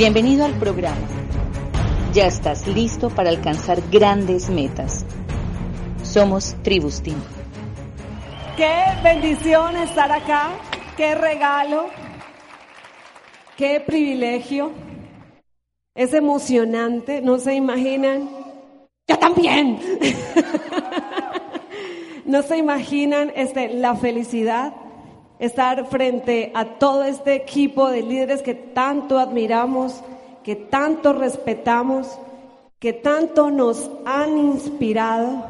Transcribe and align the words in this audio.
Bienvenido 0.00 0.46
al 0.46 0.54
programa. 0.54 1.06
Ya 2.14 2.26
estás 2.26 2.66
listo 2.66 3.10
para 3.10 3.28
alcanzar 3.28 3.82
grandes 3.90 4.48
metas. 4.48 5.04
Somos 6.02 6.56
Tribus 6.62 7.02
Team. 7.02 7.20
Qué 8.56 8.82
bendición 9.04 9.76
estar 9.76 10.10
acá, 10.10 10.52
qué 10.96 11.14
regalo, 11.14 11.90
qué 13.58 13.84
privilegio. 13.86 14.72
Es 15.94 16.14
emocionante, 16.14 17.20
no 17.20 17.38
se 17.38 17.52
imaginan. 17.52 18.30
Yo 19.06 19.18
también. 19.18 19.80
no 22.24 22.40
se 22.40 22.56
imaginan 22.56 23.32
este, 23.36 23.74
la 23.74 23.94
felicidad 23.96 24.72
estar 25.40 25.86
frente 25.86 26.52
a 26.54 26.78
todo 26.78 27.02
este 27.02 27.34
equipo 27.34 27.88
de 27.88 28.02
líderes 28.02 28.42
que 28.42 28.54
tanto 28.54 29.18
admiramos, 29.18 30.00
que 30.44 30.54
tanto 30.54 31.14
respetamos, 31.14 32.18
que 32.78 32.92
tanto 32.92 33.50
nos 33.50 33.90
han 34.04 34.36
inspirado. 34.36 35.46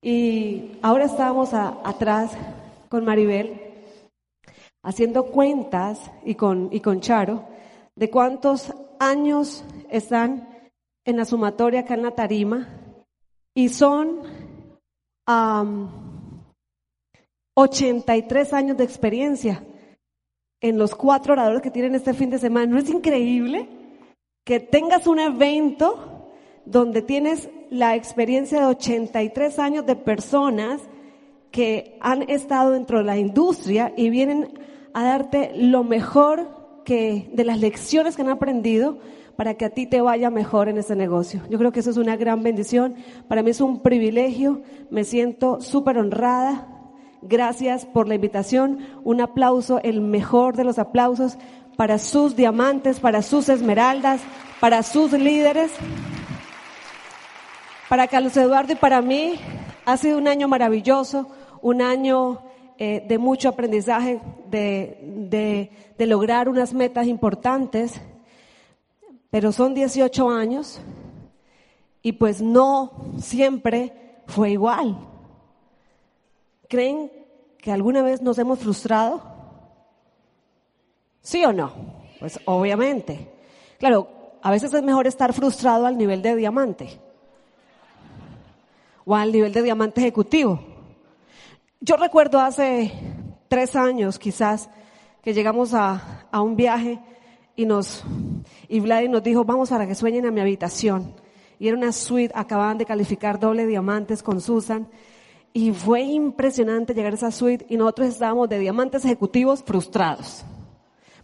Y 0.00 0.78
ahora 0.80 1.04
estábamos 1.06 1.52
atrás 1.52 2.30
con 2.88 3.04
Maribel 3.04 3.60
haciendo 4.82 5.26
cuentas 5.26 6.10
y 6.24 6.36
con, 6.36 6.68
y 6.72 6.80
con 6.80 7.00
Charo 7.00 7.44
de 7.96 8.10
cuántos 8.10 8.72
años 9.00 9.64
están 9.90 10.48
en 11.04 11.16
la 11.16 11.24
sumatoria 11.24 11.80
acá 11.80 11.94
en 11.94 12.02
la 12.02 12.12
tarima 12.12 12.68
y 13.54 13.70
son 13.70 14.20
83 17.60 18.52
años 18.52 18.76
de 18.76 18.84
experiencia 18.84 19.64
en 20.60 20.78
los 20.78 20.94
cuatro 20.94 21.32
oradores 21.32 21.60
que 21.60 21.72
tienen 21.72 21.96
este 21.96 22.14
fin 22.14 22.30
de 22.30 22.38
semana. 22.38 22.66
¿No 22.66 22.78
es 22.78 22.88
increíble 22.88 23.68
que 24.44 24.60
tengas 24.60 25.08
un 25.08 25.18
evento 25.18 26.30
donde 26.64 27.02
tienes 27.02 27.50
la 27.68 27.96
experiencia 27.96 28.60
de 28.60 28.66
83 28.66 29.58
años 29.58 29.86
de 29.86 29.96
personas 29.96 30.80
que 31.50 31.98
han 32.00 32.30
estado 32.30 32.70
dentro 32.70 32.98
de 32.98 33.04
la 33.04 33.18
industria 33.18 33.92
y 33.96 34.08
vienen 34.08 34.56
a 34.94 35.02
darte 35.02 35.50
lo 35.56 35.82
mejor 35.82 36.82
que 36.84 37.28
de 37.32 37.44
las 37.44 37.58
lecciones 37.58 38.14
que 38.14 38.22
han 38.22 38.28
aprendido 38.28 38.98
para 39.34 39.54
que 39.54 39.64
a 39.64 39.70
ti 39.70 39.86
te 39.86 40.00
vaya 40.00 40.30
mejor 40.30 40.68
en 40.68 40.78
ese 40.78 40.94
negocio. 40.94 41.42
Yo 41.50 41.58
creo 41.58 41.72
que 41.72 41.80
eso 41.80 41.90
es 41.90 41.96
una 41.96 42.16
gran 42.16 42.44
bendición. 42.44 42.94
Para 43.26 43.42
mí 43.42 43.50
es 43.50 43.60
un 43.60 43.80
privilegio. 43.80 44.62
Me 44.90 45.02
siento 45.02 45.60
súper 45.60 45.98
honrada 45.98 46.77
Gracias 47.22 47.84
por 47.84 48.08
la 48.08 48.14
invitación. 48.14 48.78
Un 49.04 49.20
aplauso, 49.20 49.80
el 49.82 50.00
mejor 50.00 50.56
de 50.56 50.64
los 50.64 50.78
aplausos 50.78 51.36
para 51.76 51.98
sus 51.98 52.36
diamantes, 52.36 53.00
para 53.00 53.22
sus 53.22 53.48
esmeraldas, 53.48 54.20
para 54.60 54.82
sus 54.82 55.12
líderes. 55.12 55.72
Para 57.88 58.06
Carlos 58.06 58.36
Eduardo 58.36 58.72
y 58.72 58.76
para 58.76 59.00
mí 59.00 59.34
ha 59.84 59.96
sido 59.96 60.18
un 60.18 60.28
año 60.28 60.48
maravilloso, 60.48 61.28
un 61.62 61.82
año 61.82 62.40
eh, 62.78 63.04
de 63.08 63.18
mucho 63.18 63.48
aprendizaje, 63.48 64.20
de, 64.48 65.70
de 65.96 66.06
lograr 66.06 66.48
unas 66.48 66.74
metas 66.74 67.06
importantes, 67.06 68.00
pero 69.30 69.52
son 69.52 69.74
18 69.74 70.30
años 70.30 70.80
y 72.02 72.12
pues 72.12 72.40
no 72.40 72.92
siempre 73.18 74.20
fue 74.26 74.52
igual. 74.52 74.98
¿Creen 76.68 77.10
que 77.58 77.72
alguna 77.72 78.02
vez 78.02 78.22
nos 78.22 78.38
hemos 78.38 78.58
frustrado? 78.58 79.22
¿Sí 81.22 81.44
o 81.44 81.52
no? 81.52 81.72
Pues 82.20 82.38
obviamente. 82.44 83.30
Claro, 83.78 84.08
a 84.42 84.50
veces 84.50 84.72
es 84.72 84.82
mejor 84.82 85.06
estar 85.06 85.32
frustrado 85.32 85.86
al 85.86 85.96
nivel 85.96 86.22
de 86.22 86.36
diamante 86.36 87.00
o 89.04 89.14
al 89.14 89.32
nivel 89.32 89.52
de 89.52 89.62
diamante 89.62 90.00
ejecutivo. 90.00 90.60
Yo 91.80 91.96
recuerdo 91.96 92.40
hace 92.40 92.92
tres 93.48 93.74
años 93.74 94.18
quizás 94.18 94.68
que 95.22 95.32
llegamos 95.32 95.74
a, 95.74 96.26
a 96.30 96.40
un 96.42 96.56
viaje 96.56 96.98
y 97.56 97.66
nos, 97.66 98.04
y 98.68 98.80
Vlad 98.80 99.04
nos 99.08 99.22
dijo, 99.22 99.44
vamos 99.44 99.70
para 99.70 99.86
que 99.86 99.94
sueñen 99.94 100.26
a 100.26 100.30
mi 100.30 100.40
habitación. 100.40 101.14
Y 101.58 101.68
era 101.68 101.76
una 101.76 101.90
suite, 101.92 102.32
acababan 102.36 102.78
de 102.78 102.84
calificar 102.84 103.40
doble 103.40 103.66
diamantes 103.66 104.22
con 104.22 104.40
Susan. 104.40 104.86
Y 105.52 105.72
fue 105.72 106.02
impresionante 106.02 106.94
llegar 106.94 107.12
a 107.12 107.16
esa 107.16 107.30
suite 107.30 107.66
y 107.68 107.76
nosotros 107.76 108.08
estábamos 108.08 108.48
de 108.48 108.58
diamantes 108.58 109.04
ejecutivos 109.04 109.62
frustrados. 109.62 110.44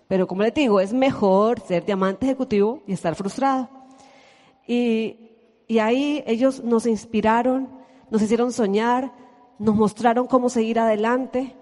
Pero 0.08 0.26
como 0.26 0.42
les 0.42 0.54
digo, 0.54 0.80
es 0.80 0.92
mejor 0.92 1.60
ser 1.60 1.84
diamante 1.84 2.26
ejecutivo 2.26 2.82
y 2.86 2.92
estar 2.92 3.14
frustrado. 3.14 3.68
Y, 4.66 5.30
y 5.66 5.78
ahí 5.78 6.22
ellos 6.26 6.62
nos 6.62 6.86
inspiraron, 6.86 7.68
nos 8.10 8.22
hicieron 8.22 8.52
soñar, 8.52 9.12
nos 9.58 9.74
mostraron 9.74 10.26
cómo 10.26 10.48
seguir 10.48 10.78
adelante. 10.78 11.54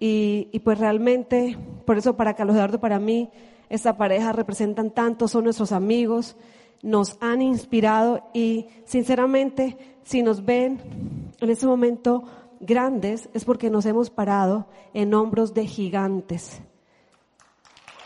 Y, 0.00 0.48
y 0.52 0.58
pues 0.60 0.78
realmente, 0.78 1.56
por 1.86 1.98
eso 1.98 2.16
para 2.16 2.34
Carlos 2.34 2.56
Eduardo, 2.56 2.80
para 2.80 2.98
mí, 2.98 3.30
esta 3.68 3.96
pareja 3.96 4.32
representan 4.32 4.90
tanto, 4.90 5.28
son 5.28 5.44
nuestros 5.44 5.72
amigos, 5.72 6.36
nos 6.84 7.16
han 7.22 7.40
inspirado 7.40 8.28
y 8.34 8.68
sinceramente, 8.84 9.96
si 10.04 10.22
nos 10.22 10.44
ven 10.44 11.32
en 11.40 11.50
este 11.50 11.66
momento 11.66 12.24
grandes, 12.60 13.30
es 13.32 13.46
porque 13.46 13.70
nos 13.70 13.86
hemos 13.86 14.10
parado 14.10 14.68
en 14.92 15.14
hombros 15.14 15.54
de 15.54 15.66
gigantes. 15.66 16.60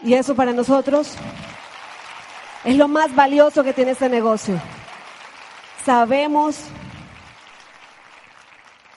Y 0.01 0.15
eso 0.15 0.37
para 0.37 0.53
nosotros 0.53 1.17
es 2.65 2.77
lo 2.77 2.87
más 2.87 3.13
valioso 3.17 3.65
que 3.65 3.73
tiene 3.73 3.91
este 3.91 4.09
negocio. 4.09 4.61
Sabemos 5.85 6.61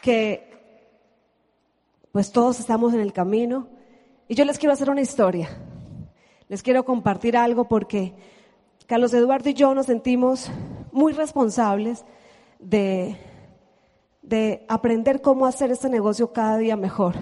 que 0.03 0.47
pues 2.11 2.31
todos 2.31 2.59
estamos 2.59 2.93
en 2.93 2.99
el 2.99 3.13
camino 3.13 3.67
y 4.27 4.35
yo 4.35 4.45
les 4.45 4.59
quiero 4.59 4.73
hacer 4.73 4.91
una 4.91 5.01
historia. 5.01 5.49
Les 6.49 6.61
quiero 6.61 6.85
compartir 6.85 7.35
algo 7.35 7.67
porque 7.67 8.13
Carlos 8.91 9.13
Eduardo 9.13 9.49
y 9.49 9.53
yo 9.53 9.73
nos 9.73 9.85
sentimos 9.85 10.51
muy 10.91 11.13
responsables 11.13 12.03
de, 12.59 13.15
de 14.21 14.65
aprender 14.67 15.21
cómo 15.21 15.45
hacer 15.45 15.71
este 15.71 15.87
negocio 15.87 16.33
cada 16.33 16.57
día 16.57 16.75
mejor. 16.75 17.15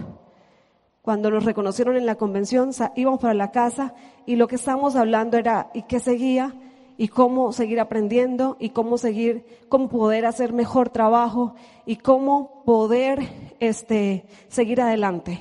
Cuando 1.03 1.29
nos 1.29 1.45
reconocieron 1.45 1.95
en 1.95 2.07
la 2.07 2.15
convención, 2.15 2.71
íbamos 2.95 3.19
para 3.19 3.35
la 3.35 3.51
casa 3.51 3.93
y 4.25 4.35
lo 4.35 4.47
que 4.47 4.55
estábamos 4.55 4.95
hablando 4.95 5.37
era 5.37 5.69
y 5.75 5.83
qué 5.83 5.99
seguía 5.99 6.55
y 6.97 7.09
cómo 7.09 7.53
seguir 7.53 7.79
aprendiendo 7.79 8.57
y 8.59 8.71
cómo 8.71 8.97
seguir, 8.97 9.45
cómo 9.69 9.89
poder 9.89 10.25
hacer 10.25 10.53
mejor 10.53 10.89
trabajo 10.89 11.53
y 11.85 11.97
cómo 11.97 12.63
poder 12.65 13.53
este, 13.59 14.25
seguir 14.47 14.81
adelante. 14.81 15.37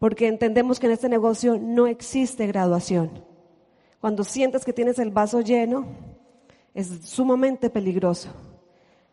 Porque 0.00 0.26
entendemos 0.26 0.80
que 0.80 0.86
en 0.86 0.92
este 0.94 1.08
negocio 1.08 1.60
no 1.60 1.86
existe 1.86 2.48
graduación. 2.48 3.33
Cuando 4.04 4.22
sientes 4.22 4.66
que 4.66 4.74
tienes 4.74 4.98
el 4.98 5.10
vaso 5.10 5.40
lleno, 5.40 5.86
es 6.74 6.88
sumamente 7.08 7.70
peligroso. 7.70 8.28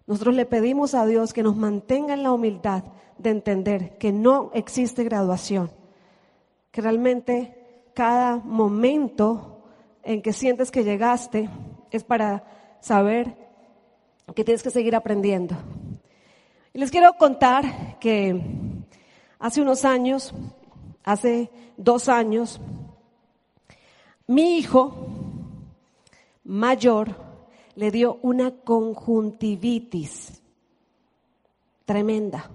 Nosotros 0.05 0.35
le 0.35 0.45
pedimos 0.45 0.95
a 0.95 1.05
Dios 1.05 1.31
que 1.31 1.43
nos 1.43 1.55
mantenga 1.55 2.13
en 2.13 2.23
la 2.23 2.33
humildad 2.33 2.83
de 3.17 3.29
entender 3.29 3.97
que 3.99 4.11
no 4.11 4.51
existe 4.53 5.05
graduación, 5.05 5.71
que 6.71 6.81
realmente 6.81 7.85
cada 7.93 8.35
momento 8.35 9.63
en 10.03 10.21
que 10.21 10.33
sientes 10.33 10.71
que 10.71 10.83
llegaste 10.83 11.49
es 11.89 12.03
para 12.03 12.43
saber 12.81 13.37
que 14.35 14.43
tienes 14.43 14.61
que 14.61 14.71
seguir 14.71 14.97
aprendiendo. 14.97 15.55
Y 16.73 16.79
les 16.79 16.91
quiero 16.91 17.13
contar 17.13 17.97
que 17.97 18.41
hace 19.39 19.61
unos 19.61 19.85
años, 19.85 20.33
hace 21.05 21.49
dos 21.77 22.09
años, 22.09 22.59
mi 24.31 24.59
hijo 24.59 24.93
mayor 26.45 27.09
le 27.75 27.91
dio 27.91 28.17
una 28.21 28.51
conjuntivitis 28.51 30.41
tremenda. 31.83 32.49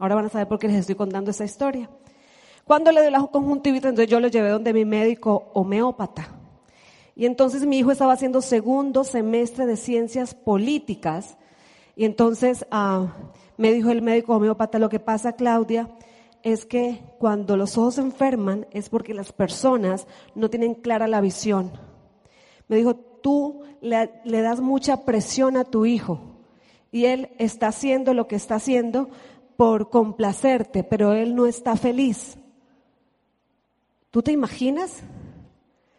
Ahora 0.00 0.16
van 0.16 0.26
a 0.26 0.28
saber 0.28 0.48
por 0.48 0.58
qué 0.58 0.66
les 0.66 0.78
estoy 0.78 0.96
contando 0.96 1.30
esa 1.30 1.44
historia. 1.44 1.88
Cuando 2.64 2.90
le 2.90 3.00
dio 3.00 3.10
la 3.12 3.20
conjuntivitis, 3.28 3.90
entonces 3.90 4.10
yo 4.10 4.18
lo 4.18 4.26
llevé 4.26 4.48
donde 4.48 4.72
mi 4.72 4.84
médico 4.84 5.52
homeópata. 5.54 6.26
Y 7.14 7.26
entonces 7.26 7.64
mi 7.64 7.78
hijo 7.78 7.92
estaba 7.92 8.14
haciendo 8.14 8.42
segundo 8.42 9.04
semestre 9.04 9.66
de 9.66 9.76
ciencias 9.76 10.34
políticas. 10.34 11.36
Y 11.94 12.06
entonces 12.06 12.66
ah, 12.72 13.06
me 13.56 13.72
dijo 13.72 13.92
el 13.92 14.02
médico 14.02 14.34
homeópata, 14.34 14.80
lo 14.80 14.88
que 14.88 14.98
pasa, 14.98 15.34
Claudia, 15.34 15.88
es 16.44 16.66
que 16.66 17.00
cuando 17.18 17.56
los 17.56 17.76
ojos 17.78 17.94
se 17.94 18.02
enferman 18.02 18.66
es 18.70 18.90
porque 18.90 19.14
las 19.14 19.32
personas 19.32 20.06
no 20.34 20.50
tienen 20.50 20.74
clara 20.74 21.08
la 21.08 21.22
visión. 21.22 21.72
Me 22.68 22.76
dijo, 22.76 22.94
tú 22.94 23.62
le, 23.80 24.10
das 24.24 24.60
mucha 24.60 25.06
presión 25.06 25.56
a 25.56 25.64
tu 25.64 25.86
hijo 25.86 26.20
y 26.92 27.06
él 27.06 27.30
está 27.38 27.68
haciendo 27.68 28.12
lo 28.12 28.28
que 28.28 28.36
está 28.36 28.56
haciendo 28.56 29.08
por 29.56 29.88
complacerte, 29.88 30.84
pero 30.84 31.14
él 31.14 31.34
no 31.34 31.46
está 31.46 31.76
feliz. 31.76 32.36
¿Tú 34.10 34.22
te 34.22 34.30
imaginas 34.30 35.02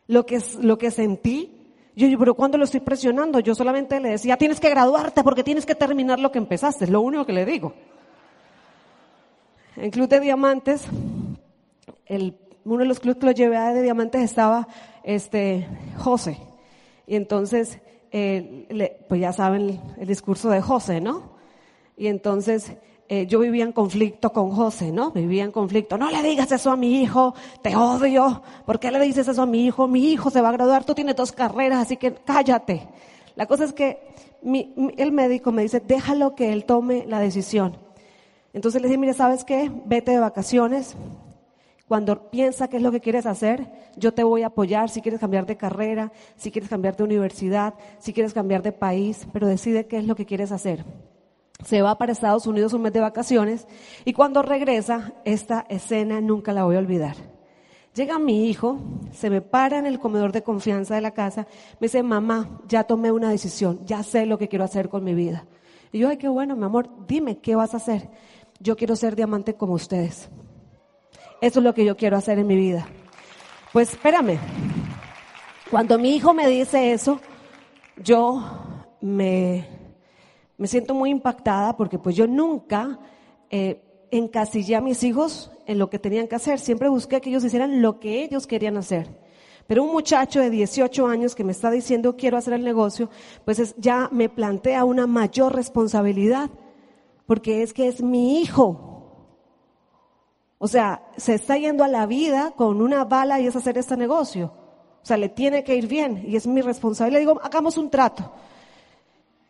lo 0.08 0.28
que, 0.28 0.40
lo 0.62 0.78
que 0.78 0.92
sentí. 0.92 1.74
Yo, 1.96 2.08
pero 2.20 2.36
¿cuándo 2.36 2.60
lo 2.60 2.66
estoy 2.66 2.82
presionando? 2.82 3.40
Yo 3.40 3.56
solamente 3.56 4.00
le 4.00 4.10
decía, 4.10 4.38
tienes 4.38 4.60
que 4.60 4.70
graduarte 4.70 5.24
porque 5.24 5.44
tienes 5.44 5.66
que 5.66 5.74
terminar 5.74 6.20
lo 6.20 6.32
que 6.32 6.38
empezaste. 6.38 6.86
Es 6.86 6.92
lo 6.92 7.02
único 7.02 7.26
que 7.26 7.34
le 7.34 7.46
digo. 7.46 7.74
En 9.78 9.92
Club 9.92 10.08
de 10.08 10.22
Diamantes, 10.22 10.86
el, 12.06 12.38
uno 12.64 12.78
de 12.80 12.86
los 12.86 13.00
clubes 13.00 13.20
que 13.20 13.26
lo 13.26 13.32
llevé 13.34 13.58
de 13.58 13.82
Diamantes 13.82 14.22
estaba 14.22 14.68
este, 15.04 15.68
José. 15.98 16.38
Y 17.08 17.16
entonces, 17.16 17.80
eh, 18.12 19.04
pues 19.10 19.20
ya 19.20 19.34
saben 19.34 19.82
el 19.98 20.08
discurso 20.08 20.50
de 20.50 20.62
José, 20.62 21.02
¿no? 21.02 21.36
Y 21.98 22.08
entonces 22.08 22.72
eh, 23.10 23.28
yo 23.28 23.40
vivía 23.40 23.66
en 23.66 23.74
conflicto 23.74 24.32
con 24.32 24.52
José, 24.52 24.94
¿no? 24.94 25.12
Vivía 25.12 25.44
en 25.44 25.52
conflicto. 25.52 25.98
No 25.98 26.10
le 26.10 26.24
digas 26.24 26.52
eso 26.54 26.72
a 26.72 26.78
mi 26.78 27.02
hijo, 27.02 27.36
te 27.62 27.76
odio. 27.76 28.44
¿Por 28.66 28.80
qué 28.80 28.92
le 28.92 29.00
dices 29.02 29.28
eso 29.28 29.42
a 29.42 29.46
mi 29.46 29.66
hijo? 29.66 29.90
Mi 29.90 30.10
hijo 30.10 30.30
se 30.30 30.42
va 30.42 30.50
a 30.50 30.54
graduar, 30.54 30.86
tú 30.86 30.96
tienes 30.96 31.18
dos 31.18 31.34
carreras, 31.34 31.80
así 31.80 31.98
que 31.98 32.14
cállate. 32.14 32.88
La 33.36 33.46
cosa 33.46 33.66
es 33.66 33.74
que 33.74 34.00
el 34.98 35.12
médico 35.12 35.52
me 35.52 35.64
dice, 35.64 35.82
déjalo 35.82 36.34
que 36.34 36.54
él 36.54 36.64
tome 36.64 37.06
la 37.08 37.20
decisión. 37.20 37.85
Entonces 38.56 38.82
le 38.82 38.88
dije, 38.88 38.98
mire, 38.98 39.14
¿sabes 39.14 39.44
qué? 39.44 39.70
Vete 39.86 40.12
de 40.12 40.20
vacaciones. 40.20 40.96
Cuando 41.88 42.32
piensa 42.32 42.68
qué 42.68 42.78
es 42.78 42.84
lo 42.84 42.92
que 42.92 43.02
quieres 43.02 43.28
hacer, 43.28 43.70
yo 43.96 44.14
te 44.14 44.24
voy 44.24 44.42
a 44.42 44.48
apoyar 44.48 44.90
si 44.90 45.02
quieres 45.02 45.20
cambiar 45.20 45.46
de 45.46 45.58
carrera, 45.58 46.12
si 46.36 46.50
quieres 46.50 46.70
cambiar 46.70 46.96
de 46.96 47.04
universidad, 47.04 47.76
si 48.00 48.14
quieres 48.14 48.34
cambiar 48.34 48.64
de 48.64 48.72
país, 48.72 49.28
pero 49.32 49.46
decide 49.46 49.86
qué 49.86 49.98
es 49.98 50.06
lo 50.06 50.16
que 50.16 50.26
quieres 50.26 50.52
hacer 50.52 50.84
se 51.64 51.82
va 51.82 51.98
para 51.98 52.12
Estados 52.12 52.48
Unidos 52.48 52.74
un 52.74 52.82
mes 52.82 52.94
de 52.94 53.00
vacaciones 53.00 53.68
y 54.04 54.14
cuando 54.14 54.42
regresa, 54.42 55.14
esta 55.24 55.66
escena 55.70 56.22
nunca 56.22 56.54
la 56.54 56.66
voy 56.66 56.76
a 56.76 56.80
olvidar. 56.80 57.16
Llega 57.94 58.20
mi 58.20 58.50
hijo, 58.50 58.78
se 59.14 59.30
me 59.30 59.42
para 59.42 59.80
en 59.80 59.86
el 59.86 60.00
comedor 60.00 60.34
de 60.34 60.44
confianza 60.44 60.96
de 60.96 61.02
la 61.02 61.12
casa, 61.12 61.48
me 61.80 61.88
dice, 61.88 62.04
mamá, 62.04 62.60
ya 62.68 62.84
tomé 62.84 63.12
una 63.12 63.30
decisión, 63.30 63.80
ya 63.86 64.04
sé 64.04 64.26
lo 64.26 64.38
que 64.38 64.50
quiero 64.50 64.66
hacer 64.66 64.90
con 64.90 65.04
mi 65.04 65.14
vida. 65.14 65.48
Y 65.94 66.00
yo, 66.00 66.10
ay, 66.10 66.18
qué 66.18 66.28
bueno, 66.28 66.58
mi 66.58 66.66
amor, 66.66 66.90
dime, 67.08 67.38
¿qué 67.38 67.56
vas 67.56 67.74
a 67.74 67.78
hacer? 67.78 68.10
Yo 68.60 68.76
quiero 68.76 68.96
ser 68.96 69.16
diamante 69.16 69.56
como 69.56 69.74
ustedes. 69.74 70.30
Eso 71.42 71.60
es 71.60 71.64
lo 71.64 71.74
que 71.74 71.86
yo 71.86 71.98
quiero 71.98 72.18
hacer 72.18 72.40
en 72.40 72.48
mi 72.48 72.56
vida. 72.56 72.88
Pues 73.74 73.92
espérame, 73.92 74.40
cuando 75.70 76.00
mi 76.00 76.16
hijo 76.16 76.34
me 76.34 76.48
dice 76.48 76.94
eso, 76.94 77.20
yo 77.98 78.42
me 79.02 79.76
me 80.58 80.68
siento 80.68 80.94
muy 80.94 81.10
impactada 81.10 81.76
porque 81.76 82.00
pues 82.00 82.16
yo 82.16 82.28
nunca 82.28 83.00
eh, 83.50 84.08
encasillé 84.12 84.76
a 84.76 84.82
mis 84.82 85.04
hijos 85.04 85.52
en 85.66 85.80
lo 85.80 85.90
que 85.90 86.00
tenían 86.00 86.28
que 86.28 86.36
hacer. 86.36 86.60
Siempre 86.60 86.90
busqué 86.90 87.20
que 87.22 87.30
ellos 87.30 87.44
hicieran 87.44 87.82
lo 87.82 88.00
que 88.00 88.24
ellos 88.24 88.48
querían 88.48 88.78
hacer. 88.78 89.08
Pero 89.68 89.84
un 89.84 89.92
muchacho 89.92 90.40
de 90.40 90.50
18 90.50 91.08
años 91.08 91.36
que 91.36 91.44
me 91.44 91.52
está 91.52 91.72
diciendo 91.72 92.16
quiero 92.16 92.38
hacer 92.38 92.54
el 92.54 92.64
negocio, 92.64 93.10
pues 93.44 93.76
ya 93.78 94.10
me 94.12 94.30
plantea 94.30 94.86
una 94.86 95.08
mayor 95.08 95.56
responsabilidad, 95.56 96.52
porque 97.26 97.64
es 97.64 97.74
que 97.74 97.88
es 97.88 98.02
mi 98.02 98.40
hijo. 98.40 98.96
O 100.58 100.68
sea, 100.68 101.04
se 101.18 101.36
está 101.36 101.58
yendo 101.58 101.84
a 101.84 101.88
la 101.88 102.06
vida 102.06 102.54
con 102.56 102.82
una 102.82 103.06
bala 103.06 103.40
y 103.40 103.48
es 103.48 103.56
hacer 103.56 103.78
este 103.78 103.98
negocio. 103.98 104.52
O 105.04 105.06
sea, 105.06 105.18
le 105.18 105.30
tiene 105.30 105.64
que 105.64 105.76
ir 105.76 105.88
bien 105.88 106.24
y 106.28 106.36
es 106.36 106.48
mi 106.48 106.62
responsabilidad. 106.62 107.20
Le 107.20 107.28
digo, 107.28 107.40
hagamos 107.44 107.78
un 107.78 107.90
trato. 107.90 108.32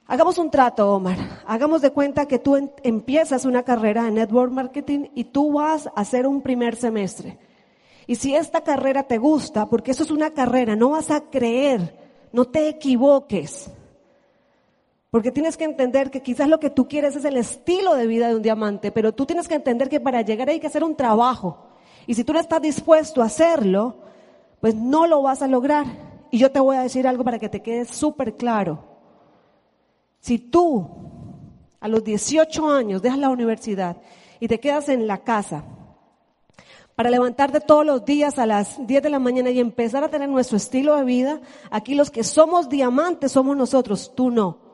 Hagamos 0.07 0.38
un 0.38 0.51
trato, 0.51 0.94
Omar. 0.94 1.18
Hagamos 1.48 1.81
de 1.81 1.92
cuenta 1.92 2.27
que 2.27 2.38
tú 2.38 2.72
empiezas 2.83 3.45
una 3.45 3.63
carrera 3.63 4.07
en 4.07 4.16
network 4.16 4.51
marketing 4.51 5.07
y 5.16 5.25
tú 5.25 5.54
vas 5.54 5.88
a 5.88 5.92
hacer 6.01 6.27
un 6.27 6.42
primer 6.42 6.75
semestre. 6.75 7.39
Y 8.06 8.16
si 8.16 8.36
esta 8.36 8.62
carrera 8.63 9.04
te 9.04 9.18
gusta, 9.18 9.66
porque 9.68 9.92
eso 9.92 10.04
es 10.04 10.12
una 10.12 10.31
carrera, 10.31 10.75
no 10.75 10.89
vas 10.89 11.10
a 11.10 11.22
creer, 11.22 11.98
no 12.31 12.45
te 12.45 12.69
equivoques. 12.69 13.72
Porque 15.16 15.32
tienes 15.32 15.56
que 15.56 15.64
entender 15.64 16.12
que 16.12 16.22
quizás 16.22 16.50
lo 16.50 16.60
que 16.60 16.70
tú 16.70 16.90
quieres 16.90 17.16
es 17.16 17.24
el 17.24 17.38
estilo 17.38 17.96
de 17.96 18.06
vida 18.06 18.28
de 18.28 18.36
un 18.36 18.42
diamante, 18.42 18.92
pero 18.92 19.14
tú 19.14 19.26
tienes 19.26 19.48
que 19.48 19.56
entender 19.56 19.88
que 19.88 20.02
para 20.02 20.22
llegar 20.24 20.50
hay 20.50 20.60
que 20.60 20.68
hacer 20.68 20.84
un 20.84 20.94
trabajo. 20.94 21.68
Y 22.06 22.16
si 22.16 22.26
tú 22.26 22.34
no 22.34 22.40
estás 22.42 22.62
dispuesto 22.62 23.22
a 23.22 23.28
hacerlo, 23.28 23.96
pues 24.60 24.76
no 24.76 25.08
lo 25.08 25.22
vas 25.22 25.42
a 25.42 25.48
lograr. 25.48 25.86
Y 26.32 26.38
yo 26.38 26.52
te 26.52 26.60
voy 26.60 26.76
a 26.76 26.82
decir 26.82 27.08
algo 27.08 27.24
para 27.24 27.40
que 27.40 27.48
te 27.48 27.62
quede 27.62 27.86
súper 27.86 28.36
claro. 28.36 28.84
Si 30.20 30.38
tú 30.38 30.86
a 31.80 31.88
los 31.88 32.04
18 32.04 32.70
años 32.70 33.02
dejas 33.02 33.20
la 33.20 33.30
universidad 33.30 33.96
y 34.42 34.50
te 34.50 34.60
quedas 34.60 34.90
en 34.90 35.08
la 35.08 35.20
casa 35.20 35.64
para 36.94 37.10
levantarte 37.10 37.62
todos 37.62 37.86
los 37.86 38.04
días 38.04 38.38
a 38.38 38.46
las 38.46 38.86
10 38.86 39.04
de 39.04 39.10
la 39.10 39.20
mañana 39.20 39.50
y 39.50 39.62
empezar 39.62 40.04
a 40.04 40.10
tener 40.10 40.28
nuestro 40.28 40.58
estilo 40.58 40.94
de 40.98 41.06
vida, 41.06 41.40
aquí 41.72 41.96
los 41.96 42.12
que 42.12 42.26
somos 42.26 42.68
diamantes 42.68 43.32
somos 43.32 43.56
nosotros, 43.56 44.12
tú 44.14 44.30
no. 44.30 44.65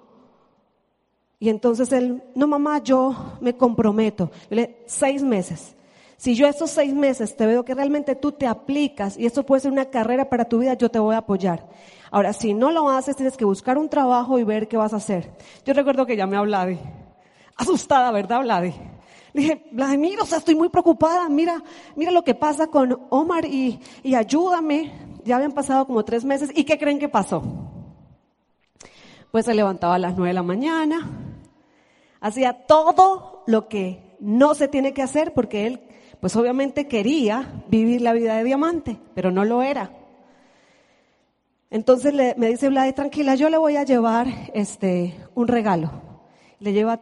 Y 1.42 1.50
entonces 1.50 1.92
él, 1.92 2.22
no 2.36 2.46
mamá, 2.46 2.84
yo 2.84 3.16
me 3.42 3.58
comprometo. 3.58 4.30
Yo 4.52 4.58
le, 4.58 4.84
seis 4.86 5.24
meses. 5.24 5.76
Si 6.16 6.36
yo 6.36 6.46
estos 6.46 6.70
seis 6.70 6.94
meses 6.94 7.36
te 7.36 7.48
veo 7.48 7.66
que 7.66 7.74
realmente 7.74 8.16
tú 8.16 8.32
te 8.32 8.46
aplicas 8.46 9.18
y 9.18 9.26
esto 9.26 9.44
puede 9.44 9.62
ser 9.62 9.72
una 9.72 9.86
carrera 9.86 10.30
para 10.30 10.46
tu 10.46 10.60
vida, 10.60 10.76
yo 10.76 10.92
te 10.92 11.00
voy 11.00 11.16
a 11.16 11.18
apoyar. 11.18 11.68
Ahora, 12.12 12.32
si 12.34 12.54
no 12.54 12.70
lo 12.70 12.92
haces, 12.92 13.16
tienes 13.16 13.38
que 13.38 13.44
buscar 13.44 13.80
un 13.80 13.90
trabajo 13.90 14.38
y 14.38 14.44
ver 14.44 14.68
qué 14.68 14.78
vas 14.78 14.94
a 14.94 14.98
hacer. 14.98 15.32
Yo 15.66 15.74
recuerdo 15.74 16.06
que 16.06 16.16
llamé 16.16 16.38
a 16.38 16.42
Vladi. 16.42 16.78
Asustada, 17.56 18.12
¿verdad, 18.12 18.42
Vladi? 18.42 18.76
Le 19.34 19.42
dije, 19.42 19.66
Vladimir, 19.72 20.20
o 20.22 20.28
sea, 20.28 20.38
estoy 20.38 20.54
muy 20.54 20.70
preocupada. 20.70 21.28
Mira, 21.28 21.64
mira 21.96 22.12
lo 22.12 22.24
que 22.24 22.36
pasa 22.36 22.68
con 22.68 23.08
Omar 23.10 23.46
y, 23.46 23.80
y 24.04 24.14
ayúdame. 24.14 24.92
Ya 25.26 25.38
habían 25.38 25.54
pasado 25.54 25.88
como 25.88 26.06
tres 26.06 26.24
meses. 26.24 26.52
¿Y 26.54 26.66
qué 26.66 26.78
creen 26.78 27.00
que 27.00 27.10
pasó? 27.10 27.42
Pues 29.32 29.46
se 29.46 29.56
levantaba 29.56 29.96
a 29.96 30.00
las 30.00 30.16
nueve 30.16 30.28
de 30.28 30.34
la 30.36 30.44
mañana. 30.44 31.31
Hacía 32.22 32.66
todo 32.68 33.44
lo 33.48 33.68
que 33.68 34.16
no 34.20 34.54
se 34.54 34.68
tiene 34.68 34.94
que 34.94 35.02
hacer 35.02 35.34
porque 35.34 35.68
él, 35.68 35.82
pues 36.20 36.36
obviamente 36.36 36.88
quería 36.88 37.64
vivir 37.68 38.02
la 38.02 38.14
vida 38.14 38.38
de 38.38 38.44
diamante, 38.44 38.98
pero 39.16 39.32
no 39.32 39.44
lo 39.44 39.64
era. 39.64 39.92
Entonces 41.72 42.14
le, 42.14 42.36
me 42.38 42.48
dice 42.48 42.70
Vlad, 42.70 42.94
tranquila, 42.94 43.36
yo 43.36 43.50
le 43.50 43.58
voy 43.58 43.76
a 43.76 43.84
llevar 43.84 44.28
este, 44.54 45.18
un 45.36 45.48
regalo. 45.48 45.92
Le 46.60 46.74
lleva 46.74 47.02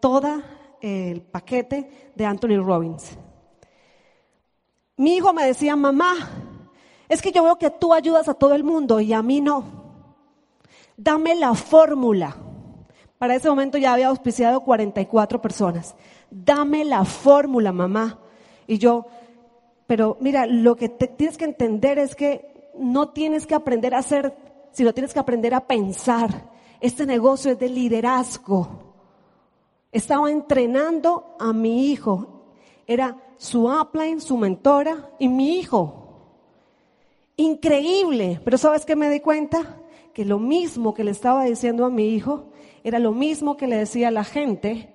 todo 0.00 0.42
el 0.80 1.22
paquete 1.22 2.10
de 2.14 2.26
Anthony 2.26 2.60
Robbins. 2.60 3.16
Mi 4.96 5.16
hijo 5.16 5.32
me 5.32 5.46
decía, 5.46 5.76
mamá, 5.76 6.14
es 7.08 7.22
que 7.22 7.30
yo 7.30 7.44
veo 7.44 7.58
que 7.58 7.70
tú 7.70 7.94
ayudas 7.94 8.28
a 8.28 8.34
todo 8.34 8.54
el 8.54 8.64
mundo 8.64 8.98
y 8.98 9.12
a 9.12 9.22
mí 9.22 9.40
no. 9.40 9.64
Dame 10.96 11.36
la 11.36 11.54
fórmula. 11.54 12.36
Para 13.18 13.34
ese 13.34 13.48
momento 13.48 13.78
ya 13.78 13.92
había 13.92 14.08
auspiciado 14.08 14.60
44 14.60 15.42
personas. 15.42 15.96
Dame 16.30 16.84
la 16.84 17.04
fórmula, 17.04 17.72
mamá. 17.72 18.20
Y 18.66 18.78
yo, 18.78 19.06
pero 19.86 20.16
mira, 20.20 20.46
lo 20.46 20.76
que 20.76 20.88
tienes 20.88 21.36
que 21.36 21.44
entender 21.44 21.98
es 21.98 22.14
que 22.14 22.70
no 22.78 23.08
tienes 23.08 23.46
que 23.46 23.56
aprender 23.56 23.94
a 23.94 23.98
hacer, 23.98 24.36
sino 24.70 24.94
tienes 24.94 25.12
que 25.12 25.18
aprender 25.18 25.52
a 25.52 25.66
pensar. 25.66 26.48
Este 26.80 27.06
negocio 27.06 27.52
es 27.52 27.58
de 27.58 27.68
liderazgo. 27.68 28.68
Estaba 29.90 30.30
entrenando 30.30 31.34
a 31.40 31.52
mi 31.52 31.90
hijo. 31.90 32.44
Era 32.86 33.16
su 33.36 33.66
upline, 33.66 34.20
su 34.20 34.36
mentora 34.36 35.10
y 35.18 35.28
mi 35.28 35.58
hijo. 35.58 36.04
Increíble. 37.36 38.40
Pero 38.44 38.58
¿sabes 38.58 38.84
qué 38.84 38.94
me 38.94 39.10
di 39.10 39.18
cuenta? 39.20 39.80
Que 40.14 40.24
lo 40.24 40.38
mismo 40.38 40.94
que 40.94 41.02
le 41.02 41.10
estaba 41.10 41.44
diciendo 41.44 41.84
a 41.84 41.90
mi 41.90 42.10
hijo 42.10 42.50
era 42.88 42.98
lo 42.98 43.12
mismo 43.12 43.56
que 43.56 43.66
le 43.66 43.76
decía 43.76 44.08
a 44.08 44.12
la 44.12 44.24
gente 44.24 44.88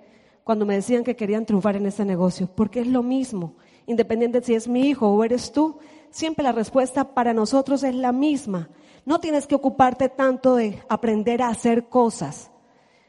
cuando 0.44 0.66
me 0.66 0.76
decían 0.76 1.04
que 1.04 1.16
querían 1.16 1.46
triunfar 1.46 1.76
en 1.76 1.86
este 1.86 2.06
negocio. 2.06 2.50
Porque 2.54 2.82
es 2.82 2.88
lo 2.88 3.04
mismo. 3.04 3.56
Independiente 3.86 4.42
si 4.42 4.54
es 4.54 4.68
mi 4.68 4.88
hijo 4.88 5.08
o 5.08 5.24
eres 5.24 5.52
tú, 5.52 5.78
siempre 6.10 6.44
la 6.44 6.52
respuesta 6.52 7.14
para 7.14 7.34
nosotros 7.34 7.84
es 7.84 7.96
la 7.96 8.12
misma. 8.12 8.70
No 9.06 9.20
tienes 9.20 9.48
que 9.48 9.56
ocuparte 9.56 10.10
tanto 10.10 10.56
de 10.56 10.82
aprender 10.90 11.42
a 11.42 11.50
hacer 11.50 11.90
cosas. 11.90 12.52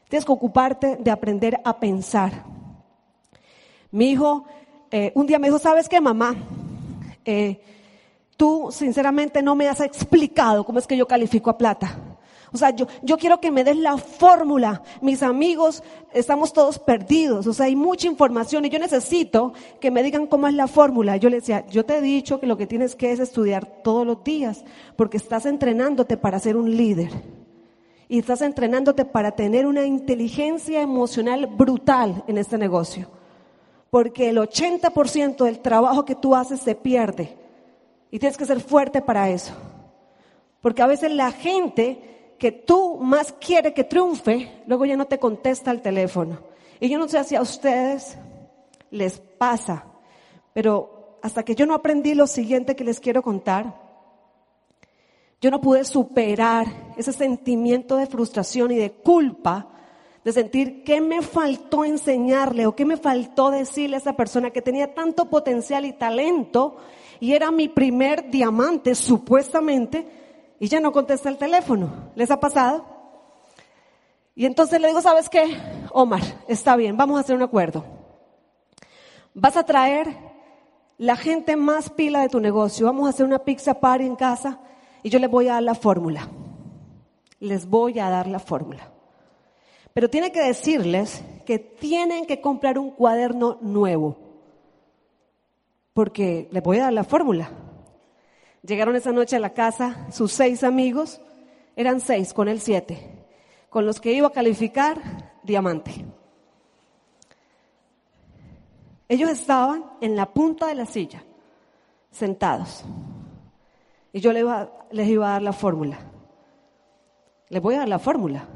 Tienes 0.09 0.25
que 0.25 0.31
ocuparte 0.31 0.97
de 0.97 1.11
aprender 1.11 1.59
a 1.63 1.79
pensar. 1.79 2.45
Mi 3.91 4.11
hijo, 4.11 4.45
eh, 4.91 5.11
un 5.15 5.25
día 5.25 5.39
me 5.39 5.47
dijo, 5.47 5.59
¿sabes 5.59 5.87
qué, 5.87 6.01
mamá? 6.01 6.35
Eh, 7.23 7.59
tú 8.37 8.69
sinceramente 8.71 9.41
no 9.41 9.55
me 9.55 9.67
has 9.67 9.81
explicado 9.81 10.63
cómo 10.65 10.79
es 10.79 10.87
que 10.87 10.97
yo 10.97 11.07
califico 11.07 11.49
a 11.49 11.57
plata. 11.57 11.97
O 12.55 12.57
sea, 12.57 12.71
yo, 12.71 13.17
quiero 13.17 13.41
que 13.41 13.51
me 13.51 13.65
des 13.65 13.75
la 13.75 13.97
fórmula. 13.97 14.81
Mis 15.01 15.21
amigos, 15.21 15.83
estamos 16.13 16.53
todos 16.53 16.79
perdidos. 16.79 17.45
O 17.47 17.53
sea, 17.53 17.65
hay 17.65 17.75
mucha 17.75 18.07
información 18.07 18.63
y 18.63 18.69
yo 18.69 18.79
necesito 18.79 19.53
que 19.81 19.91
me 19.91 20.01
digan 20.03 20.25
cómo 20.25 20.47
es 20.47 20.53
la 20.53 20.67
fórmula. 20.67 21.17
Yo 21.17 21.29
le 21.29 21.37
decía, 21.37 21.67
yo 21.67 21.85
te 21.85 21.97
he 21.97 22.01
dicho 22.01 22.39
que 22.39 22.47
lo 22.47 22.55
que 22.55 22.65
tienes 22.65 22.95
que 22.95 23.11
es 23.11 23.19
estudiar 23.19 23.65
todos 23.83 24.07
los 24.07 24.23
días 24.23 24.63
porque 24.95 25.17
estás 25.17 25.45
entrenándote 25.45 26.15
para 26.15 26.39
ser 26.39 26.55
un 26.55 26.75
líder. 26.75 27.09
Y 28.07 28.19
estás 28.19 28.41
entrenándote 28.41 29.03
para 29.03 29.31
tener 29.31 29.67
una 29.67 29.85
inteligencia 29.85 30.81
emocional 30.81 31.47
brutal 31.47 32.23
en 32.27 32.37
este 32.37 32.57
negocio. 32.57 33.09
Porque 33.89 34.29
el 34.29 34.37
80% 34.37 35.43
del 35.43 35.59
trabajo 35.59 36.05
que 36.05 36.15
tú 36.15 36.35
haces 36.35 36.61
se 36.61 36.73
pierde. 36.73 37.35
Y 38.11 38.19
tienes 38.19 38.37
que 38.37 38.45
ser 38.45 38.61
fuerte 38.61 39.01
para 39.01 39.29
eso. 39.29 39.53
Porque 40.61 40.81
a 40.81 40.87
veces 40.87 41.13
la 41.13 41.31
gente 41.31 42.14
que 42.37 42.51
tú 42.51 42.97
más 42.97 43.33
quiere 43.33 43.73
que 43.73 43.83
triunfe, 43.83 44.63
luego 44.67 44.85
ya 44.85 44.97
no 44.97 45.05
te 45.05 45.19
contesta 45.19 45.71
el 45.71 45.81
teléfono. 45.81 46.39
Y 46.79 46.89
yo 46.89 46.97
no 46.97 47.07
sé 47.07 47.23
si 47.23 47.35
a 47.35 47.41
ustedes 47.41 48.17
les 48.91 49.19
pasa, 49.19 49.85
pero 50.53 51.19
hasta 51.21 51.43
que 51.43 51.55
yo 51.55 51.65
no 51.65 51.73
aprendí 51.73 52.13
lo 52.13 52.27
siguiente 52.27 52.75
que 52.75 52.83
les 52.83 52.99
quiero 52.99 53.23
contar, 53.23 53.81
yo 55.41 55.51
no 55.51 55.61
pude 55.61 55.83
superar 55.83 56.65
ese 56.97 57.13
sentimiento 57.13 57.97
de 57.97 58.07
frustración 58.07 58.71
y 58.71 58.75
de 58.75 58.91
culpa 58.91 59.69
de 60.23 60.33
sentir 60.33 60.83
qué 60.83 61.01
me 61.01 61.21
faltó 61.21 61.85
enseñarle 61.85 62.65
o 62.65 62.75
qué 62.75 62.83
me 62.83 62.97
faltó 62.97 63.51
decirle 63.51 63.97
a 63.97 63.99
esa 63.99 64.15
persona 64.15 64.49
que 64.49 64.63
tenía 64.63 64.95
tanto 64.95 65.29
potencial 65.29 65.85
y 65.85 65.93
talento 65.93 66.77
y 67.19 67.33
era 67.33 67.51
mi 67.51 67.67
primer 67.67 68.31
diamante 68.31 68.95
supuestamente 68.95 70.24
y 70.59 70.67
ya 70.67 70.79
no 70.79 70.91
contesta 70.91 71.29
el 71.29 71.37
teléfono. 71.37 72.11
¿Les 72.15 72.31
ha 72.31 72.39
pasado? 72.39 72.85
Y 74.35 74.45
entonces 74.45 74.81
le 74.81 74.89
digo, 74.89 75.01
¿sabes 75.01 75.29
qué? 75.29 75.57
Omar, 75.91 76.21
está 76.47 76.75
bien, 76.75 76.97
vamos 76.97 77.17
a 77.17 77.21
hacer 77.21 77.35
un 77.35 77.43
acuerdo. 77.43 77.85
Vas 79.33 79.55
a 79.57 79.63
traer 79.63 80.07
la 80.97 81.15
gente 81.15 81.55
más 81.55 81.89
pila 81.89 82.21
de 82.21 82.29
tu 82.29 82.39
negocio, 82.39 82.85
vamos 82.85 83.07
a 83.07 83.09
hacer 83.09 83.25
una 83.25 83.39
pizza 83.39 83.79
party 83.79 84.05
en 84.05 84.15
casa 84.15 84.59
y 85.03 85.09
yo 85.09 85.19
les 85.19 85.29
voy 85.29 85.47
a 85.47 85.53
dar 85.53 85.63
la 85.63 85.75
fórmula. 85.75 86.29
Les 87.39 87.67
voy 87.67 87.99
a 87.99 88.09
dar 88.09 88.27
la 88.27 88.39
fórmula. 88.39 88.91
Pero 89.93 90.09
tiene 90.09 90.31
que 90.31 90.41
decirles 90.41 91.23
que 91.45 91.59
tienen 91.59 92.25
que 92.25 92.41
comprar 92.41 92.77
un 92.77 92.91
cuaderno 92.91 93.57
nuevo. 93.61 94.17
Porque 95.93 96.49
les 96.51 96.61
voy 96.61 96.79
a 96.79 96.83
dar 96.83 96.93
la 96.93 97.05
fórmula. 97.05 97.49
Llegaron 98.65 98.95
esa 98.95 99.11
noche 99.11 99.35
a 99.35 99.39
la 99.39 99.53
casa 99.53 100.07
sus 100.11 100.31
seis 100.31 100.63
amigos, 100.63 101.21
eran 101.75 101.99
seis 101.99 102.33
con 102.33 102.47
el 102.47 102.59
siete, 102.59 102.97
con 103.69 103.85
los 103.85 103.99
que 103.99 104.13
iba 104.13 104.27
a 104.27 104.31
calificar 104.31 104.99
diamante. 105.43 106.05
Ellos 109.07 109.29
estaban 109.29 109.85
en 110.01 110.15
la 110.15 110.33
punta 110.33 110.65
de 110.65 110.73
la 110.73 110.87
silla, 110.87 111.23
sentados. 112.09 112.83
Y 114.11 114.19
yo 114.19 114.33
les 114.33 114.41
iba, 114.41 114.71
les 114.89 115.09
iba 115.09 115.27
a 115.27 115.31
dar 115.33 115.41
la 115.43 115.53
fórmula. 115.53 115.99
Les 117.49 117.61
voy 117.61 117.75
a 117.75 117.79
dar 117.79 117.89
la 117.89 117.99
fórmula. 117.99 118.47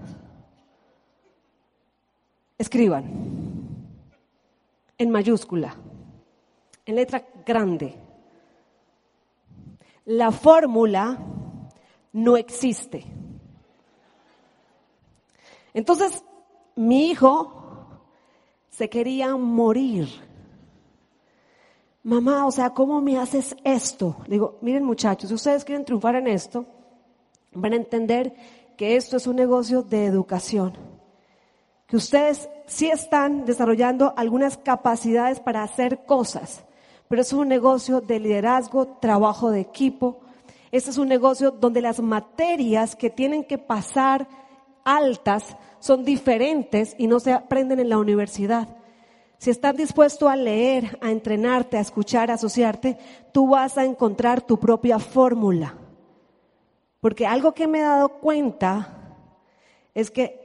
Escriban 2.58 3.06
en 4.98 5.10
mayúscula, 5.12 5.75
en 6.86 6.96
letra 6.96 7.24
grande. 7.46 8.09
La 10.10 10.32
fórmula 10.32 11.20
no 12.13 12.36
existe. 12.36 13.06
Entonces, 15.72 16.24
mi 16.75 17.12
hijo 17.12 17.54
se 18.70 18.89
quería 18.89 19.38
morir 19.38 20.10
mamá, 22.01 22.48
o 22.48 22.51
sea, 22.51 22.72
¿cómo 22.72 23.01
me 23.01 23.20
haces 23.20 23.56
esto? 23.63 24.16
Le 24.24 24.38
digo, 24.38 24.58
miren 24.62 24.84
muchachos, 24.84 25.30
si 25.30 25.36
ustedes 25.36 25.63
quieren 25.63 25.86
triunfar 25.86 26.16
en 26.16 26.25
esto, 26.25 26.66
van 27.54 27.74
a 27.74 27.75
entender 27.75 28.34
que 28.78 28.96
esto 28.96 29.16
es 29.16 29.28
un 29.28 29.36
negocio 29.36 29.84
de 29.84 30.06
educación, 30.06 30.74
que 31.86 31.98
ustedes 31.98 32.50
sí 32.66 32.89
están 32.89 33.46
desarrollando 33.46 34.16
algunas 34.18 34.58
capacidades 34.58 35.39
para 35.39 35.62
hacer 35.62 36.04
cosas, 36.06 36.66
pero 37.10 37.24
es 37.24 37.34
un 37.34 37.50
negocio 37.50 38.01
de 38.01 38.20
liderazgo, 38.20 38.88
trabajo 39.01 39.50
de 39.50 39.60
equipo, 39.60 40.22
este 40.72 40.92
es 40.92 40.98
un 41.00 41.08
negocio 41.08 41.50
donde 41.50 41.82
las 41.82 42.00
materias 42.00 42.96
que 42.96 43.10
tienen 43.10 43.44
que 43.44 43.58
pasar 43.58 44.28
altas 44.86 45.58
son 45.80 46.06
diferentes 46.06 46.96
y 47.00 47.08
no 47.08 47.20
se 47.20 47.34
aprenden 47.34 47.80
en 47.80 47.89
la 47.89 47.98
universidad. 47.98 48.70
Si 49.39 49.50
estás 49.50 49.75
dispuesto 49.75 50.30
a 50.30 50.36
leer, 50.36 51.00
a 51.01 51.10
entrenarte, 51.10 51.78
a 51.78 51.82
escuchar, 51.82 52.30
a 52.30 52.36
asociarte, 52.36 53.00
tú 53.32 53.48
vas 53.48 53.80
a 53.80 53.86
encontrar 53.86 54.42
tu 54.42 54.60
propia 54.60 55.00
fórmula. 55.00 55.75
Porque 57.00 57.25
algo 57.25 57.54
que 57.54 57.68
me 57.68 57.80
he 57.80 57.84
dado 57.84 58.10
cuenta 58.20 59.16
es 59.96 60.12
que 60.12 60.39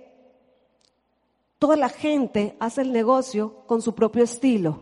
toda 1.58 1.76
la 1.76 1.90
gente 1.90 2.56
hace 2.58 2.80
el 2.80 2.92
negocio 2.92 3.66
con 3.66 3.82
su 3.82 3.94
propio 3.94 4.24
estilo 4.24 4.78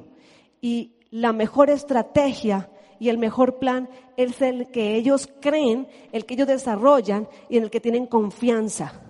y 0.60 1.01
la 1.12 1.32
mejor 1.32 1.70
estrategia 1.70 2.68
y 2.98 3.08
el 3.08 3.18
mejor 3.18 3.60
plan 3.60 3.88
es 4.16 4.42
el 4.42 4.72
que 4.72 4.96
ellos 4.96 5.30
creen, 5.40 5.86
el 6.10 6.26
que 6.26 6.34
ellos 6.34 6.48
desarrollan 6.48 7.28
y 7.48 7.58
en 7.58 7.62
el 7.62 7.70
que 7.70 7.78
tienen 7.78 8.06
confianza. 8.06 9.00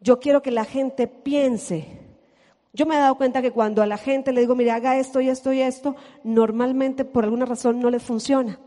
Yo 0.00 0.18
quiero 0.18 0.42
que 0.42 0.50
la 0.50 0.64
gente 0.64 1.06
piense 1.06 2.02
yo 2.74 2.86
me 2.86 2.94
he 2.94 2.98
dado 2.98 3.16
cuenta 3.16 3.42
que 3.42 3.50
cuando 3.50 3.82
a 3.82 3.86
la 3.86 3.98
gente 3.98 4.32
le 4.32 4.40
digo, 4.40 4.54
mire, 4.54 4.70
haga 4.70 4.96
esto 4.96 5.20
y 5.20 5.28
esto 5.28 5.52
y 5.52 5.60
esto, 5.60 5.94
normalmente 6.24 7.04
por 7.04 7.24
alguna 7.24 7.44
razón 7.44 7.80
no 7.80 7.90
les 7.90 8.02
funciona. 8.02 8.58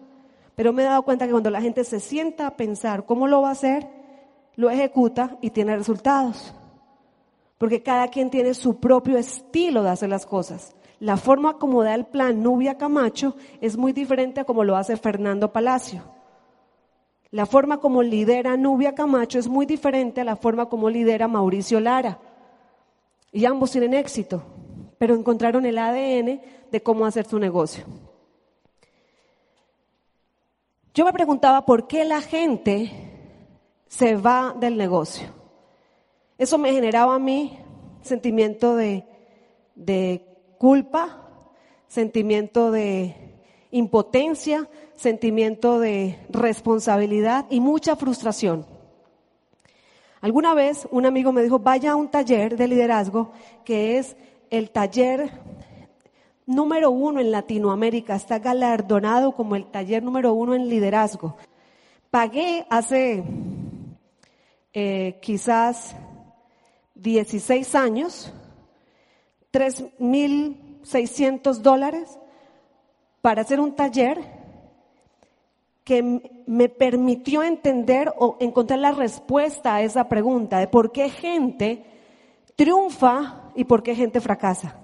Pero 0.55 0.73
me 0.73 0.83
he 0.83 0.85
dado 0.85 1.01
cuenta 1.01 1.25
que 1.25 1.31
cuando 1.31 1.49
la 1.49 1.61
gente 1.61 1.83
se 1.83 1.99
sienta 1.99 2.45
a 2.47 2.55
pensar 2.55 3.05
cómo 3.05 3.27
lo 3.27 3.41
va 3.41 3.49
a 3.49 3.53
hacer, 3.53 3.87
lo 4.55 4.69
ejecuta 4.69 5.37
y 5.41 5.49
tiene 5.49 5.75
resultados. 5.75 6.53
Porque 7.57 7.81
cada 7.81 8.09
quien 8.09 8.29
tiene 8.29 8.53
su 8.53 8.79
propio 8.79 9.17
estilo 9.17 9.81
de 9.81 9.89
hacer 9.89 10.09
las 10.09 10.27
cosas. 10.27 10.75
La 10.99 11.17
forma 11.17 11.57
como 11.57 11.83
da 11.83 11.93
el 11.93 12.05
plan 12.05 12.41
Nubia 12.41 12.77
Camacho 12.77 13.35
es 13.61 13.77
muy 13.77 13.91
diferente 13.91 14.41
a 14.41 14.45
como 14.45 14.63
lo 14.63 14.75
hace 14.77 14.97
Fernando 14.97 15.51
Palacio. 15.51 16.03
La 17.31 17.45
forma 17.45 17.79
como 17.79 18.01
lidera 18.01 18.55
Nubia 18.55 18.95
Camacho 18.95 19.39
es 19.39 19.47
muy 19.47 19.65
diferente 19.65 20.21
a 20.21 20.23
la 20.23 20.35
forma 20.35 20.69
como 20.69 20.89
lidera 20.89 21.27
Mauricio 21.27 21.79
Lara. 21.79 22.19
Y 23.31 23.45
ambos 23.45 23.71
tienen 23.71 23.93
éxito, 23.93 24.41
pero 24.97 25.15
encontraron 25.15 25.65
el 25.65 25.77
ADN 25.77 26.39
de 26.71 26.83
cómo 26.83 27.05
hacer 27.05 27.25
su 27.25 27.37
negocio. 27.37 27.83
Yo 30.93 31.03
me 31.03 31.11
preguntaba 31.11 31.65
por 31.65 31.87
qué 31.87 32.05
la 32.05 32.21
gente 32.21 32.89
se 33.87 34.15
va 34.15 34.55
del 34.57 34.77
negocio. 34.77 35.27
Eso 36.37 36.57
me 36.57 36.71
generaba 36.71 37.15
a 37.15 37.19
mí 37.19 37.59
sentimiento 38.01 38.77
de, 38.77 39.05
de 39.75 40.34
culpa, 40.57 41.29
sentimiento 41.87 42.71
de 42.71 43.15
impotencia, 43.71 44.69
sentimiento 44.95 45.79
de 45.79 46.17
responsabilidad 46.29 47.45
y 47.49 47.59
mucha 47.59 47.95
frustración. 47.95 48.65
Alguna 50.21 50.53
vez 50.53 50.87
un 50.91 51.05
amigo 51.05 51.31
me 51.31 51.43
dijo, 51.43 51.59
vaya 51.59 51.91
a 51.91 51.95
un 51.95 52.09
taller 52.09 52.57
de 52.57 52.67
liderazgo 52.67 53.31
que 53.63 53.97
es 53.97 54.15
el 54.49 54.71
taller 54.71 55.31
número 56.45 56.91
uno 56.91 57.19
en 57.19 57.31
Latinoamérica, 57.31 58.15
está 58.15 58.39
galardonado 58.39 59.33
como 59.33 59.55
el 59.55 59.65
taller 59.65 60.03
número 60.03 60.33
uno 60.33 60.55
en 60.55 60.69
liderazgo. 60.69 61.35
Pagué 62.09 62.65
hace 62.69 63.23
eh, 64.73 65.19
quizás 65.21 65.95
16 66.95 67.75
años 67.75 68.33
3.600 69.55 71.59
dólares 71.59 72.19
para 73.21 73.41
hacer 73.41 73.61
un 73.61 73.73
taller 73.73 74.19
que 75.85 76.43
me 76.45 76.67
permitió 76.67 77.41
entender 77.41 78.13
o 78.17 78.35
encontrar 78.41 78.79
la 78.79 78.91
respuesta 78.91 79.75
a 79.75 79.81
esa 79.81 80.09
pregunta 80.09 80.59
de 80.59 80.67
por 80.67 80.91
qué 80.91 81.09
gente 81.09 81.85
triunfa 82.57 83.53
y 83.55 83.63
por 83.63 83.81
qué 83.81 83.95
gente 83.95 84.19
fracasa. 84.19 84.75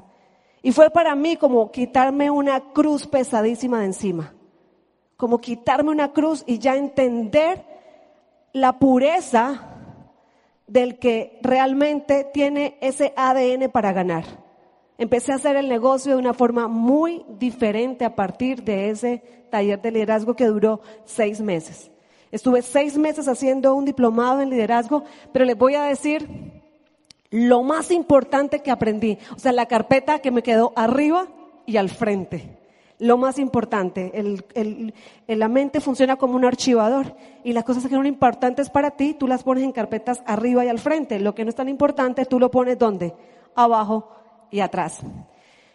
Y 0.64 0.72
fue 0.72 0.90
para 0.90 1.16
mí 1.16 1.36
como 1.36 1.70
quitarme 1.72 2.32
una 2.32 2.72
cruz 2.72 3.08
pesadísima 3.08 3.82
de 3.82 3.88
encima, 3.88 4.34
como 5.18 5.42
quitarme 5.42 5.92
una 5.92 6.14
cruz 6.14 6.46
y 6.48 6.60
ya 6.60 6.78
entender 6.78 7.66
la 8.54 8.80
pureza 8.80 9.68
del 10.66 10.98
que 10.98 11.40
realmente 11.42 12.24
tiene 12.34 12.78
ese 12.80 13.12
ADN 13.18 13.70
para 13.70 13.92
ganar. 13.92 14.24
Empecé 14.98 15.32
a 15.32 15.36
hacer 15.36 15.56
el 15.56 15.68
negocio 15.68 16.14
de 16.14 16.20
una 16.20 16.34
forma 16.34 16.68
muy 16.68 17.26
diferente 17.40 18.06
a 18.06 18.16
partir 18.16 18.64
de 18.64 18.90
ese 18.90 19.24
taller 19.50 19.82
de 19.82 19.92
liderazgo 19.92 20.36
que 20.36 20.46
duró 20.46 20.82
seis 21.06 21.42
meses. 21.42 21.92
Estuve 22.32 22.62
seis 22.62 22.98
meses 22.98 23.28
haciendo 23.28 23.76
un 23.76 23.86
diplomado 23.86 24.42
en 24.42 24.50
liderazgo, 24.50 25.04
pero 25.34 25.44
les 25.44 25.58
voy 25.58 25.76
a 25.76 25.84
decir 25.84 26.62
lo 27.30 27.64
más 27.64 27.92
importante 27.92 28.60
que 28.60 28.72
aprendí. 28.72 29.18
O 29.36 29.40
sea, 29.40 29.52
la 29.52 29.66
carpeta 29.66 30.20
que 30.20 30.32
me 30.32 30.44
quedó 30.44 30.72
arriba 30.76 31.28
y 31.66 31.78
al 31.78 31.90
frente. 31.90 32.58
Lo 33.00 33.18
más 33.18 33.40
importante, 33.40 34.12
el, 34.14 34.94
la 35.26 35.48
mente 35.48 35.82
funciona 35.82 36.18
como 36.18 36.36
un 36.36 36.46
archivador 36.46 37.16
y 37.44 37.52
las 37.54 37.64
cosas 37.64 37.84
que 37.84 37.96
son 37.96 38.06
importantes 38.06 38.70
para 38.70 38.92
ti, 38.92 39.16
tú 39.16 39.28
las 39.28 39.42
pones 39.42 39.64
en 39.64 39.72
carpetas 39.72 40.22
arriba 40.28 40.64
y 40.64 40.70
al 40.70 40.78
frente. 40.78 41.20
Lo 41.20 41.34
que 41.34 41.44
no 41.44 41.50
es 41.50 41.56
tan 41.56 41.68
importante, 41.68 42.26
tú 42.26 42.40
lo 42.40 42.52
pones 42.52 42.78
¿dónde? 42.78 43.16
Abajo 43.56 44.21
y 44.52 44.60
atrás. 44.60 45.00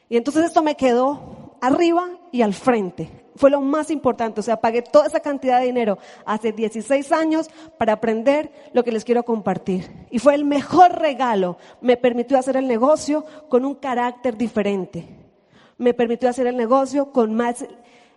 Y 0.09 0.17
entonces 0.17 0.45
esto 0.45 0.63
me 0.63 0.77
quedó 0.77 1.57
arriba 1.61 2.09
y 2.31 2.43
al 2.43 2.55
frente. 2.55 3.11
fue 3.37 3.51
lo 3.51 3.61
más 3.61 3.91
importante. 3.91 4.41
O 4.41 4.43
sea, 4.43 4.61
pagué 4.63 4.81
toda 4.81 5.07
esa 5.07 5.21
cantidad 5.21 5.61
de 5.61 5.67
dinero 5.67 5.99
hace 6.25 6.53
16 6.53 7.13
años 7.13 7.51
para 7.77 7.95
aprender 7.95 8.51
lo 8.73 8.83
que 8.83 8.93
les 8.93 9.05
quiero 9.05 9.25
compartir. 9.25 9.91
Y 10.11 10.21
fue 10.21 10.35
el 10.35 10.45
mejor 10.45 10.99
regalo. 10.99 11.59
Me 11.83 11.99
permitió 11.99 12.39
hacer 12.39 12.57
el 12.57 12.67
negocio 12.67 13.27
con 13.51 13.67
un 13.67 13.75
carácter 13.75 14.39
diferente. 14.39 15.07
Me 15.77 15.93
permitió 15.93 16.31
hacer 16.31 16.47
el 16.47 16.57
negocio 16.57 17.13
con 17.13 17.35
más, 17.35 17.67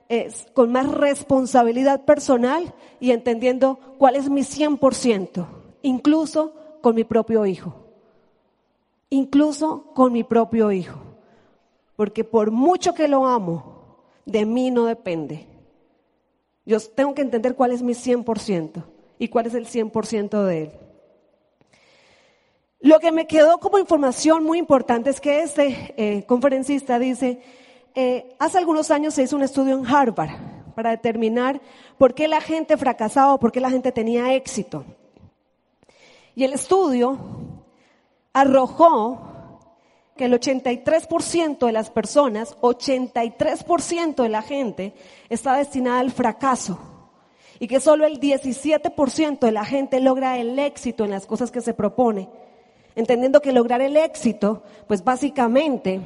eh, 0.08 0.32
con 0.54 0.72
más 0.72 0.89
responsabilidad 0.89 2.06
personal 2.06 2.74
y 3.01 3.12
entendiendo 3.12 3.78
cuál 3.98 4.16
es 4.16 4.30
mi 4.30 4.44
100%, 4.44 5.48
incluso 5.82 6.54
con 6.82 6.96
mi 6.96 7.04
propio 7.04 7.46
hijo. 7.46 7.88
Incluso 9.10 9.92
con 9.94 10.13
mi 10.13 10.24
propio 10.24 10.72
hijo. 10.72 11.00
Porque 11.96 12.24
por 12.24 12.51
mucho 12.51 12.94
que 12.94 13.08
lo 13.08 13.25
amo, 13.25 13.98
de 14.25 14.46
mí 14.46 14.72
no 14.72 14.86
depende. 14.86 15.48
Yo 16.66 16.80
tengo 16.80 17.13
que 17.16 17.22
entender 17.22 17.56
cuál 17.56 17.72
es 17.72 17.82
mi 17.82 17.94
100% 17.94 18.84
y 19.18 19.28
cuál 19.28 19.48
es 19.48 19.56
el 19.56 19.66
100% 19.66 20.44
de 20.46 20.63
él. 20.63 20.72
Lo 22.82 23.00
que 23.00 23.12
me 23.12 23.28
quedó 23.28 23.58
como 23.58 23.78
información 23.78 24.44
muy 24.44 24.58
importante 24.58 25.10
es 25.10 25.20
que 25.20 25.42
este 25.42 25.94
eh, 25.98 26.25
conferencista 26.25 26.98
dice, 26.98 27.42
eh, 27.96 28.36
hace 28.39 28.58
algunos 28.58 28.92
años 28.92 29.13
se 29.13 29.24
hizo 29.24 29.36
un 29.36 29.44
estudio 29.44 29.78
en 29.78 29.86
Harvard 29.86 30.30
para 30.75 30.92
determinar 30.92 31.60
por 31.98 32.13
qué 32.13 32.30
la 32.30 32.39
gente 32.39 32.78
fracasaba 32.78 33.34
o 33.34 33.39
por 33.39 33.51
qué 33.51 33.60
la 33.60 33.70
gente 33.70 33.92
tenía 33.92 34.34
éxito. 34.34 34.86
Y 36.36 36.46
el 36.46 36.54
estudio 36.54 37.18
arrojó 38.33 39.29
que 40.15 40.25
el 40.25 40.33
83% 40.33 41.65
de 41.65 41.71
las 41.71 41.89
personas, 41.89 42.57
83% 42.62 44.21
de 44.21 44.29
la 44.29 44.41
gente 44.41 44.93
está 45.29 45.55
destinada 45.57 46.00
al 46.00 46.12
fracaso 46.12 46.77
y 47.59 47.67
que 47.67 47.79
solo 47.79 48.05
el 48.05 48.19
17% 48.19 49.39
de 49.39 49.51
la 49.51 49.65
gente 49.65 50.00
logra 50.00 50.38
el 50.38 50.57
éxito 50.59 51.05
en 51.05 51.12
las 51.12 51.25
cosas 51.25 51.51
que 51.51 51.62
se 51.62 51.74
propone. 51.74 52.29
Entendiendo 52.95 53.41
que 53.41 53.53
lograr 53.53 53.81
el 53.81 53.95
éxito, 53.95 54.63
pues 54.88 55.03
básicamente 55.03 56.01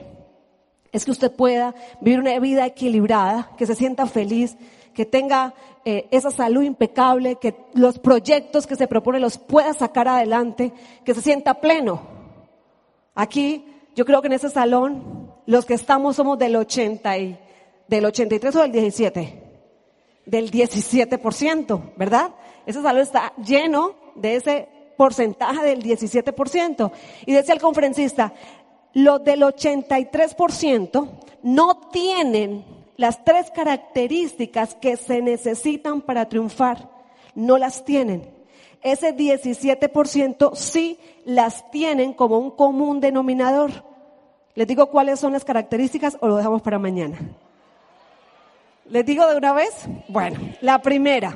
es 0.91 1.05
que 1.05 1.11
usted 1.11 1.31
pueda 1.31 1.73
vivir 2.01 2.19
una 2.19 2.37
vida 2.39 2.65
equilibrada, 2.65 3.51
que 3.57 3.65
se 3.65 3.75
sienta 3.75 4.05
feliz, 4.05 4.57
que 4.93 5.05
tenga 5.05 5.53
eh, 5.85 6.07
esa 6.11 6.31
salud 6.31 6.63
impecable, 6.63 7.35
que 7.35 7.55
los 7.73 7.99
proyectos 7.99 8.67
que 8.67 8.75
se 8.75 8.87
propone 8.87 9.19
los 9.19 9.37
pueda 9.37 9.73
sacar 9.73 10.07
adelante, 10.07 10.71
que 11.03 11.13
se 11.13 11.21
sienta 11.21 11.55
pleno. 11.55 12.01
Aquí 13.15 13.65
yo 13.95 14.05
creo 14.05 14.21
que 14.21 14.27
en 14.27 14.33
ese 14.33 14.49
salón 14.49 15.31
los 15.45 15.65
que 15.65 15.73
estamos 15.73 16.15
somos 16.15 16.37
del 16.39 16.55
80 16.55 17.17
y, 17.17 17.39
del 17.87 18.05
83 18.05 18.55
o 18.55 18.61
del 18.61 18.71
17, 18.71 19.43
del 20.25 20.51
17%, 20.51 21.93
¿verdad? 21.97 22.31
Ese 22.65 22.81
salón 22.81 23.01
está 23.01 23.33
lleno 23.37 23.95
de 24.15 24.35
ese 24.35 24.69
porcentaje 24.97 25.63
del 25.63 25.83
17%. 25.83 26.91
Y 27.25 27.33
decía 27.33 27.53
el 27.53 27.61
conferencista, 27.61 28.33
los 28.93 29.23
del 29.23 29.41
83% 29.41 31.09
no 31.43 31.89
tienen 31.91 32.82
las 32.97 33.23
tres 33.23 33.51
características 33.51 34.75
que 34.75 34.97
se 34.97 35.21
necesitan 35.21 36.01
para 36.01 36.29
triunfar. 36.29 36.89
No 37.35 37.57
las 37.57 37.83
tienen. 37.85 38.29
Ese 38.81 39.15
17% 39.15 40.55
sí 40.55 40.99
las 41.25 41.69
tienen 41.71 42.13
como 42.13 42.37
un 42.37 42.51
común 42.51 42.99
denominador. 42.99 43.71
¿Les 44.55 44.67
digo 44.67 44.87
cuáles 44.87 45.19
son 45.19 45.33
las 45.33 45.45
características 45.45 46.17
o 46.19 46.27
lo 46.27 46.35
dejamos 46.35 46.61
para 46.61 46.77
mañana? 46.77 47.17
¿Les 48.89 49.05
digo 49.05 49.25
de 49.27 49.37
una 49.37 49.53
vez? 49.53 49.73
Bueno, 50.09 50.39
la 50.61 50.79
primera. 50.79 51.33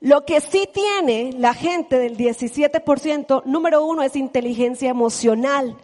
Lo 0.00 0.24
que 0.24 0.40
sí 0.40 0.68
tiene 0.72 1.32
la 1.32 1.54
gente 1.54 1.98
del 1.98 2.16
17%, 2.16 3.44
número 3.44 3.84
uno, 3.84 4.02
es 4.02 4.16
inteligencia 4.16 4.90
emocional. 4.90 5.76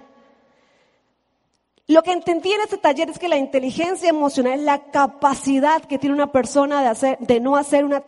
Lo 1.89 2.03
que 2.03 2.11
entendí 2.11 2.51
en 2.53 2.63
este 2.63 2.79
taller 2.79 3.11
es 3.11 3.19
que 3.19 3.29
la 3.29 3.37
inteligencia 3.37 4.09
emocional 4.09 4.59
es 4.59 4.65
la 4.65 4.91
capacidad 4.91 5.85
que 5.85 5.99
tiene 5.99 6.17
una 6.17 6.33
persona 6.33 6.81
de, 6.83 6.89
hacer, 6.89 7.19
de 7.21 7.39
no 7.39 7.55
hacer 7.55 7.85
una, 7.85 8.03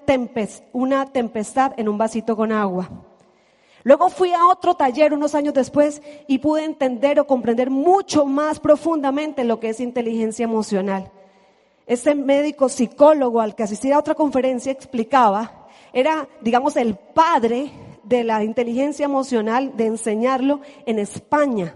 una 0.72 1.06
tempestad 1.06 1.74
en 1.76 1.88
un 1.88 1.96
vasito 1.96 2.36
con 2.36 2.50
agua. 2.50 2.90
Luego 3.84 4.10
fui 4.10 4.32
a 4.32 4.48
otro 4.48 4.74
taller 4.74 5.14
unos 5.14 5.36
años 5.36 5.54
después 5.54 6.02
y 6.26 6.38
pude 6.38 6.64
entender 6.64 7.20
o 7.20 7.26
comprender 7.28 7.70
mucho 7.70 8.26
más 8.26 8.58
profundamente 8.58 9.44
lo 9.44 9.60
que 9.60 9.68
es 9.68 9.78
inteligencia 9.78 10.42
emocional. 10.42 11.12
Ese 11.86 12.16
médico 12.16 12.68
psicólogo 12.68 13.40
al 13.40 13.54
que 13.54 13.62
asistí 13.62 13.92
a 13.92 13.98
otra 14.00 14.16
conferencia 14.16 14.72
explicaba, 14.72 15.68
era, 15.92 16.28
digamos, 16.40 16.76
el 16.76 16.96
padre 16.96 17.70
de 18.02 18.24
la 18.24 18.42
inteligencia 18.42 19.04
emocional, 19.04 19.76
de 19.76 19.86
enseñarlo 19.86 20.62
en 20.84 20.98
España. 20.98 21.74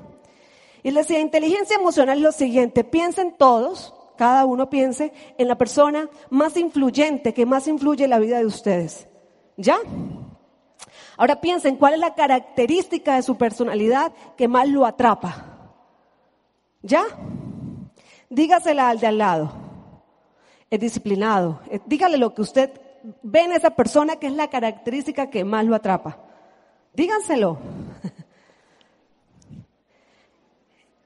Y 0.83 0.91
decía, 0.91 1.21
inteligencia 1.21 1.77
emocional 1.77 2.19
es 2.19 2.23
lo 2.23 2.33
siguiente, 2.33 2.85
piensen 2.85 3.33
todos, 3.39 3.95
cada 4.17 4.45
uno 4.45 4.69
piense 4.69 5.13
en 5.39 5.49
la 5.49 5.57
persona 5.57 6.09
más 6.31 6.57
influyente, 6.57 7.33
que 7.33 7.47
más 7.47 7.69
influye 7.69 8.05
en 8.05 8.11
la 8.11 8.19
vida 8.19 8.39
de 8.39 8.47
ustedes. 8.47 9.07
¿Ya? 9.57 9.79
Ahora 11.17 11.41
piensen 11.41 11.77
cuál 11.77 11.95
es 11.95 12.01
la 12.01 12.15
característica 12.15 13.17
de 13.17 13.23
su 13.23 13.37
personalidad 13.37 14.13
que 14.37 14.49
más 14.49 14.69
lo 14.69 14.85
atrapa. 14.85 15.47
¿Ya? 16.83 17.05
Dígasela 18.29 18.89
al 18.89 18.99
de 18.99 19.07
al 19.07 19.19
lado. 19.19 19.53
Es 20.71 20.81
disciplinado. 20.81 21.61
Eh, 21.71 21.81
dígale 21.87 22.17
lo 22.17 22.35
que 22.35 22.43
usted 22.43 22.71
ve 23.23 23.41
en 23.41 23.53
esa 23.53 23.71
persona 23.71 24.17
que 24.17 24.27
es 24.27 24.33
la 24.33 24.49
característica 24.49 25.31
que 25.31 25.45
más 25.45 25.65
lo 25.65 25.75
atrapa. 25.75 26.19
Díganselo. 26.95 27.59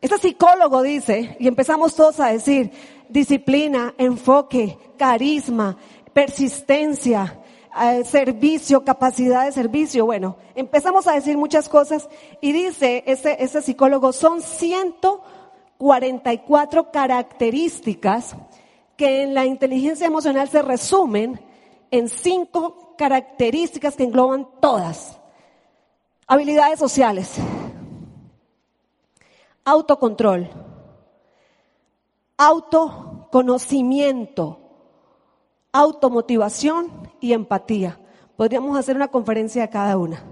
Este 0.01 0.19
psicólogo 0.19 0.83
dice, 0.83 1.37
y 1.41 1.49
empezamos 1.49 1.95
todos 1.95 2.21
a 2.21 2.29
decir, 2.29 2.71
disciplina, 3.09 3.95
enfoque, 3.97 4.79
carisma, 4.99 5.79
persistencia, 6.13 7.41
eh, 7.83 8.05
servicio, 8.05 8.85
capacidad 8.85 9.47
de 9.47 9.53
servicio. 9.53 10.05
Bueno, 10.07 10.37
empezamos 10.55 11.07
a 11.07 11.13
decir 11.13 11.39
muchas 11.39 11.69
cosas 11.69 12.09
y 12.41 12.53
dice 12.53 13.05
ese, 13.07 13.37
ese 13.43 13.63
psicólogo, 13.63 14.13
son 14.13 14.43
144 14.43 16.91
características 16.91 18.35
que 18.97 19.23
en 19.23 19.35
la 19.35 19.47
inteligencia 19.47 20.07
emocional 20.07 20.49
se 20.49 20.63
resumen 20.63 21.41
en 21.91 22.09
cinco 22.09 22.95
características 22.97 23.97
que 23.97 24.05
engloban 24.05 24.49
todas. 24.61 25.19
Habilidades 26.27 26.79
sociales, 26.79 27.35
autocontrol, 29.67 30.49
autoconocimiento, 32.39 34.59
automotivación 35.73 37.11
y 37.21 37.33
empatía. 37.33 37.99
Podríamos 38.37 38.79
hacer 38.79 38.95
una 38.97 39.09
conferencia 39.09 39.65
a 39.65 39.71
cada 39.71 39.99
una. 39.99 40.23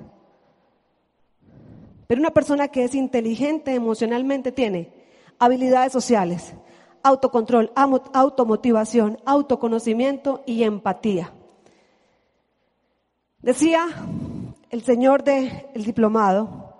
Pero 2.07 2.21
una 2.21 2.31
persona 2.31 2.69
que 2.69 2.85
es 2.85 2.95
inteligente 2.95 3.75
emocionalmente 3.75 4.53
tiene 4.53 4.95
habilidades 5.41 5.93
sociales, 5.93 6.55
autocontrol, 7.03 7.73
automotivación, 7.75 9.19
autoconocimiento 9.25 10.45
y 10.47 10.63
empatía. 10.63 11.33
Decía 13.43 13.89
el 14.71 14.83
señor 14.83 15.25
del 15.25 15.67
diplomado, 15.75 16.74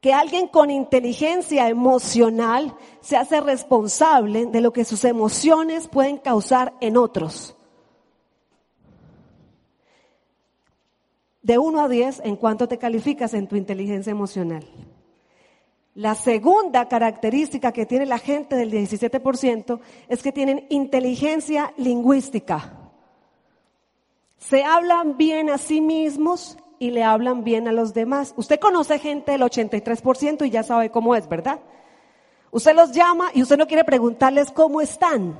que 0.00 0.14
alguien 0.14 0.48
con 0.48 0.70
inteligencia 0.70 1.68
emocional 1.68 2.74
se 3.00 3.16
hace 3.16 3.40
responsable 3.40 4.46
de 4.46 4.60
lo 4.60 4.72
que 4.72 4.84
sus 4.84 5.04
emociones 5.04 5.88
pueden 5.88 6.16
causar 6.16 6.74
en 6.80 6.96
otros. 6.96 7.56
De 11.42 11.58
1 11.58 11.80
a 11.82 11.88
10, 11.88 12.22
¿en 12.24 12.36
cuánto 12.36 12.66
te 12.68 12.78
calificas 12.78 13.34
en 13.34 13.46
tu 13.46 13.56
inteligencia 13.56 14.10
emocional? 14.10 14.64
La 15.94 16.14
segunda 16.14 16.88
característica 16.88 17.72
que 17.72 17.84
tiene 17.84 18.06
la 18.06 18.18
gente 18.18 18.56
del 18.56 18.70
17% 18.70 19.80
es 20.08 20.22
que 20.22 20.32
tienen 20.32 20.66
inteligencia 20.70 21.74
lingüística. 21.76 22.92
Se 24.38 24.62
hablan 24.64 25.18
bien 25.18 25.50
a 25.50 25.58
sí 25.58 25.80
mismos 25.80 26.56
y 26.80 26.90
le 26.90 27.04
hablan 27.04 27.44
bien 27.44 27.68
a 27.68 27.72
los 27.72 27.92
demás. 27.92 28.32
Usted 28.36 28.58
conoce 28.58 28.98
gente 28.98 29.32
del 29.32 29.42
83% 29.42 30.46
y 30.46 30.50
ya 30.50 30.62
sabe 30.62 30.90
cómo 30.90 31.14
es, 31.14 31.28
¿verdad? 31.28 31.60
Usted 32.50 32.74
los 32.74 32.90
llama 32.92 33.30
y 33.34 33.42
usted 33.42 33.58
no 33.58 33.66
quiere 33.66 33.84
preguntarles 33.84 34.50
cómo 34.50 34.80
están, 34.80 35.38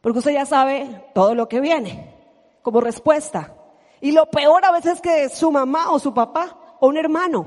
porque 0.00 0.20
usted 0.20 0.30
ya 0.30 0.46
sabe 0.46 1.04
todo 1.12 1.34
lo 1.34 1.48
que 1.48 1.60
viene 1.60 2.14
como 2.62 2.80
respuesta. 2.80 3.52
Y 4.00 4.12
lo 4.12 4.26
peor 4.30 4.64
a 4.64 4.70
veces 4.70 4.94
es 4.94 5.00
que 5.00 5.28
su 5.28 5.50
mamá 5.50 5.90
o 5.90 5.98
su 5.98 6.14
papá 6.14 6.76
o 6.78 6.86
un 6.86 6.96
hermano, 6.96 7.46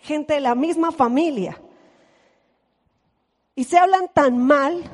gente 0.00 0.34
de 0.34 0.40
la 0.40 0.54
misma 0.54 0.92
familia, 0.92 1.60
y 3.56 3.64
se 3.64 3.76
hablan 3.76 4.08
tan 4.14 4.38
mal 4.38 4.84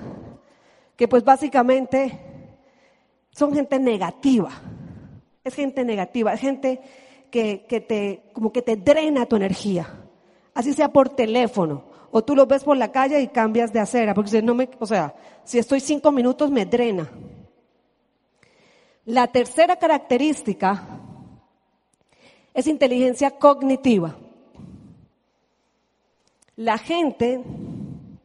que 0.97 1.07
pues 1.07 1.23
básicamente 1.23 2.19
son 3.31 3.53
gente 3.53 3.79
negativa. 3.79 4.51
Es 5.45 5.55
gente 5.55 5.85
negativa, 5.85 6.33
es 6.33 6.41
gente 6.41 6.81
que, 7.69 7.81
te, 7.81 8.23
como 8.33 8.53
que 8.53 8.63
te 8.63 8.77
drena 8.77 9.27
tu 9.27 9.37
energía. 9.37 9.87
Así 10.55 10.73
sea 10.73 10.89
por 10.89 11.11
teléfono, 11.11 11.85
o 12.11 12.25
tú 12.25 12.35
lo 12.35 12.47
ves 12.47 12.65
por 12.65 12.77
la 12.77 12.91
calle 12.91 13.21
y 13.21 13.29
cambias 13.29 13.73
de 13.73 13.81
acera, 13.81 14.15
porque 14.15 14.41
no 14.41 14.55
me, 14.55 14.71
o 14.79 14.87
sea, 14.87 15.15
si 15.45 15.59
estoy 15.59 15.81
cinco 15.81 16.11
minutos 16.13 16.51
me 16.51 16.65
drena. 16.65 17.11
La 19.05 19.27
tercera 19.29 19.77
característica 19.77 20.83
es 22.55 22.67
inteligencia 22.67 23.33
cognitiva. 23.33 24.17
La 26.57 26.79
gente 26.79 27.43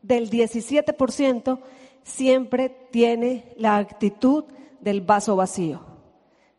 del 0.02 0.30
17% 0.30 1.60
siempre 2.04 2.70
tiene 2.92 3.54
la 3.58 3.78
actitud 3.78 4.46
del 4.80 5.02
vaso 5.02 5.36
vacío. 5.36 5.91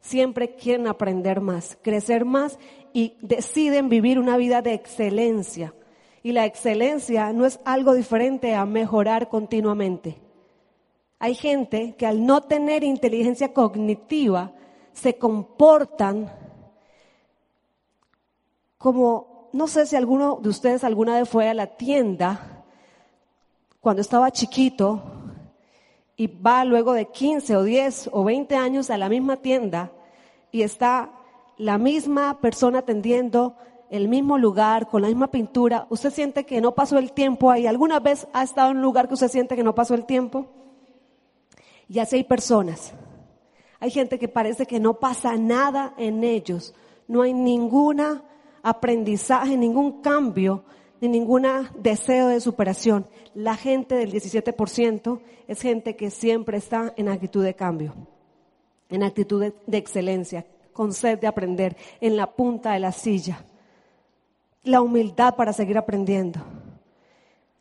Siempre 0.02 0.56
quieren 0.56 0.88
aprender 0.88 1.40
más, 1.40 1.78
crecer 1.80 2.24
más 2.24 2.58
y 2.92 3.16
deciden 3.22 3.88
vivir 3.88 4.18
una 4.18 4.36
vida 4.36 4.60
de 4.60 4.74
excelencia. 4.74 5.74
Y 6.22 6.32
la 6.32 6.44
excelencia 6.44 7.32
no 7.32 7.46
es 7.46 7.60
algo 7.64 7.94
diferente 7.94 8.54
a 8.54 8.66
mejorar 8.66 9.28
continuamente. 9.28 10.18
Hay 11.18 11.34
gente 11.34 11.94
que 11.96 12.04
al 12.04 12.26
no 12.26 12.42
tener 12.42 12.82
inteligencia 12.82 13.52
cognitiva 13.52 14.52
se 14.92 15.16
comportan 15.18 16.30
como, 18.76 19.48
no 19.52 19.68
sé 19.68 19.86
si 19.86 19.94
alguno 19.94 20.40
de 20.42 20.48
ustedes 20.48 20.82
alguna 20.82 21.18
vez 21.18 21.28
fue 21.28 21.48
a 21.48 21.54
la 21.54 21.68
tienda 21.68 22.64
cuando 23.80 24.02
estaba 24.02 24.32
chiquito 24.32 25.21
y 26.16 26.26
va 26.26 26.64
luego 26.64 26.92
de 26.92 27.06
15 27.06 27.56
o 27.56 27.62
10 27.62 28.10
o 28.12 28.24
20 28.24 28.56
años 28.56 28.90
a 28.90 28.98
la 28.98 29.08
misma 29.08 29.36
tienda 29.36 29.92
y 30.50 30.62
está 30.62 31.10
la 31.56 31.78
misma 31.78 32.40
persona 32.40 32.80
atendiendo 32.80 33.56
el 33.92 34.08
mismo 34.08 34.38
lugar, 34.38 34.88
con 34.88 35.02
la 35.02 35.08
misma 35.08 35.30
pintura, 35.30 35.86
usted 35.90 36.10
siente 36.10 36.46
que 36.46 36.62
no 36.62 36.74
pasó 36.74 36.96
el 36.96 37.12
tiempo 37.12 37.50
ahí. 37.50 37.66
¿Alguna 37.66 38.00
vez 38.00 38.26
ha 38.32 38.42
estado 38.42 38.70
en 38.70 38.78
un 38.78 38.82
lugar 38.82 39.06
que 39.06 39.14
usted 39.14 39.28
siente 39.28 39.54
que 39.54 39.62
no 39.62 39.74
pasó 39.74 39.94
el 39.94 40.06
tiempo? 40.06 40.46
Y 41.88 41.98
así 41.98 42.16
hay 42.16 42.24
personas. 42.24 42.94
Hay 43.80 43.90
gente 43.90 44.18
que 44.18 44.28
parece 44.28 44.64
que 44.64 44.80
no 44.80 44.94
pasa 44.94 45.36
nada 45.36 45.92
en 45.98 46.24
ellos. 46.24 46.74
No 47.06 47.20
hay 47.20 47.34
ninguna 47.34 48.22
aprendizaje, 48.62 49.58
ningún 49.58 50.00
cambio, 50.00 50.64
ni 51.02 51.08
ningún 51.08 51.46
deseo 51.74 52.28
de 52.28 52.40
superación. 52.40 53.06
La 53.34 53.56
gente 53.56 53.96
del 53.96 54.12
17% 54.12 55.20
es 55.48 55.60
gente 55.60 55.96
que 55.96 56.10
siempre 56.10 56.58
está 56.58 56.94
en 56.96 57.08
actitud 57.08 57.44
de 57.44 57.54
cambio, 57.54 57.92
en 58.88 59.02
actitud 59.02 59.40
de, 59.40 59.52
de 59.66 59.78
excelencia, 59.78 60.46
con 60.72 60.92
sed 60.92 61.18
de 61.18 61.26
aprender, 61.26 61.76
en 62.00 62.16
la 62.16 62.30
punta 62.30 62.72
de 62.72 62.78
la 62.78 62.92
silla. 62.92 63.44
La 64.62 64.80
humildad 64.80 65.34
para 65.34 65.52
seguir 65.52 65.76
aprendiendo. 65.76 66.38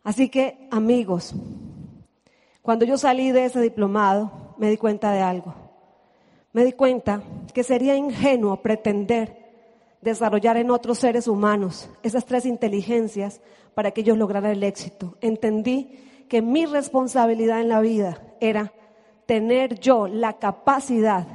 Así 0.03 0.29
que, 0.29 0.67
amigos, 0.69 1.33
cuando 2.61 2.85
yo 2.85 2.95
salí 2.95 3.31
de 3.31 3.45
ese 3.45 3.59
diplomado, 3.59 4.53
me 4.59 4.69
di 4.69 4.77
cuenta 4.77 5.11
de 5.11 5.21
algo. 5.21 5.55
Me 6.53 6.63
di 6.63 6.73
cuenta 6.73 7.23
que 7.55 7.63
sería 7.63 7.95
ingenuo 7.95 8.61
pretender 8.61 9.40
desarrollar 10.01 10.57
en 10.57 10.71
otros 10.71 10.99
seres 10.99 11.27
humanos 11.27 11.89
esas 12.03 12.25
tres 12.25 12.45
inteligencias 12.45 13.41
para 13.73 13.91
que 13.91 14.01
ellos 14.01 14.17
lograran 14.17 14.51
el 14.51 14.63
éxito. 14.63 15.17
Entendí 15.21 16.25
que 16.27 16.41
mi 16.41 16.65
responsabilidad 16.65 17.61
en 17.61 17.69
la 17.69 17.81
vida 17.81 18.21
era 18.39 18.73
tener 19.25 19.79
yo 19.79 20.07
la 20.07 20.33
capacidad 20.39 21.27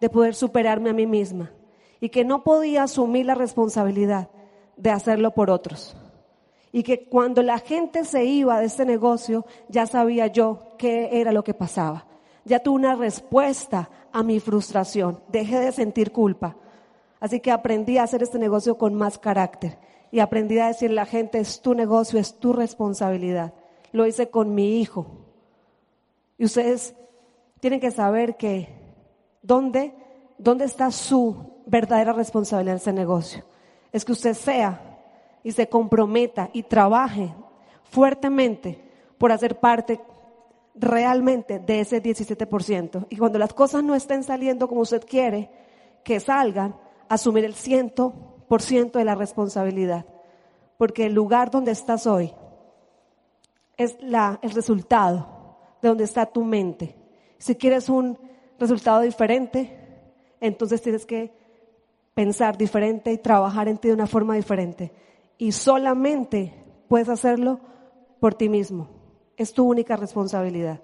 de 0.00 0.10
poder 0.10 0.34
superarme 0.34 0.90
a 0.90 0.94
mí 0.94 1.06
misma 1.06 1.52
y 2.00 2.08
que 2.08 2.24
no 2.24 2.42
podía 2.42 2.82
asumir 2.82 3.26
la 3.26 3.34
responsabilidad 3.34 4.28
de 4.76 4.90
hacerlo 4.90 5.32
por 5.32 5.50
otros. 5.50 5.96
Y 6.72 6.82
que 6.82 7.04
cuando 7.04 7.42
la 7.42 7.58
gente 7.58 8.04
se 8.04 8.24
iba 8.24 8.58
de 8.58 8.66
este 8.66 8.84
negocio, 8.84 9.46
ya 9.68 9.86
sabía 9.86 10.26
yo 10.26 10.74
qué 10.78 11.20
era 11.20 11.30
lo 11.30 11.44
que 11.44 11.54
pasaba. 11.54 12.06
Ya 12.44 12.58
tuve 12.58 12.76
una 12.76 12.96
respuesta 12.96 13.90
a 14.10 14.22
mi 14.22 14.40
frustración. 14.40 15.20
Dejé 15.28 15.60
de 15.60 15.70
sentir 15.70 16.10
culpa. 16.10 16.56
Así 17.22 17.40
que 17.40 17.50
aprendí 17.50 17.96
a 17.96 18.02
hacer 18.02 18.22
este 18.22 18.38
negocio 18.38 18.76
con 18.76 18.94
más 18.94 19.18
carácter. 19.18 19.78
Y 20.10 20.20
aprendí 20.20 20.58
a 20.58 20.66
decirle 20.66 21.00
a 21.00 21.04
la 21.04 21.10
gente, 21.10 21.38
es 21.38 21.62
tu 21.62 21.74
negocio, 21.74 22.20
es 22.20 22.34
tu 22.34 22.52
responsabilidad. 22.52 23.54
Lo 23.92 24.06
hice 24.06 24.28
con 24.28 24.54
mi 24.54 24.78
hijo. 24.78 25.06
Y 26.36 26.44
ustedes 26.44 26.94
tienen 27.60 27.80
que 27.80 27.90
saber 27.90 28.36
que 28.36 28.82
¿Dónde, 29.42 29.92
dónde 30.38 30.64
está 30.64 30.90
su 30.92 31.36
verdadera 31.66 32.12
responsabilidad 32.12 32.76
en 32.76 32.80
ese 32.80 32.92
negocio? 32.92 33.44
Es 33.90 34.04
que 34.04 34.12
usted 34.12 34.34
sea 34.34 35.00
y 35.42 35.50
se 35.50 35.68
comprometa 35.68 36.48
y 36.52 36.62
trabaje 36.62 37.34
fuertemente 37.82 38.80
por 39.18 39.32
hacer 39.32 39.58
parte 39.58 40.00
realmente 40.76 41.58
de 41.58 41.80
ese 41.80 42.00
17%. 42.00 43.06
Y 43.10 43.16
cuando 43.16 43.38
las 43.38 43.52
cosas 43.52 43.82
no 43.82 43.96
estén 43.96 44.22
saliendo 44.22 44.68
como 44.68 44.82
usted 44.82 45.04
quiere 45.04 45.50
que 46.04 46.20
salgan, 46.20 46.76
asumir 47.12 47.44
el 47.44 47.54
100% 47.54 48.92
de 48.92 49.04
la 49.04 49.14
responsabilidad. 49.14 50.06
Porque 50.78 51.06
el 51.06 51.12
lugar 51.12 51.50
donde 51.50 51.70
estás 51.70 52.06
hoy 52.06 52.32
es 53.76 53.96
la, 54.00 54.38
el 54.40 54.50
resultado 54.52 55.58
de 55.82 55.88
donde 55.90 56.04
está 56.04 56.24
tu 56.24 56.42
mente. 56.42 56.96
Si 57.36 57.54
quieres 57.54 57.90
un 57.90 58.18
resultado 58.58 59.00
diferente, 59.00 59.78
entonces 60.40 60.80
tienes 60.80 61.04
que 61.04 61.34
pensar 62.14 62.56
diferente 62.56 63.12
y 63.12 63.18
trabajar 63.18 63.68
en 63.68 63.76
ti 63.76 63.88
de 63.88 63.94
una 63.94 64.06
forma 64.06 64.34
diferente. 64.34 64.90
Y 65.36 65.52
solamente 65.52 66.54
puedes 66.88 67.10
hacerlo 67.10 67.60
por 68.20 68.34
ti 68.34 68.48
mismo. 68.48 68.88
Es 69.36 69.52
tu 69.52 69.68
única 69.68 69.96
responsabilidad. 69.96 70.80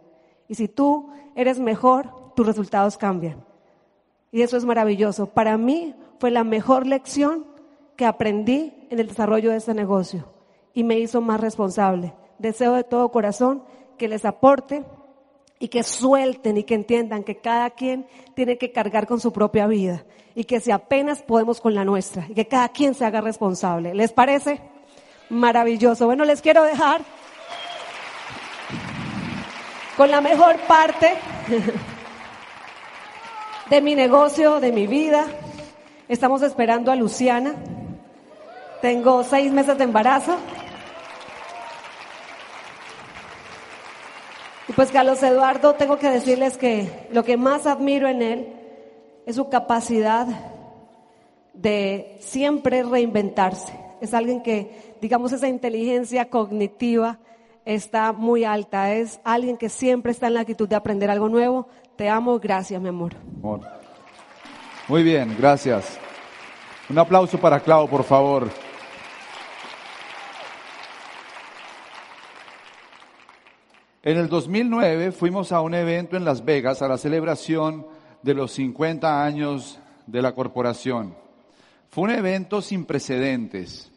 Y 0.46 0.56
si 0.56 0.68
tú 0.68 1.08
eres 1.34 1.58
mejor, 1.58 2.34
tus 2.34 2.46
resultados 2.46 2.98
cambian. 2.98 3.44
Y 4.30 4.42
eso 4.42 4.58
es 4.58 4.66
maravilloso. 4.66 5.26
Para 5.26 5.56
mí 5.56 5.94
fue 6.18 6.30
la 6.30 6.44
mejor 6.44 6.86
lección 6.86 7.46
que 7.96 8.06
aprendí 8.06 8.72
en 8.90 8.98
el 8.98 9.08
desarrollo 9.08 9.50
de 9.50 9.56
este 9.56 9.74
negocio 9.74 10.24
y 10.72 10.84
me 10.84 10.98
hizo 10.98 11.20
más 11.20 11.40
responsable. 11.40 12.14
Deseo 12.38 12.74
de 12.74 12.84
todo 12.84 13.10
corazón 13.10 13.64
que 13.96 14.08
les 14.08 14.24
aporte 14.24 14.84
y 15.58 15.68
que 15.68 15.82
suelten 15.82 16.56
y 16.56 16.62
que 16.62 16.74
entiendan 16.74 17.24
que 17.24 17.38
cada 17.38 17.70
quien 17.70 18.06
tiene 18.34 18.58
que 18.58 18.70
cargar 18.70 19.06
con 19.06 19.20
su 19.20 19.32
propia 19.32 19.66
vida 19.66 20.04
y 20.34 20.44
que 20.44 20.60
si 20.60 20.70
apenas 20.70 21.22
podemos 21.22 21.60
con 21.60 21.74
la 21.74 21.84
nuestra 21.84 22.26
y 22.28 22.34
que 22.34 22.46
cada 22.46 22.68
quien 22.68 22.94
se 22.94 23.04
haga 23.04 23.20
responsable. 23.20 23.94
¿Les 23.94 24.12
parece? 24.12 24.60
Maravilloso. 25.30 26.06
Bueno, 26.06 26.24
les 26.24 26.40
quiero 26.40 26.62
dejar 26.62 27.02
con 29.96 30.10
la 30.10 30.20
mejor 30.20 30.58
parte 30.60 31.14
de 33.70 33.80
mi 33.80 33.96
negocio, 33.96 34.60
de 34.60 34.70
mi 34.70 34.86
vida. 34.86 35.26
Estamos 36.08 36.40
esperando 36.40 36.90
a 36.90 36.96
Luciana. 36.96 37.54
Tengo 38.80 39.22
seis 39.24 39.52
meses 39.52 39.76
de 39.76 39.84
embarazo. 39.84 40.36
Y 44.68 44.72
pues 44.72 44.90
Carlos 44.90 45.22
Eduardo, 45.22 45.74
tengo 45.74 45.98
que 45.98 46.08
decirles 46.08 46.56
que 46.56 47.08
lo 47.12 47.24
que 47.24 47.36
más 47.36 47.66
admiro 47.66 48.08
en 48.08 48.22
él 48.22 48.48
es 49.26 49.36
su 49.36 49.50
capacidad 49.50 50.26
de 51.52 52.16
siempre 52.20 52.82
reinventarse. 52.82 53.78
Es 54.00 54.14
alguien 54.14 54.42
que, 54.42 54.94
digamos, 55.02 55.32
esa 55.32 55.48
inteligencia 55.48 56.30
cognitiva 56.30 57.18
está 57.66 58.12
muy 58.12 58.44
alta. 58.44 58.94
Es 58.94 59.20
alguien 59.24 59.58
que 59.58 59.68
siempre 59.68 60.12
está 60.12 60.28
en 60.28 60.34
la 60.34 60.40
actitud 60.40 60.68
de 60.68 60.76
aprender 60.76 61.10
algo 61.10 61.28
nuevo. 61.28 61.68
Te 61.96 62.08
amo, 62.08 62.38
gracias, 62.38 62.80
mi 62.80 62.88
amor. 62.88 63.14
Muy 64.88 65.02
bien, 65.02 65.36
gracias. 65.38 65.98
Un 66.88 66.98
aplauso 66.98 67.38
para 67.38 67.60
Clau, 67.60 67.86
por 67.90 68.04
favor. 68.04 68.48
En 74.02 74.16
el 74.16 74.30
2009 74.30 75.12
fuimos 75.12 75.52
a 75.52 75.60
un 75.60 75.74
evento 75.74 76.16
en 76.16 76.24
Las 76.24 76.42
Vegas 76.42 76.80
a 76.80 76.88
la 76.88 76.96
celebración 76.96 77.86
de 78.22 78.32
los 78.32 78.52
50 78.52 79.22
años 79.22 79.78
de 80.06 80.22
la 80.22 80.34
corporación. 80.34 81.14
Fue 81.90 82.04
un 82.04 82.10
evento 82.10 82.62
sin 82.62 82.86
precedentes, 82.86 83.92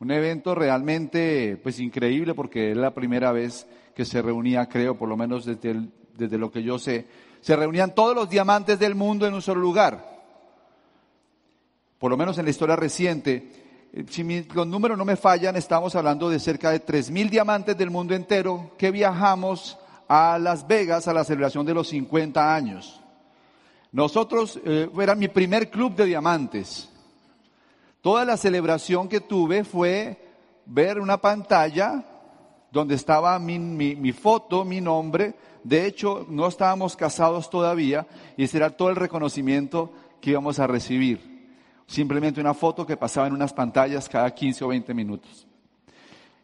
un 0.00 0.10
evento 0.10 0.56
realmente 0.56 1.56
pues 1.62 1.78
increíble 1.78 2.34
porque 2.34 2.72
es 2.72 2.76
la 2.76 2.92
primera 2.92 3.30
vez 3.30 3.68
que 3.94 4.04
se 4.04 4.20
reunía, 4.20 4.68
creo, 4.68 4.98
por 4.98 5.08
lo 5.08 5.16
menos 5.16 5.44
desde, 5.44 5.86
desde 6.16 6.36
lo 6.36 6.50
que 6.50 6.64
yo 6.64 6.80
sé, 6.80 7.06
se 7.40 7.54
reunían 7.54 7.94
todos 7.94 8.16
los 8.16 8.28
diamantes 8.28 8.80
del 8.80 8.96
mundo 8.96 9.24
en 9.24 9.34
un 9.34 9.42
solo 9.42 9.60
lugar. 9.60 10.11
Por 12.02 12.10
lo 12.10 12.16
menos 12.16 12.36
en 12.36 12.46
la 12.46 12.50
historia 12.50 12.74
reciente, 12.74 13.48
si 14.10 14.24
los 14.54 14.66
números 14.66 14.98
no 14.98 15.04
me 15.04 15.14
fallan, 15.14 15.54
estamos 15.54 15.94
hablando 15.94 16.28
de 16.28 16.40
cerca 16.40 16.72
de 16.72 16.84
3.000 16.84 17.30
diamantes 17.30 17.78
del 17.78 17.92
mundo 17.92 18.12
entero 18.12 18.72
que 18.76 18.90
viajamos 18.90 19.78
a 20.08 20.36
Las 20.40 20.66
Vegas 20.66 21.06
a 21.06 21.12
la 21.12 21.22
celebración 21.22 21.64
de 21.64 21.74
los 21.74 21.86
50 21.90 22.56
años. 22.56 23.00
Nosotros, 23.92 24.58
eh, 24.64 24.90
era 25.00 25.14
mi 25.14 25.28
primer 25.28 25.70
club 25.70 25.94
de 25.94 26.06
diamantes. 26.06 26.88
Toda 28.00 28.24
la 28.24 28.36
celebración 28.36 29.08
que 29.08 29.20
tuve 29.20 29.62
fue 29.62 30.18
ver 30.66 30.98
una 30.98 31.18
pantalla 31.18 32.04
donde 32.72 32.96
estaba 32.96 33.38
mi, 33.38 33.60
mi, 33.60 34.10
foto, 34.10 34.64
mi 34.64 34.80
nombre. 34.80 35.36
De 35.62 35.86
hecho, 35.86 36.26
no 36.28 36.48
estábamos 36.48 36.96
casados 36.96 37.48
todavía 37.48 38.08
y 38.36 38.42
ese 38.42 38.56
era 38.56 38.70
todo 38.70 38.90
el 38.90 38.96
reconocimiento 38.96 39.92
que 40.20 40.30
íbamos 40.30 40.58
a 40.58 40.66
recibir. 40.66 41.31
Simplemente 41.92 42.40
una 42.40 42.54
foto 42.54 42.86
que 42.86 42.96
pasaba 42.96 43.26
en 43.26 43.34
unas 43.34 43.52
pantallas 43.52 44.08
cada 44.08 44.30
15 44.30 44.64
o 44.64 44.68
20 44.68 44.94
minutos. 44.94 45.46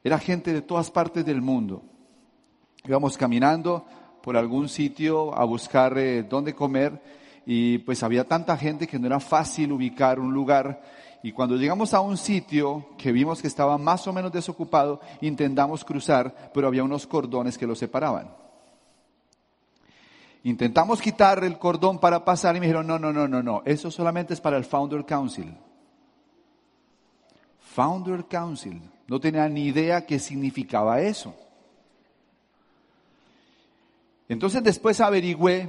Era 0.04 0.18
gente 0.18 0.52
de 0.52 0.60
todas 0.60 0.90
partes 0.90 1.24
del 1.24 1.40
mundo. 1.40 1.82
Íbamos 2.84 3.16
caminando 3.16 3.86
por 4.22 4.36
algún 4.36 4.68
sitio 4.68 5.34
a 5.34 5.46
buscar 5.46 5.96
eh, 5.96 6.22
dónde 6.22 6.54
comer 6.54 7.00
y 7.46 7.78
pues 7.78 8.02
había 8.02 8.28
tanta 8.28 8.58
gente 8.58 8.86
que 8.86 8.98
no 8.98 9.06
era 9.06 9.20
fácil 9.20 9.72
ubicar 9.72 10.20
un 10.20 10.34
lugar 10.34 10.82
y 11.22 11.32
cuando 11.32 11.56
llegamos 11.56 11.94
a 11.94 12.00
un 12.00 12.18
sitio 12.18 12.90
que 12.98 13.10
vimos 13.10 13.40
que 13.40 13.48
estaba 13.48 13.78
más 13.78 14.06
o 14.06 14.12
menos 14.12 14.30
desocupado, 14.30 15.00
intentamos 15.22 15.82
cruzar, 15.82 16.50
pero 16.52 16.68
había 16.68 16.84
unos 16.84 17.06
cordones 17.06 17.56
que 17.56 17.66
lo 17.66 17.74
separaban. 17.74 18.28
Intentamos 20.48 21.02
quitar 21.02 21.44
el 21.44 21.58
cordón 21.58 21.98
para 21.98 22.24
pasar 22.24 22.56
y 22.56 22.60
me 22.60 22.64
dijeron, 22.64 22.86
no, 22.86 22.98
no, 22.98 23.12
no, 23.12 23.28
no, 23.28 23.42
no, 23.42 23.62
eso 23.66 23.90
solamente 23.90 24.32
es 24.32 24.40
para 24.40 24.56
el 24.56 24.64
Founder 24.64 25.04
Council. 25.04 25.54
Founder 27.60 28.24
Council. 28.24 28.80
No 29.08 29.20
tenía 29.20 29.46
ni 29.50 29.66
idea 29.66 30.06
qué 30.06 30.18
significaba 30.18 31.02
eso. 31.02 31.34
Entonces 34.26 34.62
después 34.64 35.02
averigüé 35.02 35.68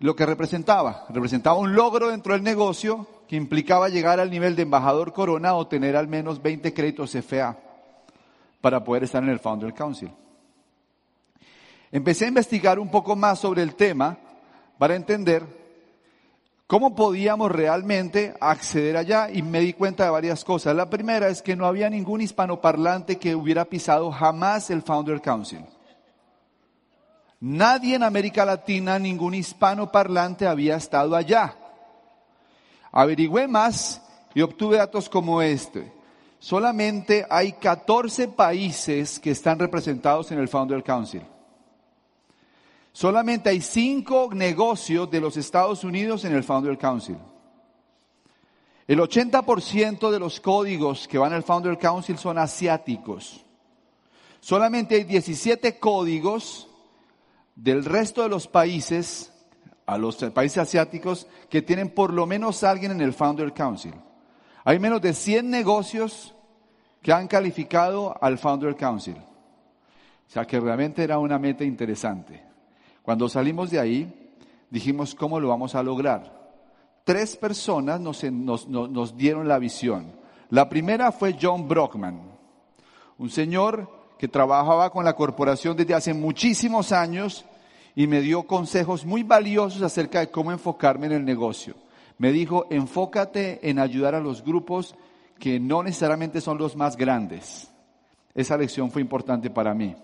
lo 0.00 0.16
que 0.16 0.26
representaba. 0.26 1.06
Representaba 1.08 1.56
un 1.56 1.76
logro 1.76 2.10
dentro 2.10 2.32
del 2.32 2.42
negocio 2.42 3.06
que 3.28 3.36
implicaba 3.36 3.88
llegar 3.88 4.18
al 4.18 4.32
nivel 4.32 4.56
de 4.56 4.62
embajador 4.62 5.12
corona 5.12 5.54
o 5.54 5.68
tener 5.68 5.94
al 5.94 6.08
menos 6.08 6.42
20 6.42 6.74
créditos 6.74 7.14
FA 7.24 7.56
para 8.60 8.82
poder 8.82 9.04
estar 9.04 9.22
en 9.22 9.28
el 9.28 9.38
Founder 9.38 9.72
Council. 9.72 10.10
Empecé 11.92 12.24
a 12.24 12.28
investigar 12.28 12.78
un 12.78 12.90
poco 12.90 13.14
más 13.14 13.38
sobre 13.38 13.62
el 13.62 13.74
tema 13.74 14.16
para 14.78 14.96
entender 14.96 15.44
cómo 16.66 16.94
podíamos 16.94 17.52
realmente 17.52 18.34
acceder 18.40 18.96
allá 18.96 19.30
y 19.30 19.42
me 19.42 19.60
di 19.60 19.74
cuenta 19.74 20.04
de 20.04 20.10
varias 20.10 20.42
cosas. 20.42 20.74
La 20.74 20.88
primera 20.88 21.28
es 21.28 21.42
que 21.42 21.54
no 21.54 21.66
había 21.66 21.90
ningún 21.90 22.22
hispanoparlante 22.22 23.18
que 23.18 23.36
hubiera 23.36 23.66
pisado 23.66 24.10
jamás 24.10 24.70
el 24.70 24.80
Founder 24.80 25.20
Council. 25.20 25.66
Nadie 27.40 27.96
en 27.96 28.04
América 28.04 28.46
Latina, 28.46 28.98
ningún 28.98 29.34
hispanoparlante 29.34 30.46
había 30.46 30.76
estado 30.76 31.14
allá. 31.14 31.54
Averigüé 32.90 33.46
más 33.48 34.00
y 34.32 34.40
obtuve 34.40 34.78
datos 34.78 35.10
como 35.10 35.42
este. 35.42 35.92
Solamente 36.38 37.26
hay 37.28 37.52
14 37.52 38.28
países 38.28 39.20
que 39.20 39.32
están 39.32 39.58
representados 39.58 40.32
en 40.32 40.38
el 40.38 40.48
Founder 40.48 40.82
Council. 40.82 41.22
Solamente 42.92 43.48
hay 43.48 43.60
5 43.60 44.30
negocios 44.34 45.10
de 45.10 45.20
los 45.20 45.36
Estados 45.36 45.82
Unidos 45.82 46.24
en 46.24 46.34
el 46.34 46.44
Founder 46.44 46.76
Council. 46.76 47.16
El 48.86 48.98
80% 48.98 50.10
de 50.10 50.18
los 50.18 50.40
códigos 50.40 51.08
que 51.08 51.16
van 51.16 51.32
al 51.32 51.42
Founder 51.42 51.78
Council 51.78 52.18
son 52.18 52.36
asiáticos. 52.36 53.44
Solamente 54.40 54.96
hay 54.96 55.04
17 55.04 55.78
códigos 55.78 56.68
del 57.54 57.84
resto 57.84 58.22
de 58.22 58.28
los 58.28 58.46
países 58.46 59.32
a 59.86 59.98
los 59.98 60.16
países 60.16 60.58
asiáticos 60.58 61.26
que 61.48 61.62
tienen 61.62 61.90
por 61.90 62.12
lo 62.12 62.26
menos 62.26 62.62
alguien 62.62 62.92
en 62.92 63.00
el 63.00 63.12
Founder 63.12 63.52
Council. 63.52 63.94
Hay 64.64 64.78
menos 64.78 65.00
de 65.00 65.12
100 65.12 65.50
negocios 65.50 66.34
que 67.00 67.12
han 67.12 67.26
calificado 67.26 68.16
al 68.22 68.38
Founder 68.38 68.76
Council. 68.76 69.16
O 69.16 70.30
sea 70.30 70.46
que 70.46 70.60
realmente 70.60 71.02
era 71.02 71.18
una 71.18 71.38
meta 71.38 71.64
interesante. 71.64 72.51
Cuando 73.02 73.28
salimos 73.28 73.70
de 73.70 73.80
ahí, 73.80 74.32
dijimos, 74.70 75.14
¿cómo 75.14 75.40
lo 75.40 75.48
vamos 75.48 75.74
a 75.74 75.82
lograr? 75.82 76.40
Tres 77.04 77.36
personas 77.36 78.00
nos, 78.00 79.16
dieron 79.16 79.48
la 79.48 79.58
visión. 79.58 80.12
La 80.50 80.68
primera 80.68 81.10
fue 81.10 81.36
John 81.40 81.66
Brockman, 81.66 82.20
un 83.18 83.30
señor 83.30 83.90
que 84.18 84.28
trabajaba 84.28 84.90
con 84.90 85.04
la 85.04 85.16
corporación 85.16 85.76
desde 85.76 85.94
hace 85.94 86.14
muchísimos 86.14 86.92
años 86.92 87.44
y 87.96 88.06
me 88.06 88.20
dio 88.20 88.44
consejos 88.44 89.04
muy 89.04 89.24
valiosos 89.24 89.82
acerca 89.82 90.20
de 90.20 90.30
cómo 90.30 90.52
enfocarme 90.52 91.06
en 91.06 91.12
el 91.12 91.24
negocio. 91.24 91.74
Me 92.18 92.30
dijo, 92.30 92.66
enfócate 92.70 93.68
en 93.68 93.80
ayudar 93.80 94.14
a 94.14 94.20
los 94.20 94.44
grupos 94.44 94.94
que 95.40 95.58
no 95.58 95.82
necesariamente 95.82 96.40
son 96.40 96.58
los 96.58 96.76
más 96.76 96.96
grandes. 96.96 97.68
Esa 98.34 98.56
lección 98.56 98.90
fue 98.92 99.02
importante 99.02 99.50
para 99.50 99.74
mí. 99.74 99.96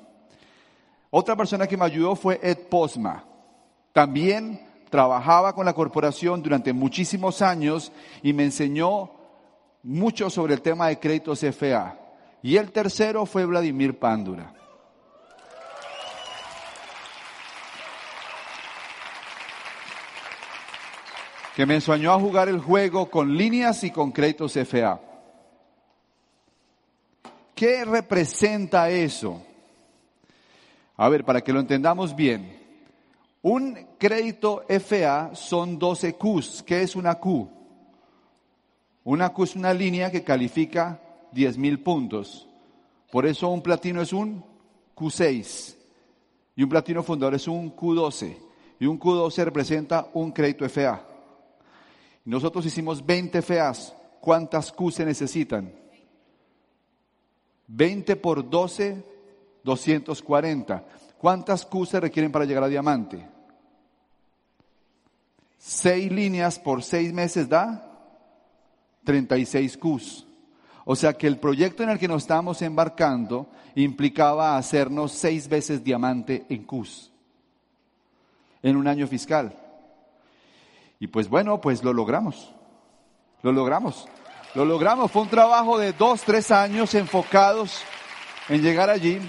Otra 1.11 1.37
persona 1.37 1.67
que 1.67 1.77
me 1.77 1.85
ayudó 1.85 2.15
fue 2.15 2.39
Ed 2.43 2.69
Posma. 2.69 3.25
También 3.93 4.61
trabajaba 4.91 5.55
con 5.55 5.65
la 5.65 5.73
corporación 5.73 6.43
durante 6.43 6.73
muchísimos 6.73 7.43
años 7.43 7.93
y 8.23 8.33
me 8.33 8.45
enseñó 8.45 9.11
mucho 9.83 10.29
sobre 10.29 10.55
el 10.55 10.63
tema 10.63 10.89
de 10.89 10.99
créditos 10.99 11.41
FA. 11.41 11.99
Y 12.43 12.57
el 12.57 12.71
tercero 12.73 13.27
fue 13.27 13.45
Vladimir 13.45 13.99
Pándura. 13.99 14.55
que 21.59 21.67
me 21.67 21.75
enseñó 21.75 22.13
a 22.13 22.21
jugar 22.21 22.49
el 22.49 22.61
juego 22.61 23.11
con 23.11 23.37
líneas 23.37 23.83
y 23.83 23.91
con 23.91 24.13
créditos 24.13 24.53
FA. 24.53 25.01
¿Qué 27.53 27.85
representa 27.85 28.89
eso? 28.91 29.43
A 30.99 31.09
ver, 31.09 31.25
para 31.25 31.41
que 31.41 31.53
lo 31.53 31.61
entendamos 31.61 32.15
bien. 32.15 32.59
Un 33.41 33.79
crédito 33.99 34.65
FA 34.69 35.31
son 35.35 35.79
12 35.79 36.17
Qs. 36.17 36.63
¿Qué 36.65 36.83
es 36.83 36.97
una 36.97 37.15
Q? 37.15 37.49
Una 39.05 39.31
Q 39.31 39.45
es 39.45 39.57
una 39.57 39.73
línea 39.73 40.11
que 40.11 40.25
califica 40.25 41.01
10.000 41.33 41.83
puntos. 41.83 42.49
Por 43.13 43.27
eso 43.27 43.49
un 43.49 43.63
platino 43.63 44.03
es 44.03 44.13
un 44.13 44.45
Q6 44.97 45.77
y 46.57 46.63
un 46.65 46.69
platino 46.69 47.05
fundador 47.05 47.37
es 47.37 47.47
un 47.47 47.75
Q12 47.75 48.37
y 48.81 48.87
un 48.87 48.99
Q12 48.99 49.45
representa 49.45 50.09
un 50.15 50.33
crédito 50.33 50.69
FA. 50.69 51.01
Nosotros 52.25 52.67
hicimos 52.67 53.07
20 53.07 53.41
FEAs. 53.41 53.95
¿Cuántas 54.21 54.73
Q 54.73 54.91
se 54.91 55.05
necesitan? 55.05 55.73
20 57.69 58.17
por 58.17 58.51
12, 58.51 59.03
240. 59.69 60.85
¿Cuántas 61.19 61.67
Q 61.67 61.85
se 61.85 62.01
requieren 62.01 62.33
para 62.33 62.47
llegar 62.47 62.65
a 62.65 62.69
diamante? 62.69 63.29
Seis 65.59 66.11
líneas 66.11 66.59
por 66.59 66.83
seis 66.83 67.13
meses 67.13 67.49
da 67.49 67.85
36 69.05 69.77
Qs. 69.77 70.25
O 70.87 70.97
sea 70.97 71.13
que 71.13 71.27
el 71.27 71.39
proyecto 71.39 71.83
en 71.83 71.91
el 71.91 71.99
que 71.99 72.09
nos 72.09 72.23
estábamos 72.23 72.63
embarcando 72.63 73.51
implicaba 73.75 74.57
hacernos 74.57 75.13
seis 75.13 75.49
veces 75.49 75.85
diamante 75.85 76.47
en 76.49 76.65
Qs 76.65 77.11
en 78.63 78.77
un 78.77 78.89
año 78.89 79.07
fiscal. 79.07 79.55
Y 80.99 81.09
pues 81.09 81.29
bueno, 81.29 81.61
pues 81.61 81.85
lo 81.85 81.93
logramos. 81.93 82.53
Lo 83.43 83.53
logramos. 83.53 84.09
Lo 84.55 84.65
logramos. 84.65 85.13
Fue 85.13 85.23
un 85.23 85.29
trabajo 85.29 85.79
de 85.79 85.93
dos, 85.93 86.23
tres 86.23 86.51
años 86.51 86.95
enfocados 86.95 87.83
en 88.49 88.63
llegar 88.63 88.89
allí. 88.89 89.21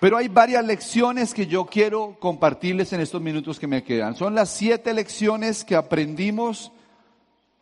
Pero 0.00 0.16
hay 0.16 0.28
varias 0.28 0.64
lecciones 0.64 1.34
que 1.34 1.46
yo 1.46 1.64
quiero 1.64 2.16
compartirles 2.20 2.92
en 2.92 3.00
estos 3.00 3.20
minutos 3.20 3.58
que 3.58 3.66
me 3.66 3.82
quedan. 3.82 4.14
Son 4.14 4.32
las 4.34 4.50
siete 4.50 4.94
lecciones 4.94 5.64
que 5.64 5.74
aprendimos 5.74 6.70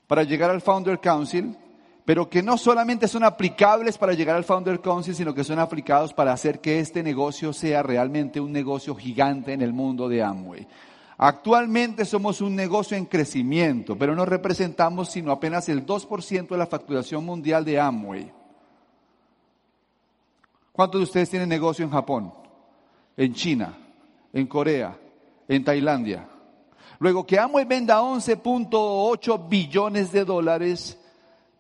para 0.07 0.23
llegar 0.23 0.51
al 0.51 0.61
Founder 0.61 1.01
Council, 1.01 1.57
pero 2.05 2.29
que 2.29 2.43
no 2.43 2.59
solamente 2.59 3.09
son 3.09 3.25
aplicables 3.25 3.97
para 3.97 4.13
llegar 4.13 4.37
al 4.37 4.45
Founder 4.45 4.81
Council, 4.81 5.15
sino 5.15 5.35
que 5.35 5.45
son 5.45 5.59
aplicados 5.59 6.13
para 6.13 6.35
hacer 6.35 6.61
que 6.61 6.79
este 6.79 7.03
negocio 7.03 7.55
sea 7.55 7.83
realmente 7.83 8.39
un 8.39 8.53
negocio 8.53 8.95
gigante 8.95 9.55
en 9.55 9.63
el 9.63 9.73
mundo 9.73 10.07
de 10.07 10.23
Amway. 10.23 10.67
Actualmente 11.19 12.05
somos 12.05 12.43
un 12.43 12.55
negocio 12.55 12.99
en 12.99 13.07
crecimiento, 13.07 13.97
pero 13.97 14.15
no 14.15 14.27
representamos 14.27 15.11
sino 15.11 15.33
apenas 15.33 15.71
el 15.71 15.87
2% 15.87 16.49
de 16.49 16.59
la 16.59 16.67
facturación 16.67 17.25
mundial 17.25 17.65
de 17.65 17.81
Amway. 17.81 18.31
¿Cuántos 20.77 21.01
de 21.01 21.05
ustedes 21.05 21.31
tienen 21.31 21.49
negocio 21.49 21.87
en 21.87 21.91
Japón, 21.91 22.35
en 23.17 23.33
China, 23.33 23.79
en 24.31 24.47
Corea, 24.47 24.95
en 25.49 25.65
Tailandia? 25.65 26.29
Luego 26.99 27.27
que 27.27 27.39
Amway 27.39 27.65
venda 27.65 28.03
11.8 28.03 29.49
billones 29.49 30.13
de 30.13 30.27
dólares, 30.27 31.01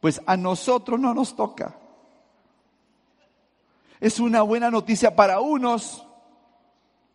pues 0.00 0.20
a 0.26 0.36
nosotros 0.36 1.00
no 1.00 1.14
nos 1.14 1.34
toca. 1.34 1.74
Es 4.00 4.20
una 4.20 4.42
buena 4.42 4.70
noticia 4.70 5.16
para 5.16 5.40
unos, 5.40 6.06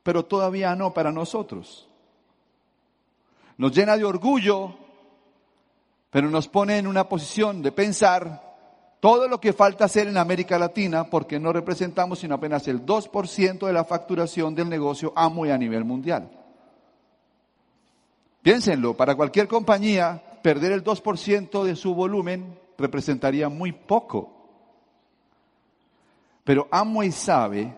pero 0.02 0.26
todavía 0.26 0.76
no 0.76 0.96
para 0.96 1.12
nosotros. 1.12 1.88
Nos 3.58 3.74
llena 3.74 3.96
de 3.96 4.06
orgullo, 4.06 4.74
pero 6.10 6.32
nos 6.32 6.48
pone 6.48 6.80
en 6.80 6.88
una 6.88 7.08
posición 7.08 7.62
de 7.62 7.72
pensar 7.72 8.51
todo 9.02 9.28
lo 9.28 9.42
que 9.42 9.52
falta 9.52 9.86
hacer 9.86 10.08
en 10.08 10.16
América 10.16 10.60
Latina 10.60 11.10
porque 11.10 11.40
no 11.40 11.52
representamos 11.52 12.20
sino 12.20 12.36
apenas 12.36 12.68
el 12.68 12.86
2% 12.86 13.66
de 13.66 13.74
la 13.74 13.84
facturación 13.84 14.54
del 14.54 14.70
negocio 14.70 15.12
amo 15.16 15.44
a 15.46 15.58
nivel 15.58 15.84
mundial. 15.84 16.30
Piénsenlo, 18.44 18.96
para 18.96 19.16
cualquier 19.16 19.48
compañía 19.48 20.22
perder 20.44 20.72
el 20.72 20.84
2% 20.84 21.64
de 21.64 21.76
su 21.76 21.96
volumen 21.96 22.60
representaría 22.78 23.50
muy 23.50 23.72
poco. 23.72 24.38
Pero 26.44 26.68
Amway 26.72 27.12
sabe 27.12 27.76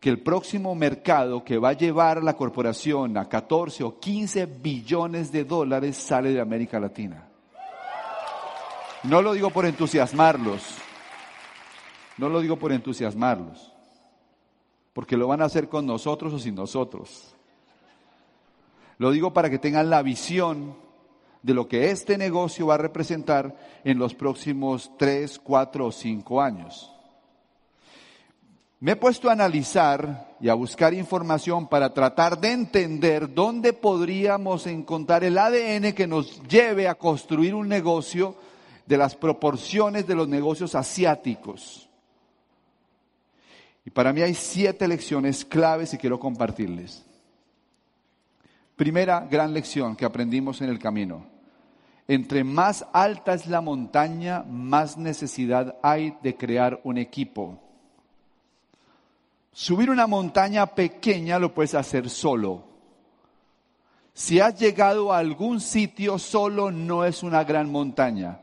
que 0.00 0.08
el 0.08 0.22
próximo 0.22 0.74
mercado 0.74 1.44
que 1.44 1.58
va 1.58 1.70
a 1.70 1.74
llevar 1.74 2.22
la 2.22 2.34
corporación 2.34 3.18
a 3.18 3.28
14 3.28 3.84
o 3.84 4.00
15 4.00 4.46
billones 4.46 5.30
de 5.30 5.44
dólares 5.44 5.98
sale 5.98 6.32
de 6.32 6.40
América 6.40 6.80
Latina. 6.80 7.29
No 9.02 9.22
lo 9.22 9.32
digo 9.32 9.50
por 9.50 9.64
entusiasmarlos, 9.64 10.62
no 12.18 12.28
lo 12.28 12.40
digo 12.40 12.56
por 12.56 12.70
entusiasmarlos, 12.70 13.72
porque 14.92 15.16
lo 15.16 15.26
van 15.26 15.40
a 15.40 15.46
hacer 15.46 15.70
con 15.70 15.86
nosotros 15.86 16.34
o 16.34 16.38
sin 16.38 16.54
nosotros. 16.54 17.34
Lo 18.98 19.10
digo 19.10 19.32
para 19.32 19.48
que 19.48 19.58
tengan 19.58 19.88
la 19.88 20.02
visión 20.02 20.76
de 21.42 21.54
lo 21.54 21.66
que 21.66 21.90
este 21.90 22.18
negocio 22.18 22.66
va 22.66 22.74
a 22.74 22.78
representar 22.78 23.56
en 23.84 23.98
los 23.98 24.14
próximos 24.14 24.90
tres, 24.98 25.38
cuatro 25.38 25.86
o 25.86 25.92
cinco 25.92 26.42
años. 26.42 26.92
Me 28.80 28.92
he 28.92 28.96
puesto 28.96 29.30
a 29.30 29.32
analizar 29.32 30.36
y 30.40 30.50
a 30.50 30.54
buscar 30.54 30.92
información 30.92 31.68
para 31.68 31.94
tratar 31.94 32.38
de 32.38 32.52
entender 32.52 33.32
dónde 33.32 33.72
podríamos 33.72 34.66
encontrar 34.66 35.24
el 35.24 35.38
ADN 35.38 35.94
que 35.94 36.06
nos 36.06 36.42
lleve 36.48 36.86
a 36.86 36.94
construir 36.94 37.54
un 37.54 37.68
negocio 37.68 38.36
de 38.90 38.96
las 38.96 39.14
proporciones 39.14 40.04
de 40.08 40.16
los 40.16 40.26
negocios 40.26 40.74
asiáticos. 40.74 41.88
Y 43.84 43.90
para 43.90 44.12
mí 44.12 44.20
hay 44.20 44.34
siete 44.34 44.88
lecciones 44.88 45.44
claves 45.44 45.94
y 45.94 45.96
quiero 45.96 46.18
compartirles. 46.18 47.06
Primera 48.74 49.20
gran 49.30 49.54
lección 49.54 49.94
que 49.94 50.04
aprendimos 50.04 50.60
en 50.60 50.70
el 50.70 50.80
camino. 50.80 51.24
Entre 52.08 52.42
más 52.42 52.84
alta 52.92 53.32
es 53.32 53.46
la 53.46 53.60
montaña, 53.60 54.42
más 54.42 54.98
necesidad 54.98 55.76
hay 55.84 56.16
de 56.20 56.36
crear 56.36 56.80
un 56.82 56.98
equipo. 56.98 57.60
Subir 59.52 59.88
una 59.88 60.08
montaña 60.08 60.66
pequeña 60.66 61.38
lo 61.38 61.54
puedes 61.54 61.76
hacer 61.76 62.10
solo. 62.10 62.64
Si 64.14 64.40
has 64.40 64.58
llegado 64.58 65.12
a 65.12 65.18
algún 65.18 65.60
sitio 65.60 66.18
solo 66.18 66.72
no 66.72 67.04
es 67.04 67.22
una 67.22 67.44
gran 67.44 67.70
montaña. 67.70 68.40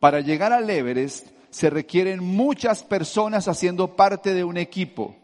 Para 0.00 0.20
llegar 0.20 0.52
al 0.52 0.68
Everest 0.68 1.26
se 1.50 1.70
requieren 1.70 2.22
muchas 2.22 2.82
personas 2.82 3.48
haciendo 3.48 3.96
parte 3.96 4.34
de 4.34 4.44
un 4.44 4.56
equipo. 4.56 5.16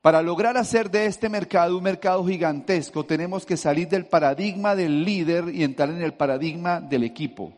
Para 0.00 0.22
lograr 0.22 0.56
hacer 0.56 0.90
de 0.90 1.06
este 1.06 1.28
mercado 1.28 1.76
un 1.76 1.82
mercado 1.82 2.24
gigantesco, 2.24 3.04
tenemos 3.04 3.44
que 3.44 3.56
salir 3.56 3.88
del 3.88 4.06
paradigma 4.06 4.76
del 4.76 5.04
líder 5.04 5.52
y 5.52 5.64
entrar 5.64 5.90
en 5.90 6.02
el 6.02 6.14
paradigma 6.14 6.80
del 6.80 7.02
equipo. 7.02 7.52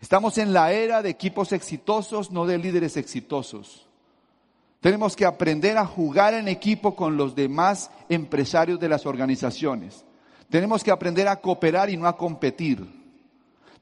Estamos 0.00 0.38
en 0.38 0.52
la 0.52 0.72
era 0.72 1.02
de 1.02 1.10
equipos 1.10 1.52
exitosos, 1.52 2.30
no 2.30 2.46
de 2.46 2.58
líderes 2.58 2.96
exitosos. 2.96 3.88
Tenemos 4.80 5.16
que 5.16 5.24
aprender 5.24 5.76
a 5.76 5.86
jugar 5.86 6.34
en 6.34 6.46
equipo 6.46 6.94
con 6.94 7.16
los 7.16 7.34
demás 7.34 7.90
empresarios 8.08 8.78
de 8.78 8.88
las 8.88 9.06
organizaciones. 9.06 10.04
Tenemos 10.50 10.84
que 10.84 10.92
aprender 10.92 11.26
a 11.26 11.36
cooperar 11.36 11.90
y 11.90 11.96
no 11.96 12.06
a 12.06 12.16
competir. 12.16 12.97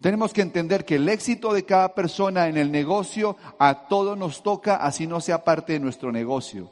Tenemos 0.01 0.33
que 0.33 0.43
entender 0.43 0.85
que 0.85 0.97
el 0.97 1.09
éxito 1.09 1.53
de 1.53 1.65
cada 1.65 1.95
persona 1.95 2.49
en 2.49 2.57
el 2.57 2.71
negocio 2.71 3.37
a 3.59 3.87
todos 3.89 4.17
nos 4.17 4.43
toca, 4.43 4.77
así 4.77 5.07
no 5.07 5.21
sea 5.21 5.43
parte 5.43 5.73
de 5.73 5.81
nuestro 5.81 6.13
negocio. 6.13 6.71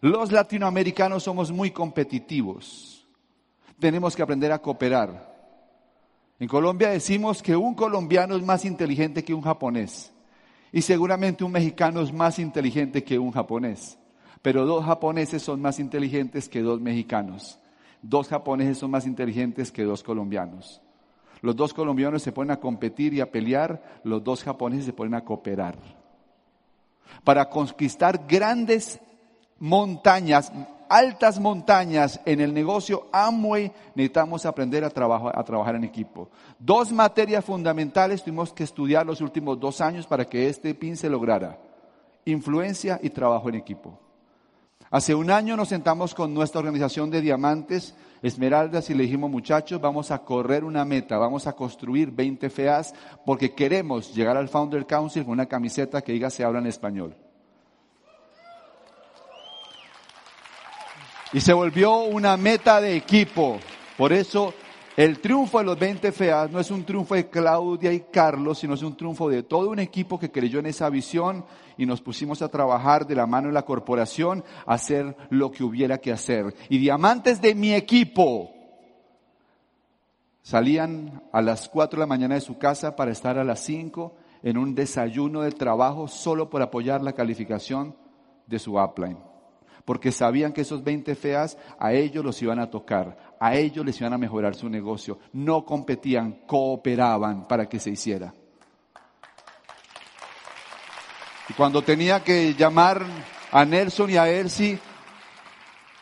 Los 0.00 0.32
latinoamericanos 0.32 1.22
somos 1.22 1.52
muy 1.52 1.70
competitivos. 1.70 3.06
Tenemos 3.78 4.16
que 4.16 4.22
aprender 4.22 4.52
a 4.52 4.58
cooperar. 4.58 5.34
En 6.38 6.48
Colombia 6.48 6.90
decimos 6.90 7.42
que 7.42 7.56
un 7.56 7.74
colombiano 7.74 8.36
es 8.36 8.42
más 8.42 8.64
inteligente 8.64 9.24
que 9.24 9.32
un 9.32 9.42
japonés. 9.42 10.12
Y 10.72 10.82
seguramente 10.82 11.44
un 11.44 11.52
mexicano 11.52 12.02
es 12.02 12.12
más 12.12 12.38
inteligente 12.38 13.04
que 13.04 13.18
un 13.18 13.30
japonés. 13.30 13.98
Pero 14.42 14.66
dos 14.66 14.84
japoneses 14.84 15.42
son 15.42 15.60
más 15.60 15.78
inteligentes 15.78 16.48
que 16.48 16.60
dos 16.60 16.80
mexicanos. 16.80 17.58
Dos 18.02 18.28
japoneses 18.28 18.78
son 18.78 18.90
más 18.90 19.06
inteligentes 19.06 19.72
que 19.72 19.84
dos 19.84 20.02
colombianos. 20.02 20.82
Los 21.42 21.56
dos 21.56 21.74
colombianos 21.74 22.22
se 22.22 22.32
ponen 22.32 22.52
a 22.52 22.60
competir 22.60 23.14
y 23.14 23.20
a 23.20 23.30
pelear, 23.30 24.00
los 24.04 24.22
dos 24.22 24.42
japoneses 24.42 24.86
se 24.86 24.92
ponen 24.92 25.14
a 25.14 25.24
cooperar. 25.24 25.76
Para 27.24 27.48
conquistar 27.48 28.26
grandes 28.26 29.00
montañas, 29.58 30.52
altas 30.88 31.38
montañas 31.38 32.20
en 32.24 32.40
el 32.40 32.54
negocio 32.54 33.06
Amway, 33.12 33.72
necesitamos 33.94 34.46
aprender 34.46 34.84
a, 34.84 34.88
a 34.88 35.44
trabajar 35.44 35.74
en 35.74 35.84
equipo. 35.84 36.28
Dos 36.58 36.92
materias 36.92 37.44
fundamentales 37.44 38.22
tuvimos 38.22 38.52
que 38.52 38.64
estudiar 38.64 39.06
los 39.06 39.20
últimos 39.20 39.58
dos 39.58 39.80
años 39.80 40.06
para 40.06 40.24
que 40.24 40.48
este 40.48 40.74
PIN 40.74 40.96
se 40.96 41.10
lograra. 41.10 41.58
Influencia 42.24 42.98
y 43.02 43.10
trabajo 43.10 43.48
en 43.48 43.56
equipo. 43.56 44.05
Hace 44.90 45.14
un 45.14 45.30
año 45.30 45.56
nos 45.56 45.68
sentamos 45.68 46.14
con 46.14 46.32
nuestra 46.32 46.60
organización 46.60 47.10
de 47.10 47.20
diamantes, 47.20 47.94
Esmeraldas, 48.22 48.88
y 48.88 48.94
le 48.94 49.02
dijimos, 49.02 49.30
muchachos, 49.30 49.80
vamos 49.80 50.10
a 50.10 50.18
correr 50.18 50.64
una 50.64 50.84
meta, 50.84 51.18
vamos 51.18 51.46
a 51.46 51.54
construir 51.54 52.10
20 52.10 52.48
FEAs 52.50 52.94
porque 53.24 53.52
queremos 53.52 54.14
llegar 54.14 54.36
al 54.36 54.48
Founder 54.48 54.86
Council 54.86 55.24
con 55.24 55.32
una 55.32 55.46
camiseta 55.46 56.02
que 56.02 56.12
diga 56.12 56.30
se 56.30 56.44
habla 56.44 56.60
en 56.60 56.66
español. 56.66 57.16
Y 61.32 61.40
se 61.40 61.52
volvió 61.52 61.98
una 61.98 62.36
meta 62.36 62.80
de 62.80 62.96
equipo. 62.96 63.58
Por 63.96 64.12
eso 64.12 64.54
el 64.96 65.20
triunfo 65.20 65.58
de 65.58 65.64
los 65.64 65.78
20 65.78 66.10
FEAS 66.10 66.50
no 66.50 66.58
es 66.58 66.70
un 66.70 66.82
triunfo 66.82 67.14
de 67.14 67.28
Claudia 67.28 67.92
y 67.92 68.00
Carlos, 68.00 68.58
sino 68.58 68.72
es 68.72 68.82
un 68.82 68.96
triunfo 68.96 69.28
de 69.28 69.42
todo 69.42 69.68
un 69.68 69.78
equipo 69.78 70.18
que 70.18 70.30
creyó 70.30 70.58
en 70.58 70.64
esa 70.64 70.88
visión 70.88 71.44
y 71.76 71.84
nos 71.84 72.00
pusimos 72.00 72.40
a 72.40 72.48
trabajar 72.48 73.06
de 73.06 73.14
la 73.14 73.26
mano 73.26 73.48
de 73.48 73.52
la 73.52 73.66
corporación 73.66 74.42
a 74.64 74.72
hacer 74.72 75.14
lo 75.28 75.50
que 75.50 75.64
hubiera 75.64 75.98
que 75.98 76.12
hacer. 76.12 76.54
Y 76.70 76.78
diamantes 76.78 77.42
de 77.42 77.54
mi 77.54 77.74
equipo 77.74 78.50
salían 80.40 81.22
a 81.30 81.42
las 81.42 81.68
4 81.68 81.98
de 81.98 82.00
la 82.00 82.06
mañana 82.06 82.36
de 82.36 82.40
su 82.40 82.56
casa 82.56 82.96
para 82.96 83.12
estar 83.12 83.38
a 83.38 83.44
las 83.44 83.60
5 83.60 84.14
en 84.42 84.56
un 84.56 84.74
desayuno 84.74 85.42
de 85.42 85.52
trabajo 85.52 86.08
solo 86.08 86.48
por 86.48 86.62
apoyar 86.62 87.02
la 87.02 87.12
calificación 87.12 87.94
de 88.46 88.58
su 88.58 88.78
upline 88.78 89.35
porque 89.86 90.10
sabían 90.10 90.52
que 90.52 90.62
esos 90.62 90.82
20 90.82 91.14
feas 91.14 91.56
a 91.78 91.92
ellos 91.92 92.24
los 92.24 92.42
iban 92.42 92.58
a 92.58 92.68
tocar, 92.68 93.36
a 93.38 93.54
ellos 93.54 93.86
les 93.86 93.98
iban 94.00 94.12
a 94.12 94.18
mejorar 94.18 94.56
su 94.56 94.68
negocio. 94.68 95.20
No 95.32 95.64
competían, 95.64 96.40
cooperaban 96.44 97.46
para 97.46 97.68
que 97.68 97.78
se 97.78 97.90
hiciera. 97.90 98.34
Y 101.48 101.54
cuando 101.54 101.82
tenía 101.82 102.24
que 102.24 102.54
llamar 102.54 103.02
a 103.52 103.64
Nelson 103.64 104.10
y 104.10 104.16
a 104.16 104.28
Elsie, 104.28 104.80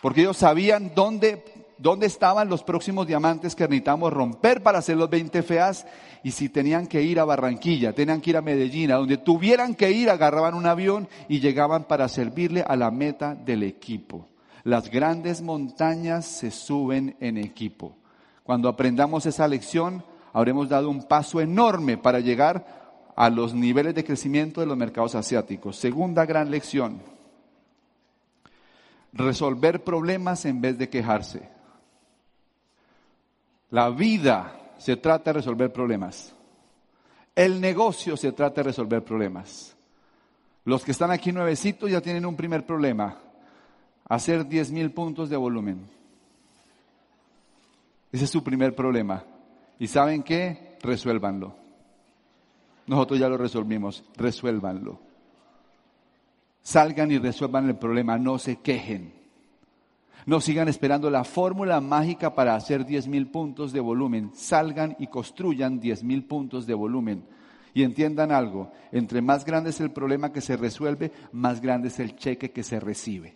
porque 0.01 0.23
ellos 0.23 0.39
sabían 0.39 0.93
dónde 0.95 1.45
dónde 1.79 2.07
estaban 2.07 2.49
los 2.49 2.63
próximos 2.63 3.07
diamantes 3.07 3.55
que 3.55 3.65
necesitamos 3.65 4.13
romper 4.13 4.63
para 4.63 4.79
hacer 4.79 4.97
los 4.97 5.11
20 5.11 5.43
feas 5.43 5.87
y 6.23 6.31
si 6.31 6.49
tenían 6.49 6.87
que 6.87 7.03
ir 7.03 7.21
a 7.21 7.25
Barranquilla, 7.25 7.93
tenían 7.93 8.21
que 8.21 8.31
ir 8.31 8.37
a 8.37 8.43
Medellín, 8.43 8.91
a 8.91 8.97
donde 8.97 9.19
tuvieran 9.19 9.75
que 9.75 9.91
ir, 9.91 10.09
agarraban 10.09 10.55
un 10.55 10.67
avión 10.67 11.09
y 11.29 11.41
llegaban 11.41 11.85
para 11.85 12.09
servirle 12.09 12.65
a 12.67 12.77
la 12.77 12.91
meta 12.91 13.35
del 13.35 13.63
equipo. 13.63 14.29
Las 14.63 14.91
grandes 14.91 15.43
montañas 15.43 16.25
se 16.25 16.51
suben 16.51 17.17
en 17.21 17.37
equipo. 17.37 17.97
Cuando 18.43 18.69
aprendamos 18.69 19.27
esa 19.27 19.47
lección, 19.47 20.05
habremos 20.33 20.69
dado 20.69 20.89
un 20.89 21.03
paso 21.03 21.41
enorme 21.41 21.99
para 21.99 22.21
llegar 22.21 23.13
a 23.17 23.31
los 23.31 23.55
niveles 23.55 23.95
de 23.95 24.05
crecimiento 24.05 24.61
de 24.61 24.67
los 24.67 24.77
mercados 24.77 25.15
asiáticos. 25.15 25.77
Segunda 25.77 26.27
gran 26.27 26.51
lección, 26.51 27.03
resolver 29.13 29.85
problemas 29.85 30.45
en 30.45 30.61
vez 30.61 30.79
de 30.79 30.89
quejarse. 30.89 31.54
La 33.71 33.91
vida 33.91 34.75
se 34.79 34.97
trata 34.97 35.31
de 35.31 35.39
resolver 35.39 35.73
problemas. 35.73 36.35
El 37.35 37.61
negocio 37.61 38.17
se 38.17 38.33
trata 38.33 38.57
de 38.57 38.69
resolver 38.69 39.03
problemas. 39.03 39.77
Los 40.65 40.85
que 40.85 40.93
están 40.93 41.11
aquí 41.11 41.33
nuevecitos 41.33 41.91
ya 41.91 42.01
tienen 42.01 42.25
un 42.25 42.37
primer 42.37 42.65
problema. 42.65 43.19
Hacer 44.09 44.47
10 44.47 44.71
mil 44.71 44.93
puntos 44.93 45.29
de 45.29 45.37
volumen. 45.37 45.87
Ese 48.13 48.25
es 48.25 48.31
su 48.31 48.45
primer 48.45 48.75
problema. 48.75 49.25
¿Y 49.79 49.89
saben 49.89 50.23
qué? 50.23 50.79
Resuélvanlo. 50.83 51.57
Nosotros 52.87 53.19
ya 53.19 53.29
lo 53.29 53.37
resolvimos. 53.37 54.05
Resuélvanlo. 54.17 55.01
Salgan 56.63 57.11
y 57.11 57.19
resuelvan 57.19 57.69
el 57.69 57.77
problema, 57.77 58.17
no 58.17 58.39
se 58.39 58.57
quejen. 58.57 59.24
No 60.27 60.41
sigan 60.41 60.69
esperando 60.69 61.11
la 61.11 61.25
fórmula 61.25 61.81
mágica 61.81 62.35
para 62.35 62.55
hacer 62.55 62.87
10 62.87 63.09
mil 63.09 63.27
puntos 63.27 63.73
de 63.73 63.81
volumen. 63.81 64.31
Salgan 64.35 64.97
y 64.99 65.09
construyan 65.09 65.81
10 65.81 66.03
mil 66.03 66.25
puntos 66.25 66.67
de 66.67 66.75
volumen. 66.75 67.25
Y 67.75 67.83
entiendan 67.83 68.31
algo, 68.31 68.71
entre 68.93 69.21
más 69.21 69.45
grande 69.45 69.71
es 69.71 69.81
el 69.81 69.91
problema 69.91 70.33
que 70.33 70.41
se 70.41 70.57
resuelve, 70.57 71.11
más 71.33 71.61
grande 71.61 71.89
es 71.89 71.99
el 71.99 72.15
cheque 72.15 72.53
que 72.53 72.63
se 72.63 72.79
recibe. 72.79 73.35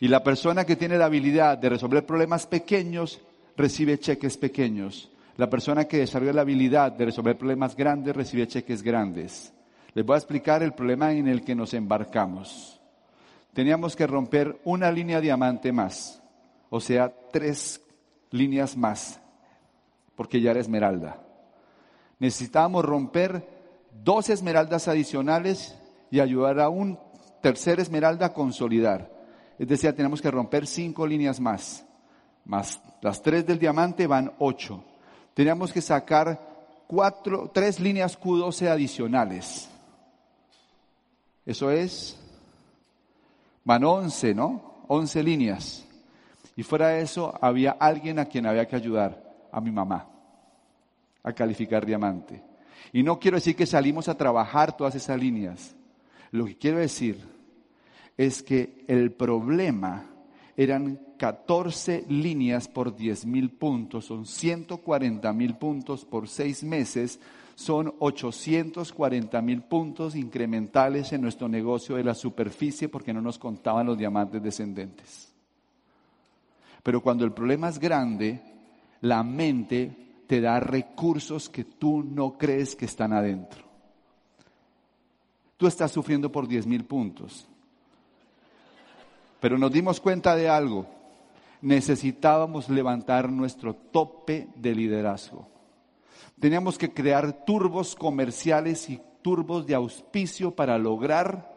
Y 0.00 0.08
la 0.08 0.24
persona 0.24 0.64
que 0.64 0.76
tiene 0.76 0.96
la 0.96 1.06
habilidad 1.06 1.58
de 1.58 1.68
resolver 1.68 2.04
problemas 2.04 2.46
pequeños, 2.46 3.20
recibe 3.56 3.98
cheques 3.98 4.36
pequeños. 4.38 5.10
La 5.36 5.50
persona 5.50 5.84
que 5.84 5.98
desarrolla 5.98 6.32
la 6.32 6.40
habilidad 6.42 6.92
de 6.92 7.04
resolver 7.04 7.36
problemas 7.36 7.76
grandes, 7.76 8.16
recibe 8.16 8.46
cheques 8.46 8.82
grandes. 8.82 9.52
Les 9.92 10.04
voy 10.04 10.14
a 10.14 10.18
explicar 10.18 10.62
el 10.62 10.72
problema 10.72 11.12
en 11.12 11.28
el 11.28 11.42
que 11.42 11.54
nos 11.54 11.74
embarcamos. 11.74 12.75
Teníamos 13.56 13.96
que 13.96 14.06
romper 14.06 14.60
una 14.64 14.92
línea 14.92 15.18
diamante 15.18 15.72
más, 15.72 16.20
o 16.68 16.78
sea, 16.78 17.10
tres 17.32 17.80
líneas 18.30 18.76
más, 18.76 19.18
porque 20.14 20.42
ya 20.42 20.50
era 20.50 20.60
esmeralda. 20.60 21.22
Necesitábamos 22.18 22.84
romper 22.84 23.48
dos 24.04 24.28
esmeraldas 24.28 24.88
adicionales 24.88 25.74
y 26.10 26.20
ayudar 26.20 26.60
a 26.60 26.68
un 26.68 26.98
tercer 27.40 27.80
esmeralda 27.80 28.26
a 28.26 28.32
consolidar. 28.34 29.10
Es 29.58 29.66
decir, 29.66 29.90
tenemos 29.96 30.20
que 30.20 30.30
romper 30.30 30.66
cinco 30.66 31.06
líneas 31.06 31.40
más. 31.40 31.82
Más 32.44 32.78
las 33.00 33.22
tres 33.22 33.46
del 33.46 33.58
diamante 33.58 34.06
van 34.06 34.34
ocho. 34.38 34.84
Teníamos 35.32 35.72
que 35.72 35.80
sacar 35.80 36.38
cuatro, 36.86 37.50
tres 37.54 37.80
líneas 37.80 38.20
Q12 38.20 38.68
adicionales. 38.68 39.70
Eso 41.46 41.70
es, 41.70 42.20
van 43.66 43.84
11, 43.84 44.34
¿no? 44.34 44.84
11 44.86 45.22
líneas. 45.24 45.84
Y 46.54 46.62
fuera 46.62 46.88
de 46.88 47.02
eso, 47.02 47.36
había 47.42 47.72
alguien 47.72 48.18
a 48.18 48.24
quien 48.24 48.46
había 48.46 48.66
que 48.66 48.76
ayudar, 48.76 49.48
a 49.52 49.60
mi 49.60 49.72
mamá, 49.72 50.08
a 51.22 51.32
calificar 51.32 51.84
diamante. 51.84 52.42
Y 52.92 53.02
no 53.02 53.18
quiero 53.18 53.36
decir 53.36 53.56
que 53.56 53.66
salimos 53.66 54.08
a 54.08 54.16
trabajar 54.16 54.76
todas 54.76 54.94
esas 54.94 55.18
líneas. 55.18 55.74
Lo 56.30 56.46
que 56.46 56.56
quiero 56.56 56.78
decir 56.78 57.18
es 58.16 58.42
que 58.42 58.84
el 58.86 59.12
problema 59.12 60.10
eran 60.56 61.00
14 61.18 62.04
líneas 62.08 62.68
por 62.68 62.94
10 62.94 63.26
mil 63.26 63.50
puntos, 63.50 64.06
son 64.06 64.26
140 64.26 65.32
mil 65.32 65.56
puntos 65.56 66.04
por 66.04 66.28
seis 66.28 66.62
meses 66.62 67.18
son 67.56 67.94
840 68.00 69.40
mil 69.40 69.62
puntos 69.62 70.14
incrementales 70.14 71.10
en 71.14 71.22
nuestro 71.22 71.48
negocio 71.48 71.96
de 71.96 72.04
la 72.04 72.14
superficie 72.14 72.90
porque 72.90 73.14
no 73.14 73.22
nos 73.22 73.38
contaban 73.38 73.86
los 73.86 73.96
diamantes 73.96 74.42
descendentes. 74.42 75.32
Pero 76.82 77.00
cuando 77.00 77.24
el 77.24 77.32
problema 77.32 77.70
es 77.70 77.78
grande, 77.78 78.42
la 79.00 79.22
mente 79.22 79.90
te 80.26 80.42
da 80.42 80.60
recursos 80.60 81.48
que 81.48 81.64
tú 81.64 82.02
no 82.02 82.36
crees 82.36 82.76
que 82.76 82.84
están 82.84 83.14
adentro. 83.14 83.64
Tú 85.56 85.66
estás 85.66 85.90
sufriendo 85.90 86.30
por 86.30 86.46
10 86.46 86.66
mil 86.66 86.84
puntos. 86.84 87.48
Pero 89.40 89.56
nos 89.56 89.72
dimos 89.72 89.98
cuenta 89.98 90.36
de 90.36 90.50
algo. 90.50 90.86
Necesitábamos 91.62 92.68
levantar 92.68 93.30
nuestro 93.30 93.74
tope 93.74 94.48
de 94.56 94.74
liderazgo. 94.74 95.55
Teníamos 96.38 96.76
que 96.76 96.92
crear 96.92 97.44
turbos 97.44 97.94
comerciales 97.94 98.90
y 98.90 99.00
turbos 99.22 99.66
de 99.66 99.74
auspicio 99.74 100.54
para 100.54 100.78
lograr 100.78 101.56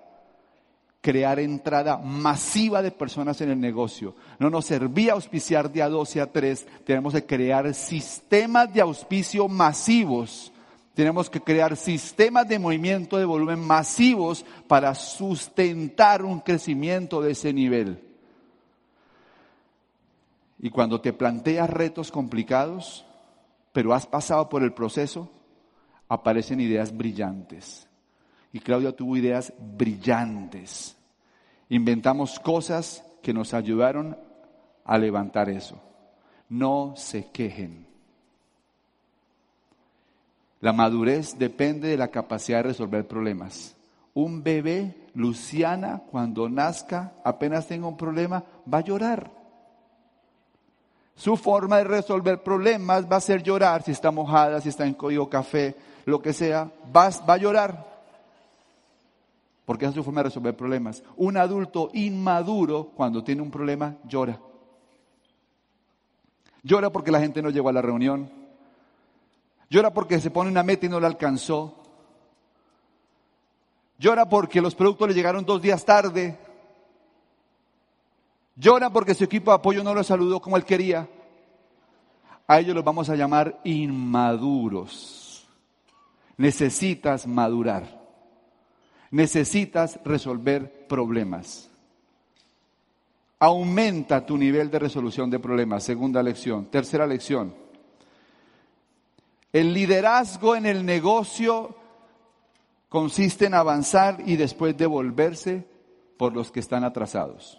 crear 1.01 1.39
entrada 1.39 1.97
masiva 1.97 2.81
de 2.81 2.91
personas 2.91 3.39
en 3.41 3.51
el 3.51 3.59
negocio. 3.59 4.15
No 4.37 4.49
nos 4.49 4.65
servía 4.65 5.13
auspiciar 5.13 5.71
de 5.71 5.81
a 5.81 5.89
12 5.89 6.21
a 6.21 6.31
3, 6.31 6.67
tenemos 6.85 7.13
que 7.13 7.25
crear 7.25 7.73
sistemas 7.73 8.73
de 8.73 8.81
auspicio 8.81 9.47
masivos. 9.47 10.51
Tenemos 10.93 11.29
que 11.29 11.39
crear 11.39 11.77
sistemas 11.77 12.47
de 12.47 12.59
movimiento 12.59 13.17
de 13.17 13.23
volumen 13.23 13.59
masivos 13.59 14.45
para 14.67 14.93
sustentar 14.95 16.25
un 16.25 16.41
crecimiento 16.41 17.21
de 17.21 17.31
ese 17.31 17.53
nivel. 17.53 18.03
Y 20.61 20.69
cuando 20.69 20.99
te 20.99 21.13
planteas 21.13 21.69
retos 21.69 22.11
complicados, 22.11 23.05
pero 23.71 23.93
has 23.93 24.05
pasado 24.05 24.49
por 24.49 24.63
el 24.63 24.73
proceso, 24.73 25.29
aparecen 26.07 26.59
ideas 26.59 26.95
brillantes. 26.95 27.87
Y 28.51 28.59
Claudia 28.59 28.95
tuvo 28.95 29.15
ideas 29.15 29.53
brillantes. 29.59 30.97
Inventamos 31.69 32.39
cosas 32.39 33.03
que 33.21 33.33
nos 33.33 33.53
ayudaron 33.53 34.17
a 34.85 34.97
levantar 34.97 35.49
eso. 35.49 35.79
No 36.49 36.93
se 36.95 37.29
quejen. 37.29 37.85
La 40.61 40.73
madurez 40.73 41.37
depende 41.37 41.89
de 41.89 41.97
la 41.97 42.09
capacidad 42.09 42.57
de 42.59 42.69
resolver 42.69 43.07
problemas. 43.07 43.75
Un 44.13 44.43
bebé, 44.43 45.07
Luciana, 45.13 46.01
cuando 46.09 46.49
nazca, 46.49 47.13
apenas 47.23 47.67
tenga 47.67 47.87
un 47.87 47.95
problema, 47.95 48.43
va 48.71 48.79
a 48.79 48.83
llorar. 48.83 49.38
Su 51.19 51.35
forma 51.35 51.79
de 51.79 51.83
resolver 51.83 52.41
problemas 52.41 53.05
va 53.05 53.17
a 53.17 53.21
ser 53.21 53.43
llorar 53.43 53.83
si 53.83 53.91
está 53.91 54.09
mojada, 54.09 54.61
si 54.61 54.69
está 54.69 54.85
en 54.87 54.93
código 54.93 55.29
café, 55.29 55.75
lo 56.05 56.21
que 56.21 56.31
sea, 56.31 56.71
va, 56.95 57.09
va 57.29 57.33
a 57.33 57.37
llorar. 57.37 57.85
Porque 59.65 59.83
esa 59.83 59.89
es 59.89 59.95
su 59.95 60.03
forma 60.05 60.21
de 60.21 60.29
resolver 60.29 60.55
problemas. 60.55 61.03
Un 61.17 61.35
adulto 61.35 61.89
inmaduro, 61.91 62.91
cuando 62.95 63.21
tiene 63.21 63.41
un 63.41 63.51
problema, 63.51 63.97
llora. 64.05 64.39
Llora 66.63 66.89
porque 66.89 67.11
la 67.11 67.19
gente 67.19 67.41
no 67.41 67.49
llegó 67.49 67.67
a 67.67 67.73
la 67.73 67.81
reunión. 67.81 68.31
Llora 69.69 69.93
porque 69.93 70.21
se 70.21 70.31
pone 70.31 70.49
una 70.49 70.63
meta 70.63 70.85
y 70.85 70.89
no 70.89 71.01
la 71.01 71.07
alcanzó. 71.07 71.83
Llora 73.97 74.29
porque 74.29 74.61
los 74.61 74.73
productos 74.73 75.09
le 75.09 75.13
llegaron 75.13 75.43
dos 75.43 75.61
días 75.61 75.83
tarde. 75.83 76.39
Llora 78.59 78.89
porque 78.89 79.15
su 79.15 79.23
equipo 79.23 79.51
de 79.51 79.55
apoyo 79.55 79.83
no 79.83 79.93
lo 79.93 80.03
saludó 80.03 80.41
como 80.41 80.57
él 80.57 80.65
quería. 80.65 81.07
A 82.45 82.59
ellos 82.59 82.75
los 82.75 82.83
vamos 82.83 83.09
a 83.09 83.15
llamar 83.15 83.61
inmaduros. 83.63 85.47
Necesitas 86.35 87.25
madurar. 87.25 87.99
Necesitas 89.11 89.99
resolver 90.03 90.87
problemas. 90.87 91.69
Aumenta 93.39 94.25
tu 94.25 94.37
nivel 94.37 94.69
de 94.69 94.79
resolución 94.79 95.29
de 95.29 95.39
problemas. 95.39 95.85
Segunda 95.85 96.21
lección. 96.21 96.65
Tercera 96.65 97.07
lección. 97.07 97.55
El 99.53 99.73
liderazgo 99.73 100.57
en 100.57 100.65
el 100.65 100.85
negocio 100.85 101.75
consiste 102.89 103.45
en 103.45 103.53
avanzar 103.53 104.17
y 104.25 104.35
después 104.35 104.75
devolverse 104.75 105.65
por 106.17 106.33
los 106.33 106.51
que 106.51 106.59
están 106.59 106.83
atrasados. 106.83 107.58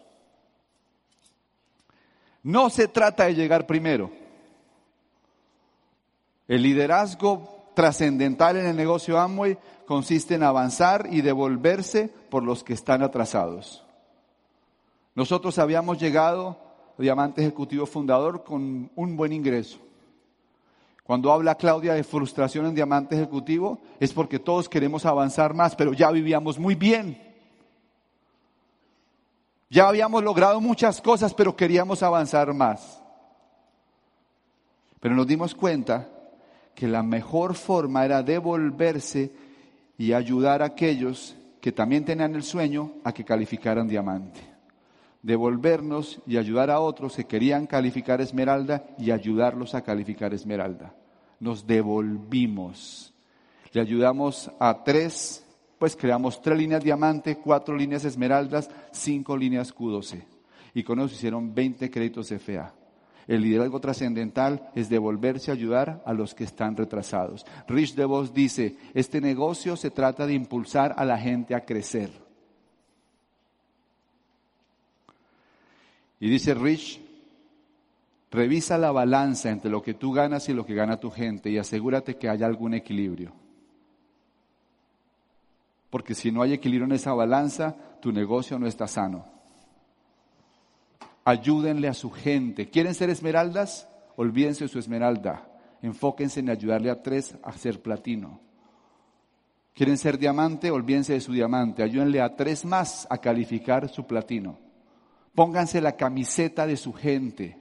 No 2.43 2.71
se 2.71 2.89
trata 2.89 3.25
de 3.25 3.35
llegar 3.35 3.67
primero. 3.67 4.11
El 6.49 6.63
liderazgo 6.63 7.71
trascendental 7.75 8.57
en 8.57 8.67
el 8.67 8.77
negocio 8.77 9.19
Amway 9.19 9.59
consiste 9.87 10.35
en 10.35 10.43
avanzar 10.43 11.09
y 11.11 11.21
devolverse 11.21 12.09
por 12.09 12.43
los 12.43 12.65
que 12.65 12.73
están 12.73 13.03
atrasados. 13.03 13.85
Nosotros 15.15 15.59
habíamos 15.59 15.99
llegado, 15.99 16.59
Diamante 16.99 17.43
Ejecutivo 17.43 17.87
Fundador, 17.87 18.45
con 18.45 18.91
un 18.95 19.17
buen 19.17 19.33
ingreso. 19.33 19.79
Cuando 21.05 21.33
habla 21.33 21.57
Claudia 21.57 21.95
de 21.95 22.05
frustración 22.05 22.67
en 22.67 22.75
Diamante 22.75 23.17
Ejecutivo, 23.17 23.81
es 23.99 24.13
porque 24.13 24.39
todos 24.39 24.69
queremos 24.69 25.05
avanzar 25.07 25.55
más, 25.55 25.75
pero 25.75 25.93
ya 25.93 26.11
vivíamos 26.11 26.59
muy 26.59 26.75
bien. 26.75 27.30
Ya 29.71 29.89
habíamos 29.89 30.25
logrado 30.25 30.61
muchas 30.61 31.01
cosas, 31.01 31.33
pero 31.33 31.55
queríamos 31.55 32.03
avanzar 32.03 32.53
más. 32.53 33.01
Pero 34.99 35.15
nos 35.15 35.29
dimos 35.29 35.55
cuenta 35.55 36.09
que 36.75 36.89
la 36.89 37.05
mejor 37.05 37.55
forma 37.55 38.05
era 38.05 38.23
devolverse 38.25 39.33
y 39.97 40.13
ayudar 40.13 40.63
a 40.63 40.67
aquellos 40.67 41.37
que 41.61 41.71
también 41.71 42.05
tenían 42.05 42.35
el 42.35 42.43
sueño 42.43 42.95
a 43.05 43.13
que 43.13 43.25
calificaran 43.25 43.87
diamante. 43.87 44.41
Devolvernos 45.23 46.21
y 46.27 46.37
ayudar 46.37 46.71
a 46.71 46.81
otros 46.81 47.15
que 47.15 47.27
querían 47.27 47.67
calificar 47.67 48.21
esmeralda 48.21 48.85
y 48.99 49.13
ayudarlos 49.13 49.75
a 49.77 49.83
calificar 49.83 50.35
esmeralda. 50.35 50.95
Nos 51.39 51.67
devolvimos. 51.67 53.13
Le 53.73 53.83
ayudamos 53.83 54.51
a 54.59 54.83
tres 54.83 55.47
pues 55.81 55.97
creamos 55.97 56.43
tres 56.43 56.59
líneas 56.59 56.85
diamante, 56.85 57.37
cuatro 57.37 57.75
líneas 57.75 58.05
esmeraldas, 58.05 58.69
cinco 58.93 59.35
líneas 59.35 59.75
Q12. 59.75 60.23
Y 60.75 60.83
con 60.83 61.01
eso 61.01 61.15
hicieron 61.15 61.55
20 61.55 61.91
créditos 61.91 62.29
FA. 62.39 62.75
El 63.27 63.41
liderazgo 63.41 63.81
trascendental 63.81 64.69
es 64.75 64.91
devolverse 64.91 65.51
a 65.51 65.55
ayudar 65.55 66.03
a 66.05 66.13
los 66.13 66.35
que 66.35 66.45
están 66.45 66.77
retrasados. 66.77 67.47
Rich 67.67 67.95
DeVos 67.95 68.35
dice, 68.35 68.77
este 68.93 69.23
negocio 69.23 69.75
se 69.75 69.91
trata 69.91 70.27
de 70.27 70.35
impulsar 70.35 70.95
a 70.99 71.05
la 71.07 71.17
gente 71.17 71.55
a 71.55 71.65
crecer. 71.65 72.11
Y 76.19 76.29
dice 76.29 76.53
Rich, 76.53 77.01
revisa 78.31 78.77
la 78.77 78.93
balanza 78.93 79.49
entre 79.49 79.71
lo 79.71 79.81
que 79.81 79.95
tú 79.95 80.13
ganas 80.13 80.47
y 80.51 80.53
lo 80.53 80.67
que 80.67 80.75
gana 80.75 81.01
tu 81.01 81.11
gente 81.11 81.49
y 81.49 81.57
asegúrate 81.57 82.19
que 82.19 82.29
haya 82.29 82.45
algún 82.45 82.75
equilibrio. 82.75 83.40
Porque 85.91 86.15
si 86.15 86.31
no 86.31 86.43
hay 86.43 86.53
equilibrio 86.53 86.87
en 86.87 86.93
esa 86.93 87.13
balanza, 87.13 87.77
tu 88.01 88.13
negocio 88.13 88.59
no 88.59 88.67
está 88.67 88.87
sano. 88.87 89.27
Ayúdenle 91.25 91.89
a 91.89 91.95
su 91.95 92.11
gente. 92.11 92.71
¿Quieren 92.71 92.95
ser 92.95 93.11
esmeraldas? 93.11 93.89
Olvídense 94.17 94.65
de 94.65 94.69
su 94.69 94.79
esmeralda. 94.79 95.47
Enfóquense 95.83 96.41
en 96.41 96.51
ayudarle 96.51 96.91
a 96.91 97.03
tres 97.03 97.35
a 97.43 97.53
ser 97.53 97.83
platino. 97.83 98.41
¿Quieren 99.75 99.99
ser 99.99 100.19
diamante? 100.19 100.71
Olvídense 100.71 101.15
de 101.15 101.21
su 101.21 101.33
diamante. 101.33 101.83
Ayúdenle 101.83 102.21
a 102.21 102.37
tres 102.37 102.65
más 102.65 103.07
a 103.11 103.19
calificar 103.19 103.89
su 103.89 104.07
platino. 104.07 104.59
Pónganse 105.35 105.81
la 105.81 105.97
camiseta 105.97 106.67
de 106.67 106.77
su 106.77 106.93
gente. 106.93 107.59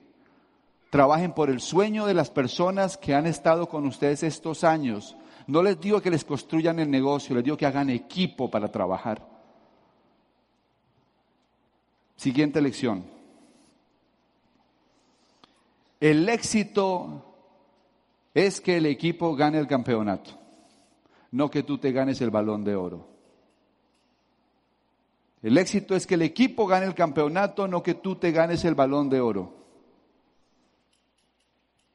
Trabajen 0.89 1.33
por 1.33 1.49
el 1.49 1.61
sueño 1.61 2.05
de 2.05 2.15
las 2.15 2.31
personas 2.31 2.97
que 2.97 3.13
han 3.13 3.27
estado 3.27 3.69
con 3.69 3.85
ustedes 3.85 4.23
estos 4.23 4.63
años. 4.63 5.15
No 5.49 5.63
les 5.63 5.81
digo 5.81 5.99
que 5.99 6.11
les 6.11 6.23
construyan 6.23 6.77
el 6.77 6.91
negocio, 6.91 7.33
les 7.33 7.43
digo 7.43 7.57
que 7.57 7.65
hagan 7.65 7.89
equipo 7.89 8.51
para 8.51 8.71
trabajar. 8.71 9.27
Siguiente 12.15 12.61
lección. 12.61 13.03
El 15.99 16.29
éxito 16.29 17.25
es 18.35 18.61
que 18.61 18.77
el 18.77 18.85
equipo 18.85 19.35
gane 19.35 19.57
el 19.57 19.65
campeonato, 19.65 20.37
no 21.31 21.49
que 21.49 21.63
tú 21.63 21.79
te 21.79 21.91
ganes 21.91 22.21
el 22.21 22.29
balón 22.29 22.63
de 22.63 22.75
oro. 22.75 23.07
El 25.41 25.57
éxito 25.57 25.95
es 25.95 26.05
que 26.05 26.13
el 26.13 26.21
equipo 26.21 26.67
gane 26.67 26.85
el 26.85 26.93
campeonato, 26.93 27.67
no 27.67 27.81
que 27.81 27.95
tú 27.95 28.17
te 28.17 28.31
ganes 28.31 28.63
el 28.65 28.75
balón 28.75 29.09
de 29.09 29.19
oro. 29.19 29.55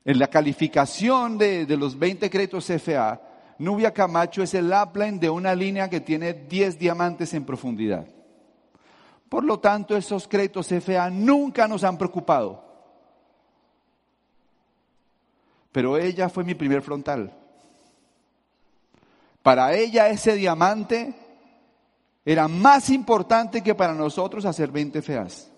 En 0.04 0.18
la 0.18 0.26
calificación 0.26 1.38
de, 1.38 1.66
los 1.78 1.96
20 1.96 2.28
créditos 2.28 2.66
CFA, 2.66 3.30
Nubia 3.58 3.92
Camacho 3.92 4.42
es 4.42 4.54
el 4.54 4.72
upline 4.72 5.18
de 5.18 5.30
una 5.30 5.54
línea 5.54 5.88
que 5.88 6.00
tiene 6.00 6.32
10 6.32 6.78
diamantes 6.78 7.32
en 7.34 7.44
profundidad. 7.44 8.06
Por 9.28 9.44
lo 9.44 9.58
tanto, 9.58 9.96
esos 9.96 10.28
créditos 10.28 10.68
CFA 10.68 11.10
nunca 11.10 11.66
nos 11.66 11.84
han 11.84 11.96
preocupado. 11.96 12.62
Pero 15.72 15.96
ella 15.96 16.28
fue 16.28 16.44
mi 16.44 16.54
primer 16.54 16.82
frontal. 16.82 17.32
Para 19.42 19.74
ella 19.74 20.08
ese 20.08 20.34
diamante 20.36 21.14
era 22.24 22.48
más 22.48 22.90
importante 22.90 23.62
que 23.62 23.74
para 23.74 23.92
nosotros 23.92 24.44
hacer 24.44 24.70
20 24.70 25.02
feas. 25.02 25.50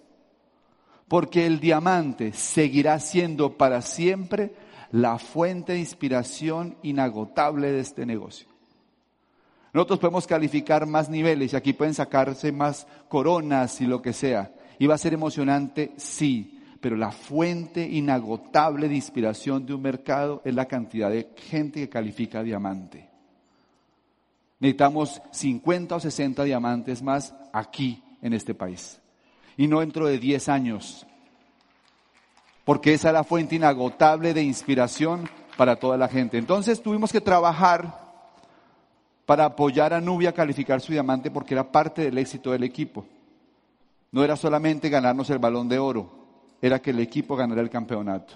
Porque 1.07 1.47
el 1.47 1.61
diamante 1.61 2.33
seguirá 2.33 2.99
siendo 2.99 3.57
para 3.57 3.83
siempre 3.83 4.55
la 4.91 5.19
fuente 5.19 5.73
de 5.73 5.81
inspiración 5.81 6.77
inagotable 6.83 7.73
de 7.73 7.81
este 7.81 8.07
negocio. 8.07 8.49
Nosotros 9.73 9.99
podemos 9.99 10.27
calificar 10.27 10.87
más 10.87 11.11
niveles 11.11 11.53
y 11.53 11.57
aquí 11.57 11.73
pueden 11.75 11.95
sacarse 11.95 12.51
más 12.51 12.87
coronas 13.09 13.81
y 13.81 13.87
lo 13.87 14.01
que 14.01 14.13
sea. 14.13 14.55
Y 14.79 14.87
va 14.87 14.95
a 14.95 14.99
ser 14.99 15.13
emocionante, 15.13 15.93
sí, 15.97 16.63
pero 16.81 16.97
la 16.97 17.13
fuente 17.13 17.87
inagotable 17.87 18.89
de 18.89 18.95
inspiración 18.95 19.67
de 19.67 19.75
un 19.75 19.83
mercado 19.83 20.41
es 20.45 20.55
la 20.55 20.67
cantidad 20.67 21.11
de 21.11 21.31
gente 21.37 21.81
que 21.81 21.89
califica 21.89 22.43
diamante. 22.43 23.11
Necesitamos 24.61 25.21
50 25.33 25.97
o 25.97 26.01
60 26.01 26.45
diamantes 26.45 27.03
más 27.03 27.35
aquí 27.53 28.03
en 28.23 28.33
este 28.33 28.55
país. 28.55 29.01
Y 29.57 29.67
no 29.67 29.81
dentro 29.81 30.07
de 30.07 30.19
10 30.19 30.49
años. 30.49 31.07
Porque 32.67 32.95
esa 32.95 33.11
es 33.11 33.15
la 33.15 33.23
fuente 33.23 33.55
inagotable 33.55 34.35
de 34.35 34.43
inspiración 34.43 35.31
para 35.57 35.77
toda 35.77 35.97
la 35.97 36.09
gente. 36.09 36.37
Entonces 36.37 36.83
tuvimos 36.83 37.13
que 37.13 37.21
trabajar 37.21 38.07
para 39.25 39.45
apoyar 39.45 39.95
a 39.95 40.01
Nubia 40.01 40.31
a 40.31 40.33
calificar 40.33 40.81
su 40.81 40.91
diamante 40.91 41.31
porque 41.31 41.55
era 41.55 41.71
parte 41.71 42.03
del 42.03 42.19
éxito 42.19 42.51
del 42.51 42.65
equipo. 42.65 43.07
No 44.11 44.25
era 44.25 44.35
solamente 44.35 44.89
ganarnos 44.89 45.31
el 45.31 45.39
balón 45.39 45.69
de 45.69 45.79
oro, 45.79 46.11
era 46.61 46.83
que 46.83 46.91
el 46.91 46.99
equipo 46.99 47.37
ganara 47.37 47.61
el 47.61 47.71
campeonato. 47.71 48.35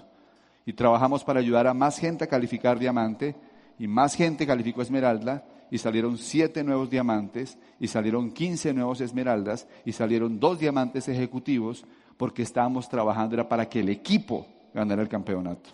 Y 0.65 0.71
trabajamos 0.71 1.25
para 1.25 1.41
ayudar 1.41 1.67
a 1.67 1.73
más 1.73 1.99
gente 1.99 2.23
a 2.23 2.27
calificar 2.27 2.79
diamante 2.79 3.35
y 3.77 3.85
más 3.85 4.15
gente 4.15 4.47
calificó 4.47 4.81
esmeralda 4.81 5.43
y 5.69 5.77
salieron 5.77 6.17
siete 6.17 6.63
nuevos 6.63 6.89
diamantes 6.89 7.57
y 7.81 7.87
salieron 7.89 8.31
quince 8.31 8.73
nuevos 8.73 9.01
esmeraldas 9.01 9.67
y 9.83 9.91
salieron 9.91 10.39
dos 10.39 10.57
diamantes 10.57 11.09
ejecutivos 11.09 11.83
porque 12.21 12.43
estábamos 12.43 12.87
trabajando 12.87 13.33
era 13.33 13.49
para 13.49 13.67
que 13.67 13.79
el 13.79 13.89
equipo 13.89 14.45
ganara 14.75 15.01
el 15.01 15.09
campeonato. 15.09 15.71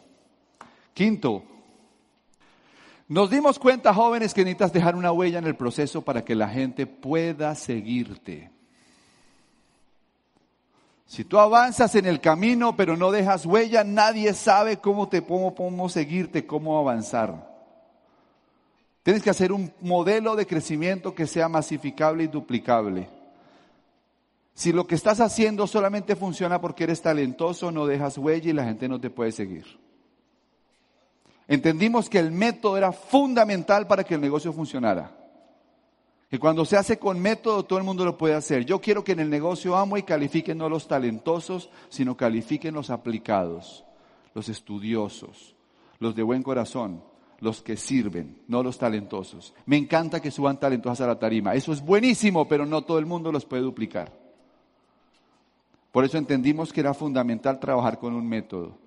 Quinto, 0.94 1.44
nos 3.10 3.30
dimos 3.30 3.60
cuenta, 3.60 3.94
jóvenes, 3.94 4.34
que 4.34 4.46
necesitas 4.46 4.72
dejar 4.72 4.96
una 4.96 5.12
huella 5.12 5.40
en 5.40 5.46
el 5.46 5.58
proceso 5.58 6.04
para 6.04 6.24
que 6.24 6.36
la 6.36 6.48
gente 6.48 6.88
pueda 6.88 7.54
seguirte. 7.54 8.50
Si 11.06 11.26
tú 11.26 11.38
avanzas 11.38 11.94
en 11.96 12.06
el 12.06 12.22
camino 12.22 12.78
pero 12.78 12.96
no 12.96 13.12
dejas 13.12 13.46
huella, 13.46 13.84
nadie 13.84 14.34
sabe 14.34 14.78
cómo 14.78 15.10
te 15.10 15.22
cómo 15.26 15.90
seguirte, 15.90 16.48
cómo 16.48 16.80
avanzar. 16.80 17.46
Tienes 19.04 19.22
que 19.22 19.32
hacer 19.32 19.52
un 19.52 19.74
modelo 19.82 20.38
de 20.38 20.48
crecimiento 20.48 21.14
que 21.14 21.28
sea 21.28 21.50
masificable 21.50 22.24
y 22.24 22.28
duplicable. 22.28 23.17
Si 24.58 24.74
lo 24.74 24.88
que 24.88 24.96
estás 24.96 25.20
haciendo 25.20 25.68
solamente 25.68 26.16
funciona 26.16 26.60
porque 26.60 26.86
eres 26.86 27.04
talentoso, 27.04 27.72
no 27.72 27.86
dejas 27.86 28.18
huella 28.18 28.50
y 28.50 28.54
la 28.54 28.64
gente 28.64 28.90
no 28.90 29.00
te 29.00 29.12
puede 29.12 29.32
seguir. 29.32 29.66
Entendimos 31.48 32.10
que 32.10 32.18
el 32.18 32.32
método 32.32 32.76
era 32.76 32.92
fundamental 32.92 33.86
para 33.86 34.04
que 34.04 34.16
el 34.16 34.22
negocio 34.22 34.52
funcionara. 34.52 35.16
Que 36.28 36.40
cuando 36.40 36.66
se 36.66 36.76
hace 36.76 36.98
con 36.98 37.20
método 37.20 37.66
todo 37.66 37.78
el 37.78 37.86
mundo 37.86 38.04
lo 38.04 38.18
puede 38.18 38.34
hacer. 38.34 38.66
Yo 38.66 38.82
quiero 38.82 39.04
que 39.04 39.12
en 39.12 39.20
el 39.20 39.30
negocio 39.30 39.78
amo 39.78 39.96
y 39.96 40.02
califiquen 40.02 40.58
no 40.58 40.70
los 40.70 40.88
talentosos, 40.88 41.70
sino 41.90 42.18
califiquen 42.18 42.74
los 42.74 42.90
aplicados, 42.90 43.86
los 44.34 44.50
estudiosos, 44.50 45.56
los 46.00 46.16
de 46.16 46.24
buen 46.24 46.42
corazón, 46.42 47.04
los 47.42 47.62
que 47.62 47.78
sirven, 47.78 48.42
no 48.48 48.64
los 48.64 48.80
talentosos. 48.80 49.54
Me 49.68 49.78
encanta 49.78 50.20
que 50.20 50.32
suban 50.32 50.60
talentosos 50.60 51.02
a 51.02 51.08
la 51.08 51.20
tarima. 51.20 51.54
Eso 51.54 51.72
es 51.74 51.80
buenísimo, 51.80 52.48
pero 52.48 52.66
no 52.66 52.82
todo 52.82 52.98
el 52.98 53.06
mundo 53.06 53.32
los 53.32 53.46
puede 53.46 53.62
duplicar. 53.62 54.26
Por 55.92 56.06
eso 56.06 56.18
entendimos 56.18 56.72
que 56.72 56.82
era 56.82 56.94
fundamental 56.94 57.60
trabajar 57.60 57.98
con 58.00 58.14
un 58.14 58.28
método. 58.28 58.78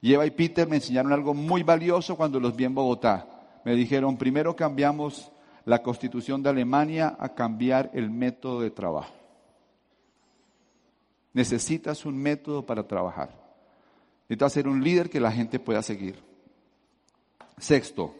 Y 0.00 0.12
Eva 0.12 0.26
y 0.26 0.30
Peter 0.30 0.68
me 0.68 0.76
enseñaron 0.76 1.12
algo 1.12 1.32
muy 1.32 1.62
valioso 1.62 2.16
cuando 2.16 2.38
los 2.38 2.54
vi 2.54 2.64
en 2.64 2.74
Bogotá. 2.74 3.26
Me 3.64 3.74
dijeron, 3.74 4.18
primero 4.18 4.54
cambiamos 4.54 5.32
la 5.64 5.82
constitución 5.82 6.42
de 6.42 6.50
Alemania 6.50 7.16
a 7.18 7.30
cambiar 7.30 7.90
el 7.94 8.10
método 8.10 8.60
de 8.60 8.70
trabajo. 8.70 9.14
Necesitas 11.32 12.04
un 12.04 12.16
método 12.18 12.64
para 12.64 12.86
trabajar. 12.86 13.30
Necesitas 14.28 14.52
ser 14.52 14.68
un 14.68 14.84
líder 14.84 15.10
que 15.10 15.20
la 15.20 15.32
gente 15.32 15.58
pueda 15.58 15.82
seguir. 15.82 16.22
Sexto, 17.58 18.14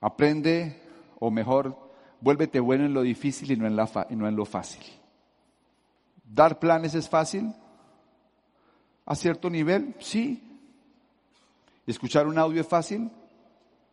aprende, 0.00 0.80
o 1.18 1.30
mejor, 1.30 1.76
vuélvete 2.20 2.60
bueno 2.60 2.84
en 2.84 2.94
lo 2.94 3.02
difícil 3.02 3.50
y 3.50 3.56
no 3.56 3.66
en, 3.66 3.76
la 3.76 4.06
y 4.10 4.16
no 4.16 4.28
en 4.28 4.36
lo 4.36 4.44
fácil. 4.44 4.82
¿Dar 6.26 6.58
planes 6.58 6.94
es 6.94 7.08
fácil? 7.08 7.52
¿A 9.04 9.14
cierto 9.14 9.48
nivel? 9.48 9.94
Sí. 10.00 10.42
¿Escuchar 11.86 12.26
un 12.26 12.38
audio 12.38 12.60
es 12.60 12.66
fácil? 12.66 13.10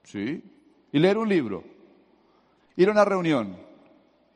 Sí. 0.03 0.43
¿Y 0.91 0.99
leer 0.99 1.17
un 1.17 1.29
libro? 1.29 1.63
¿Ir 2.75 2.89
a 2.89 2.91
una 2.91 3.05
reunión? 3.05 3.55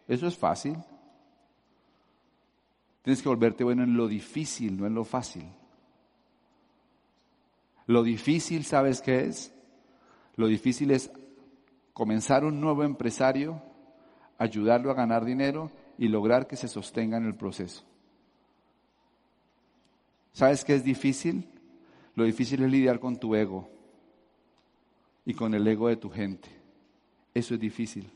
Eso 0.08 0.28
es 0.28 0.38
fácil. 0.38 0.78
Tienes 3.02 3.22
que 3.22 3.30
volverte 3.30 3.64
bueno 3.64 3.84
en 3.84 3.98
lo 3.98 4.08
difícil, 4.08 4.78
no 4.78 4.86
en 4.86 4.94
lo 4.94 5.04
fácil. 5.04 5.46
Lo 7.88 8.04
difícil, 8.04 8.64
¿sabes 8.66 9.02
qué 9.02 9.22
es? 9.26 9.54
Lo 10.36 10.48
difícil 10.48 10.92
es 10.92 11.10
comenzar 11.94 12.44
un 12.44 12.62
nuevo 12.62 12.84
empresario, 12.84 13.62
ayudarlo 14.38 14.92
a 14.92 14.94
ganar 14.94 15.26
dinero 15.26 15.72
y 15.98 16.08
lograr 16.08 16.48
que 16.48 16.56
se 16.56 16.68
sostenga 16.68 17.18
en 17.18 17.26
el 17.26 17.36
proceso. 17.36 17.84
¿Sabes 20.34 20.64
qué 20.64 20.76
es 20.76 20.84
difícil? 20.84 21.48
Lo 22.16 22.24
difícil 22.24 22.64
es 22.64 22.72
lidiar 22.72 23.00
con 23.00 23.18
tu 23.18 23.36
ego 23.36 23.70
y 25.26 25.34
con 25.34 25.54
el 25.54 25.68
ego 25.68 25.88
de 25.88 25.98
tu 25.98 26.10
gente. 26.10 26.50
Eso 27.34 27.56
es 27.56 27.60
difícil. 27.60 28.10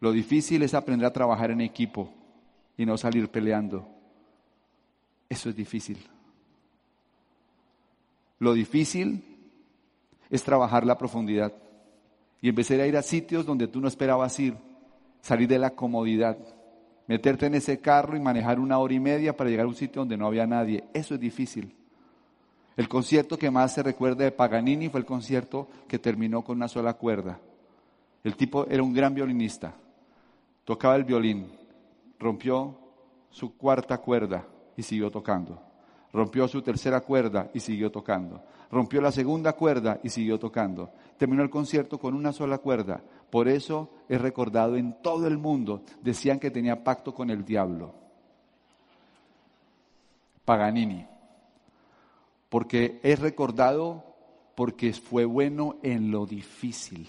Lo 0.00 0.12
difícil 0.12 0.62
es 0.62 0.74
aprender 0.74 1.06
a 1.06 1.12
trabajar 1.12 1.50
en 1.50 1.60
equipo 1.60 2.12
y 2.76 2.86
no 2.86 2.96
salir 2.96 3.28
peleando. 3.28 3.88
Eso 5.28 5.48
es 5.48 5.56
difícil. 5.56 5.98
Lo 8.38 8.52
difícil 8.52 9.24
es 10.28 10.42
trabajar 10.42 10.84
la 10.84 10.98
profundidad 10.98 11.52
y 12.40 12.48
empezar 12.48 12.80
a 12.80 12.86
ir 12.86 12.96
a 12.96 13.02
sitios 13.02 13.46
donde 13.46 13.66
tú 13.66 13.80
no 13.80 13.88
esperabas 13.88 14.38
ir, 14.38 14.56
salir 15.20 15.48
de 15.48 15.58
la 15.58 15.70
comodidad, 15.70 16.38
meterte 17.06 17.46
en 17.46 17.54
ese 17.54 17.80
carro 17.80 18.16
y 18.16 18.20
manejar 18.20 18.58
una 18.58 18.78
hora 18.78 18.94
y 18.94 19.00
media 19.00 19.36
para 19.36 19.50
llegar 19.50 19.66
a 19.66 19.68
un 19.68 19.74
sitio 19.74 20.02
donde 20.02 20.16
no 20.16 20.26
había 20.26 20.46
nadie. 20.46 20.84
Eso 20.92 21.14
es 21.14 21.20
difícil. 21.20 21.74
El 22.76 22.88
concierto 22.88 23.38
que 23.38 23.50
más 23.50 23.74
se 23.74 23.82
recuerda 23.82 24.24
de 24.24 24.32
Paganini 24.32 24.88
fue 24.88 25.00
el 25.00 25.06
concierto 25.06 25.68
que 25.88 25.98
terminó 25.98 26.42
con 26.42 26.58
una 26.58 26.68
sola 26.68 26.94
cuerda. 26.94 27.40
El 28.22 28.36
tipo 28.36 28.66
era 28.68 28.82
un 28.82 28.92
gran 28.92 29.14
violinista, 29.14 29.72
tocaba 30.64 30.96
el 30.96 31.04
violín, 31.04 31.46
rompió 32.18 32.76
su 33.30 33.56
cuarta 33.56 33.98
cuerda 33.98 34.46
y 34.76 34.82
siguió 34.82 35.10
tocando. 35.10 35.62
Rompió 36.12 36.48
su 36.48 36.62
tercera 36.62 37.00
cuerda 37.00 37.50
y 37.52 37.60
siguió 37.60 37.90
tocando. 37.90 38.42
Rompió 38.70 39.00
la 39.00 39.12
segunda 39.12 39.52
cuerda 39.52 40.00
y 40.02 40.08
siguió 40.08 40.38
tocando. 40.38 40.90
Terminó 41.18 41.42
el 41.42 41.50
concierto 41.50 41.98
con 41.98 42.14
una 42.14 42.32
sola 42.32 42.58
cuerda. 42.58 43.02
Por 43.30 43.48
eso 43.48 43.90
es 44.08 44.20
recordado 44.20 44.76
en 44.76 45.00
todo 45.02 45.26
el 45.26 45.38
mundo. 45.38 45.82
Decían 46.02 46.38
que 46.38 46.50
tenía 46.50 46.84
pacto 46.84 47.14
con 47.14 47.30
el 47.30 47.44
diablo. 47.44 47.94
Paganini. 50.44 51.06
Porque 52.48 53.00
es 53.02 53.18
recordado 53.18 54.04
porque 54.54 54.92
fue 54.92 55.24
bueno 55.24 55.76
en 55.82 56.10
lo 56.10 56.24
difícil. 56.24 57.08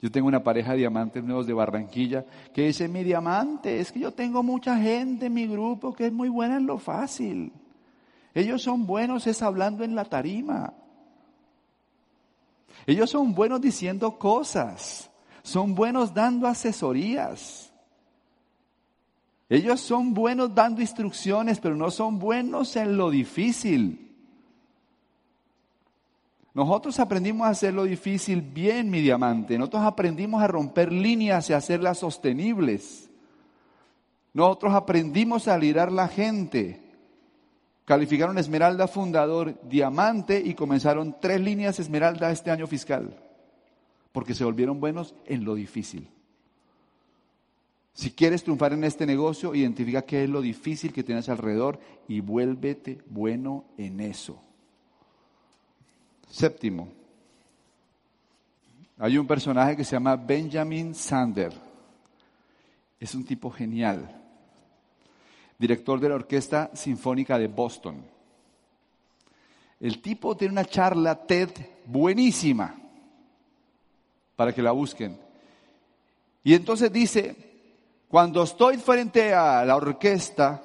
Yo 0.00 0.12
tengo 0.12 0.28
una 0.28 0.44
pareja 0.44 0.72
de 0.72 0.78
diamantes 0.78 1.24
nuevos 1.24 1.46
de 1.46 1.54
Barranquilla 1.54 2.24
que 2.54 2.66
dice, 2.66 2.86
mi 2.86 3.02
diamante, 3.02 3.80
es 3.80 3.90
que 3.90 3.98
yo 3.98 4.12
tengo 4.12 4.44
mucha 4.44 4.76
gente 4.76 5.26
en 5.26 5.34
mi 5.34 5.46
grupo 5.48 5.92
que 5.92 6.06
es 6.06 6.12
muy 6.12 6.28
buena 6.28 6.56
en 6.56 6.66
lo 6.66 6.78
fácil. 6.78 7.52
Ellos 8.32 8.62
son 8.62 8.86
buenos 8.86 9.26
es 9.26 9.42
hablando 9.42 9.82
en 9.82 9.96
la 9.96 10.04
tarima. 10.04 10.72
Ellos 12.88 13.10
son 13.10 13.34
buenos 13.34 13.60
diciendo 13.60 14.18
cosas. 14.18 15.10
Son 15.42 15.74
buenos 15.74 16.14
dando 16.14 16.46
asesorías. 16.46 17.70
Ellos 19.50 19.78
son 19.82 20.14
buenos 20.14 20.54
dando 20.54 20.80
instrucciones, 20.80 21.60
pero 21.60 21.76
no 21.76 21.90
son 21.90 22.18
buenos 22.18 22.74
en 22.76 22.96
lo 22.96 23.10
difícil. 23.10 24.16
Nosotros 26.54 26.98
aprendimos 26.98 27.46
a 27.46 27.50
hacer 27.50 27.74
lo 27.74 27.84
difícil 27.84 28.40
bien, 28.40 28.88
mi 28.88 29.02
diamante. 29.02 29.58
Nosotros 29.58 29.82
aprendimos 29.82 30.42
a 30.42 30.46
romper 30.46 30.90
líneas 30.90 31.50
y 31.50 31.52
a 31.52 31.58
hacerlas 31.58 31.98
sostenibles. 31.98 33.10
Nosotros 34.32 34.72
aprendimos 34.72 35.46
a 35.46 35.58
liderar 35.58 35.92
la 35.92 36.08
gente. 36.08 36.87
Calificaron 37.88 38.36
Esmeralda 38.36 38.86
Fundador, 38.86 39.58
Diamante 39.66 40.42
y 40.44 40.52
comenzaron 40.52 41.16
tres 41.18 41.40
líneas 41.40 41.80
Esmeralda 41.80 42.30
este 42.30 42.50
año 42.50 42.66
fiscal. 42.66 43.18
Porque 44.12 44.34
se 44.34 44.44
volvieron 44.44 44.78
buenos 44.78 45.14
en 45.24 45.46
lo 45.46 45.54
difícil. 45.54 46.06
Si 47.94 48.10
quieres 48.10 48.42
triunfar 48.42 48.74
en 48.74 48.84
este 48.84 49.06
negocio, 49.06 49.54
identifica 49.54 50.02
qué 50.02 50.24
es 50.24 50.28
lo 50.28 50.42
difícil 50.42 50.92
que 50.92 51.02
tienes 51.02 51.30
alrededor 51.30 51.80
y 52.06 52.20
vuélvete 52.20 52.98
bueno 53.08 53.64
en 53.78 54.00
eso. 54.00 54.38
Séptimo, 56.28 56.88
hay 58.98 59.16
un 59.16 59.26
personaje 59.26 59.74
que 59.74 59.84
se 59.84 59.92
llama 59.92 60.14
Benjamin 60.16 60.94
Sander. 60.94 61.54
Es 63.00 63.14
un 63.14 63.24
tipo 63.24 63.50
genial. 63.50 64.27
Director 65.58 65.98
de 65.98 66.08
la 66.08 66.14
Orquesta 66.14 66.70
Sinfónica 66.72 67.38
de 67.38 67.48
Boston. 67.48 68.04
El 69.80 70.00
tipo 70.00 70.36
tiene 70.36 70.52
una 70.52 70.64
charla 70.64 71.26
TED 71.26 71.50
buenísima 71.86 72.74
para 74.36 74.52
que 74.52 74.62
la 74.62 74.72
busquen. 74.72 75.18
Y 76.44 76.54
entonces 76.54 76.92
dice, 76.92 77.36
cuando 78.08 78.42
estoy 78.42 78.76
frente 78.78 79.34
a 79.34 79.64
la 79.64 79.76
orquesta 79.76 80.62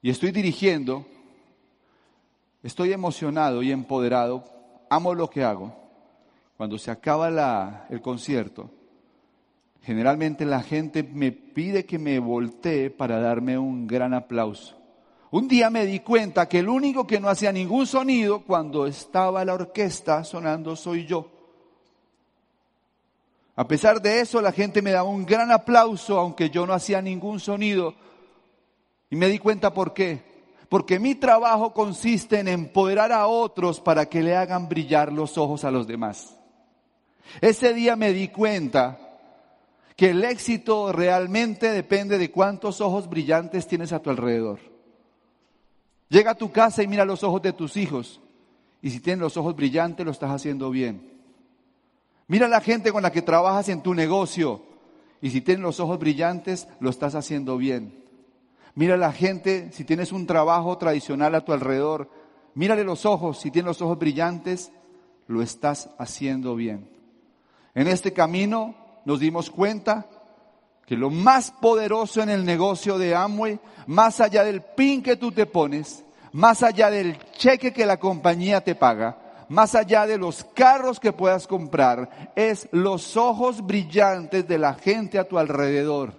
y 0.00 0.10
estoy 0.10 0.30
dirigiendo, 0.30 1.06
estoy 2.62 2.92
emocionado 2.92 3.62
y 3.62 3.72
empoderado, 3.72 4.44
amo 4.90 5.14
lo 5.14 5.28
que 5.28 5.42
hago. 5.42 5.74
Cuando 6.56 6.78
se 6.78 6.90
acaba 6.90 7.86
el 7.90 8.00
concierto, 8.00 8.70
generalmente 9.84 10.44
la 10.44 10.62
gente 10.62 11.02
me 11.02 11.32
pide 11.32 11.84
que 11.84 11.98
me 11.98 12.18
voltee 12.18 12.90
para 12.90 13.20
darme 13.20 13.58
un 13.58 13.86
gran 13.86 14.14
aplauso. 14.14 14.76
Un 15.30 15.48
día 15.48 15.68
me 15.70 15.84
di 15.84 16.00
cuenta 16.00 16.48
que 16.48 16.60
el 16.60 16.68
único 16.68 17.06
que 17.06 17.20
no 17.20 17.28
hacía 17.28 17.52
ningún 17.52 17.86
sonido 17.86 18.44
cuando 18.44 18.86
estaba 18.86 19.44
la 19.44 19.54
orquesta 19.54 20.24
sonando 20.24 20.76
soy 20.76 21.06
yo. 21.06 21.28
A 23.56 23.66
pesar 23.68 24.00
de 24.00 24.20
eso, 24.20 24.40
la 24.40 24.52
gente 24.52 24.82
me 24.82 24.90
daba 24.90 25.08
un 25.08 25.26
gran 25.26 25.52
aplauso, 25.52 26.18
aunque 26.18 26.50
yo 26.50 26.66
no 26.66 26.72
hacía 26.72 27.00
ningún 27.00 27.38
sonido. 27.38 27.94
Y 29.10 29.16
me 29.16 29.28
di 29.28 29.38
cuenta 29.38 29.72
por 29.72 29.92
qué 29.92 30.34
porque 30.74 30.98
mi 30.98 31.14
trabajo 31.14 31.72
consiste 31.72 32.40
en 32.40 32.48
empoderar 32.48 33.12
a 33.12 33.28
otros 33.28 33.78
para 33.78 34.06
que 34.06 34.24
le 34.24 34.34
hagan 34.34 34.68
brillar 34.68 35.12
los 35.12 35.38
ojos 35.38 35.62
a 35.62 35.70
los 35.70 35.86
demás. 35.86 36.36
Ese 37.40 37.72
día 37.74 37.94
me 37.94 38.12
di 38.12 38.26
cuenta 38.26 38.98
que 39.96 40.10
el 40.10 40.24
éxito 40.24 40.92
realmente 40.92 41.70
depende 41.70 42.18
de 42.18 42.30
cuántos 42.30 42.80
ojos 42.80 43.08
brillantes 43.08 43.66
tienes 43.66 43.92
a 43.92 44.00
tu 44.00 44.10
alrededor. 44.10 44.58
Llega 46.08 46.32
a 46.32 46.36
tu 46.36 46.50
casa 46.50 46.82
y 46.82 46.88
mira 46.88 47.04
los 47.04 47.22
ojos 47.22 47.42
de 47.42 47.52
tus 47.52 47.76
hijos. 47.76 48.20
Y 48.82 48.90
si 48.90 49.00
tienen 49.00 49.20
los 49.20 49.36
ojos 49.36 49.56
brillantes, 49.56 50.04
lo 50.04 50.12
estás 50.12 50.30
haciendo 50.30 50.70
bien. 50.70 51.12
Mira 52.26 52.48
la 52.48 52.60
gente 52.60 52.92
con 52.92 53.02
la 53.02 53.12
que 53.12 53.22
trabajas 53.22 53.68
en 53.68 53.82
tu 53.82 53.94
negocio. 53.94 54.62
Y 55.20 55.30
si 55.30 55.40
tienen 55.40 55.62
los 55.62 55.80
ojos 55.80 55.98
brillantes, 55.98 56.68
lo 56.80 56.90
estás 56.90 57.14
haciendo 57.14 57.56
bien. 57.56 58.04
Mira 58.74 58.96
la 58.96 59.12
gente, 59.12 59.70
si 59.72 59.84
tienes 59.84 60.12
un 60.12 60.26
trabajo 60.26 60.76
tradicional 60.76 61.34
a 61.34 61.44
tu 61.44 61.52
alrededor, 61.52 62.10
mírale 62.54 62.82
los 62.82 63.06
ojos, 63.06 63.40
si 63.40 63.50
tienes 63.50 63.68
los 63.68 63.82
ojos 63.82 63.98
brillantes, 63.98 64.72
lo 65.28 65.40
estás 65.40 65.90
haciendo 65.98 66.56
bien. 66.56 66.90
En 67.74 67.86
este 67.86 68.12
camino 68.12 68.83
nos 69.04 69.20
dimos 69.20 69.50
cuenta 69.50 70.06
que 70.86 70.96
lo 70.96 71.10
más 71.10 71.50
poderoso 71.50 72.22
en 72.22 72.28
el 72.28 72.44
negocio 72.44 72.98
de 72.98 73.14
Amway, 73.14 73.58
más 73.86 74.20
allá 74.20 74.44
del 74.44 74.62
pin 74.62 75.02
que 75.02 75.16
tú 75.16 75.32
te 75.32 75.46
pones, 75.46 76.04
más 76.32 76.62
allá 76.62 76.90
del 76.90 77.18
cheque 77.32 77.72
que 77.72 77.86
la 77.86 77.98
compañía 77.98 78.62
te 78.62 78.74
paga, 78.74 79.18
más 79.48 79.74
allá 79.74 80.06
de 80.06 80.18
los 80.18 80.44
carros 80.44 81.00
que 81.00 81.12
puedas 81.12 81.46
comprar, 81.46 82.32
es 82.34 82.68
los 82.72 83.16
ojos 83.16 83.64
brillantes 83.64 84.46
de 84.48 84.58
la 84.58 84.74
gente 84.74 85.18
a 85.18 85.28
tu 85.28 85.38
alrededor. 85.38 86.14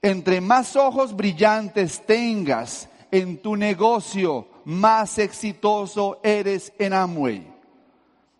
Entre 0.00 0.40
más 0.40 0.76
ojos 0.76 1.16
brillantes 1.16 2.04
tengas 2.06 2.88
en 3.10 3.38
tu 3.38 3.56
negocio, 3.56 4.48
más 4.64 5.18
exitoso 5.18 6.20
eres 6.22 6.72
en 6.78 6.92
Amway. 6.92 7.53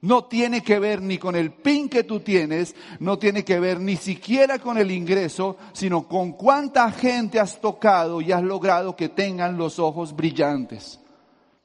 No 0.05 0.25
tiene 0.25 0.63
que 0.63 0.79
ver 0.79 1.01
ni 1.01 1.17
con 1.17 1.35
el 1.35 1.51
pin 1.51 1.89
que 1.89 2.05
tú 2.05 2.21
tienes, 2.21 2.77
no 3.01 3.19
tiene 3.19 3.43
que 3.43 3.59
ver 3.59 3.81
ni 3.81 3.97
siquiera 3.97 4.59
con 4.59 4.77
el 4.77 4.91
ingreso, 4.91 5.57
sino 5.73 6.07
con 6.07 6.33
cuánta 6.33 6.93
gente 6.93 7.41
has 7.41 7.59
tocado 7.59 8.21
y 8.21 8.31
has 8.31 8.43
logrado 8.43 8.95
que 8.95 9.09
tengan 9.09 9.57
los 9.57 9.79
ojos 9.79 10.15
brillantes. 10.15 11.01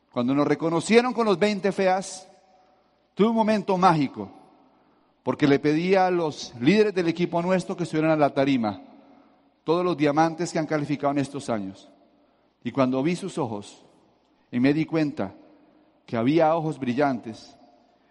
Cuando 0.09 0.33
nos 0.33 0.47
reconocieron 0.47 1.11
con 1.11 1.25
los 1.25 1.37
20 1.37 1.73
feas, 1.73 2.29
tuve 3.13 3.27
un 3.27 3.35
momento 3.35 3.77
mágico, 3.77 4.31
porque 5.21 5.45
le 5.45 5.59
pedí 5.59 5.95
a 5.95 6.09
los 6.09 6.53
líderes 6.61 6.95
del 6.95 7.09
equipo 7.09 7.41
nuestro 7.41 7.75
que 7.75 7.83
estuvieran 7.83 8.11
a 8.11 8.15
la 8.15 8.33
tarima 8.33 8.81
todos 9.65 9.83
los 9.83 9.97
diamantes 9.97 10.53
que 10.53 10.59
han 10.59 10.65
calificado 10.65 11.11
en 11.11 11.19
estos 11.19 11.49
años. 11.49 11.89
Y 12.63 12.71
cuando 12.71 13.03
vi 13.03 13.17
sus 13.17 13.37
ojos 13.37 13.85
y 14.49 14.61
me 14.61 14.73
di 14.73 14.85
cuenta 14.85 15.35
que 16.05 16.15
había 16.15 16.55
ojos 16.55 16.79
brillantes, 16.79 17.58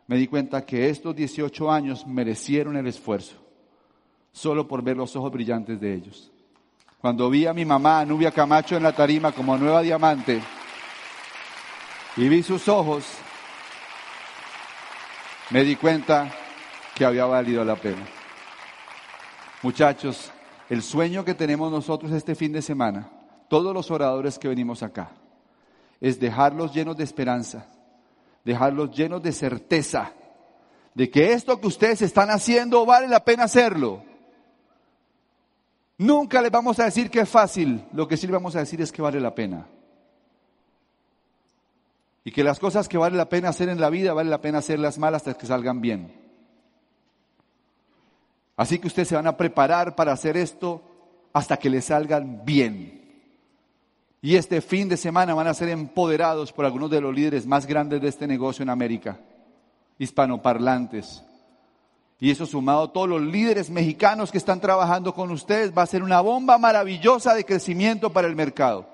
me 0.08 0.16
di 0.16 0.26
cuenta 0.26 0.64
que 0.64 0.88
estos 0.88 1.14
18 1.14 1.70
años 1.70 2.06
merecieron 2.06 2.76
el 2.76 2.86
esfuerzo, 2.86 3.36
solo 4.32 4.66
por 4.66 4.82
ver 4.82 4.96
los 4.96 5.14
ojos 5.14 5.30
brillantes 5.30 5.78
de 5.78 5.94
ellos. 5.94 6.32
Cuando 6.98 7.28
vi 7.28 7.46
a 7.46 7.52
mi 7.52 7.66
mamá, 7.66 8.04
Nubia 8.06 8.30
Camacho, 8.30 8.76
en 8.76 8.82
la 8.82 8.92
tarima 8.92 9.32
como 9.32 9.56
nueva 9.58 9.82
diamante, 9.82 10.40
y 12.16 12.26
vi 12.26 12.42
sus 12.42 12.66
ojos, 12.68 13.04
me 15.50 15.62
di 15.62 15.76
cuenta 15.76 16.32
que 16.94 17.04
había 17.04 17.26
valido 17.26 17.62
la 17.62 17.76
pena. 17.76 18.06
Muchachos, 19.62 20.32
el 20.70 20.82
sueño 20.82 21.22
que 21.22 21.34
tenemos 21.34 21.70
nosotros 21.70 22.12
este 22.12 22.34
fin 22.34 22.52
de 22.52 22.62
semana, 22.62 23.10
todos 23.48 23.74
los 23.74 23.90
oradores 23.90 24.38
que 24.38 24.48
venimos 24.48 24.82
acá, 24.82 25.10
es 26.00 26.18
dejarlos 26.18 26.72
llenos 26.72 26.96
de 26.96 27.04
esperanza, 27.04 27.66
dejarlos 28.44 28.90
llenos 28.96 29.22
de 29.22 29.32
certeza 29.32 30.12
de 30.98 31.08
que 31.08 31.32
esto 31.32 31.60
que 31.60 31.68
ustedes 31.68 32.02
están 32.02 32.28
haciendo 32.28 32.84
vale 32.84 33.06
la 33.06 33.24
pena 33.24 33.44
hacerlo. 33.44 34.02
Nunca 35.96 36.42
les 36.42 36.50
vamos 36.50 36.80
a 36.80 36.86
decir 36.86 37.08
que 37.08 37.20
es 37.20 37.28
fácil, 37.28 37.84
lo 37.92 38.08
que 38.08 38.16
sí 38.16 38.26
les 38.26 38.32
vamos 38.32 38.56
a 38.56 38.58
decir 38.58 38.80
es 38.80 38.90
que 38.90 39.00
vale 39.00 39.20
la 39.20 39.32
pena. 39.32 39.68
Y 42.24 42.32
que 42.32 42.42
las 42.42 42.58
cosas 42.58 42.88
que 42.88 42.98
vale 42.98 43.16
la 43.16 43.28
pena 43.28 43.50
hacer 43.50 43.68
en 43.68 43.80
la 43.80 43.90
vida, 43.90 44.12
vale 44.12 44.28
la 44.28 44.40
pena 44.40 44.58
hacerlas 44.58 44.98
mal 44.98 45.14
hasta 45.14 45.34
que 45.34 45.46
salgan 45.46 45.80
bien. 45.80 46.12
Así 48.56 48.80
que 48.80 48.88
ustedes 48.88 49.06
se 49.06 49.14
van 49.14 49.28
a 49.28 49.36
preparar 49.36 49.94
para 49.94 50.10
hacer 50.10 50.36
esto 50.36 50.82
hasta 51.32 51.58
que 51.58 51.70
les 51.70 51.84
salgan 51.84 52.44
bien. 52.44 52.97
Y 54.20 54.36
este 54.36 54.60
fin 54.60 54.88
de 54.88 54.96
semana 54.96 55.34
van 55.34 55.46
a 55.46 55.54
ser 55.54 55.68
empoderados 55.68 56.52
por 56.52 56.64
algunos 56.64 56.90
de 56.90 57.00
los 57.00 57.14
líderes 57.14 57.46
más 57.46 57.66
grandes 57.66 58.00
de 58.00 58.08
este 58.08 58.26
negocio 58.26 58.64
en 58.64 58.70
América, 58.70 59.18
hispanoparlantes. 59.98 61.22
Y 62.20 62.32
eso 62.32 62.46
sumado 62.46 62.84
a 62.84 62.92
todos 62.92 63.08
los 63.08 63.22
líderes 63.22 63.70
mexicanos 63.70 64.32
que 64.32 64.38
están 64.38 64.60
trabajando 64.60 65.14
con 65.14 65.30
ustedes, 65.30 65.76
va 65.76 65.82
a 65.82 65.86
ser 65.86 66.02
una 66.02 66.20
bomba 66.20 66.58
maravillosa 66.58 67.32
de 67.34 67.44
crecimiento 67.44 68.12
para 68.12 68.26
el 68.26 68.34
mercado. 68.34 68.88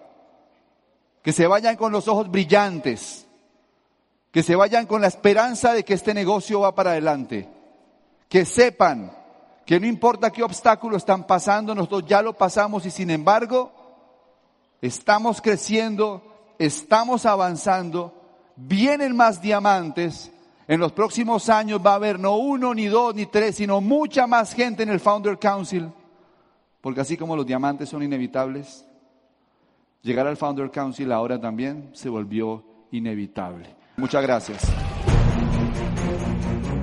Que 1.23 1.33
se 1.33 1.47
vayan 1.47 1.77
con 1.77 1.91
los 1.91 2.07
ojos 2.07 2.31
brillantes, 2.31 3.27
que 4.31 4.43
se 4.43 4.57
vayan 4.57 4.85
con 4.85 5.01
la 5.01 5.07
esperanza 5.07 5.73
de 5.73 5.85
que 5.85 5.95
este 5.95 6.13
negocio 6.13 6.61
va 6.61 6.75
para 6.75 6.91
adelante, 6.91 7.49
que 8.29 8.45
sepan 8.45 9.11
que 9.65 9.81
no 9.81 9.87
importa 9.87 10.31
qué 10.31 10.43
obstáculo 10.43 10.99
están 10.99 11.27
pasando, 11.27 11.75
nosotros 11.75 12.05
ya 12.07 12.21
lo 12.21 12.35
pasamos 12.35 12.85
y 12.85 12.91
sin 12.91 13.09
embargo 13.09 13.84
estamos 14.87 15.41
creciendo, 15.41 16.23
estamos 16.59 17.25
avanzando, 17.25 18.13
vienen 18.57 19.17
más 19.17 19.41
diamantes. 19.41 20.31
En 20.69 20.79
los 20.81 20.93
próximos 20.93 21.49
años 21.49 21.81
va 21.85 21.93
a 21.93 21.97
haber 21.97 22.19
no 22.19 22.37
uno, 22.37 22.75
ni 22.75 22.87
dos, 22.87 23.15
ni 23.15 23.27
tres, 23.27 23.57
sino 23.57 23.81
mucha 23.81 24.27
más 24.27 24.53
gente 24.53 24.83
en 24.83 24.91
el 24.91 25.01
Founder 25.01 25.39
Council. 25.39 25.91
Porque 26.83 27.01
así 27.01 27.17
como 27.17 27.35
los 27.35 27.47
diamantes 27.47 27.89
son 27.89 28.03
inevitables, 28.03 28.85
llegar 30.03 30.27
al 30.27 30.37
Founder 30.37 30.71
Council 30.71 31.13
ahora 31.13 31.41
también 31.41 31.89
se 31.95 32.11
volvió 32.11 32.63
inevitable. 32.91 33.75
Muchas 33.97 34.23
gracias. 34.23 34.63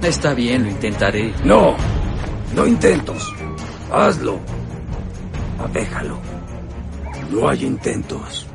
Está 0.01 0.33
bien, 0.33 0.63
lo 0.63 0.71
intentaré. 0.71 1.33
No, 1.45 1.75
no 2.55 2.65
intentos. 2.65 3.31
Hazlo. 3.91 4.39
Déjalo. 5.71 6.30
No 7.32 7.47
hay 7.47 7.63
intentos. 7.63 8.50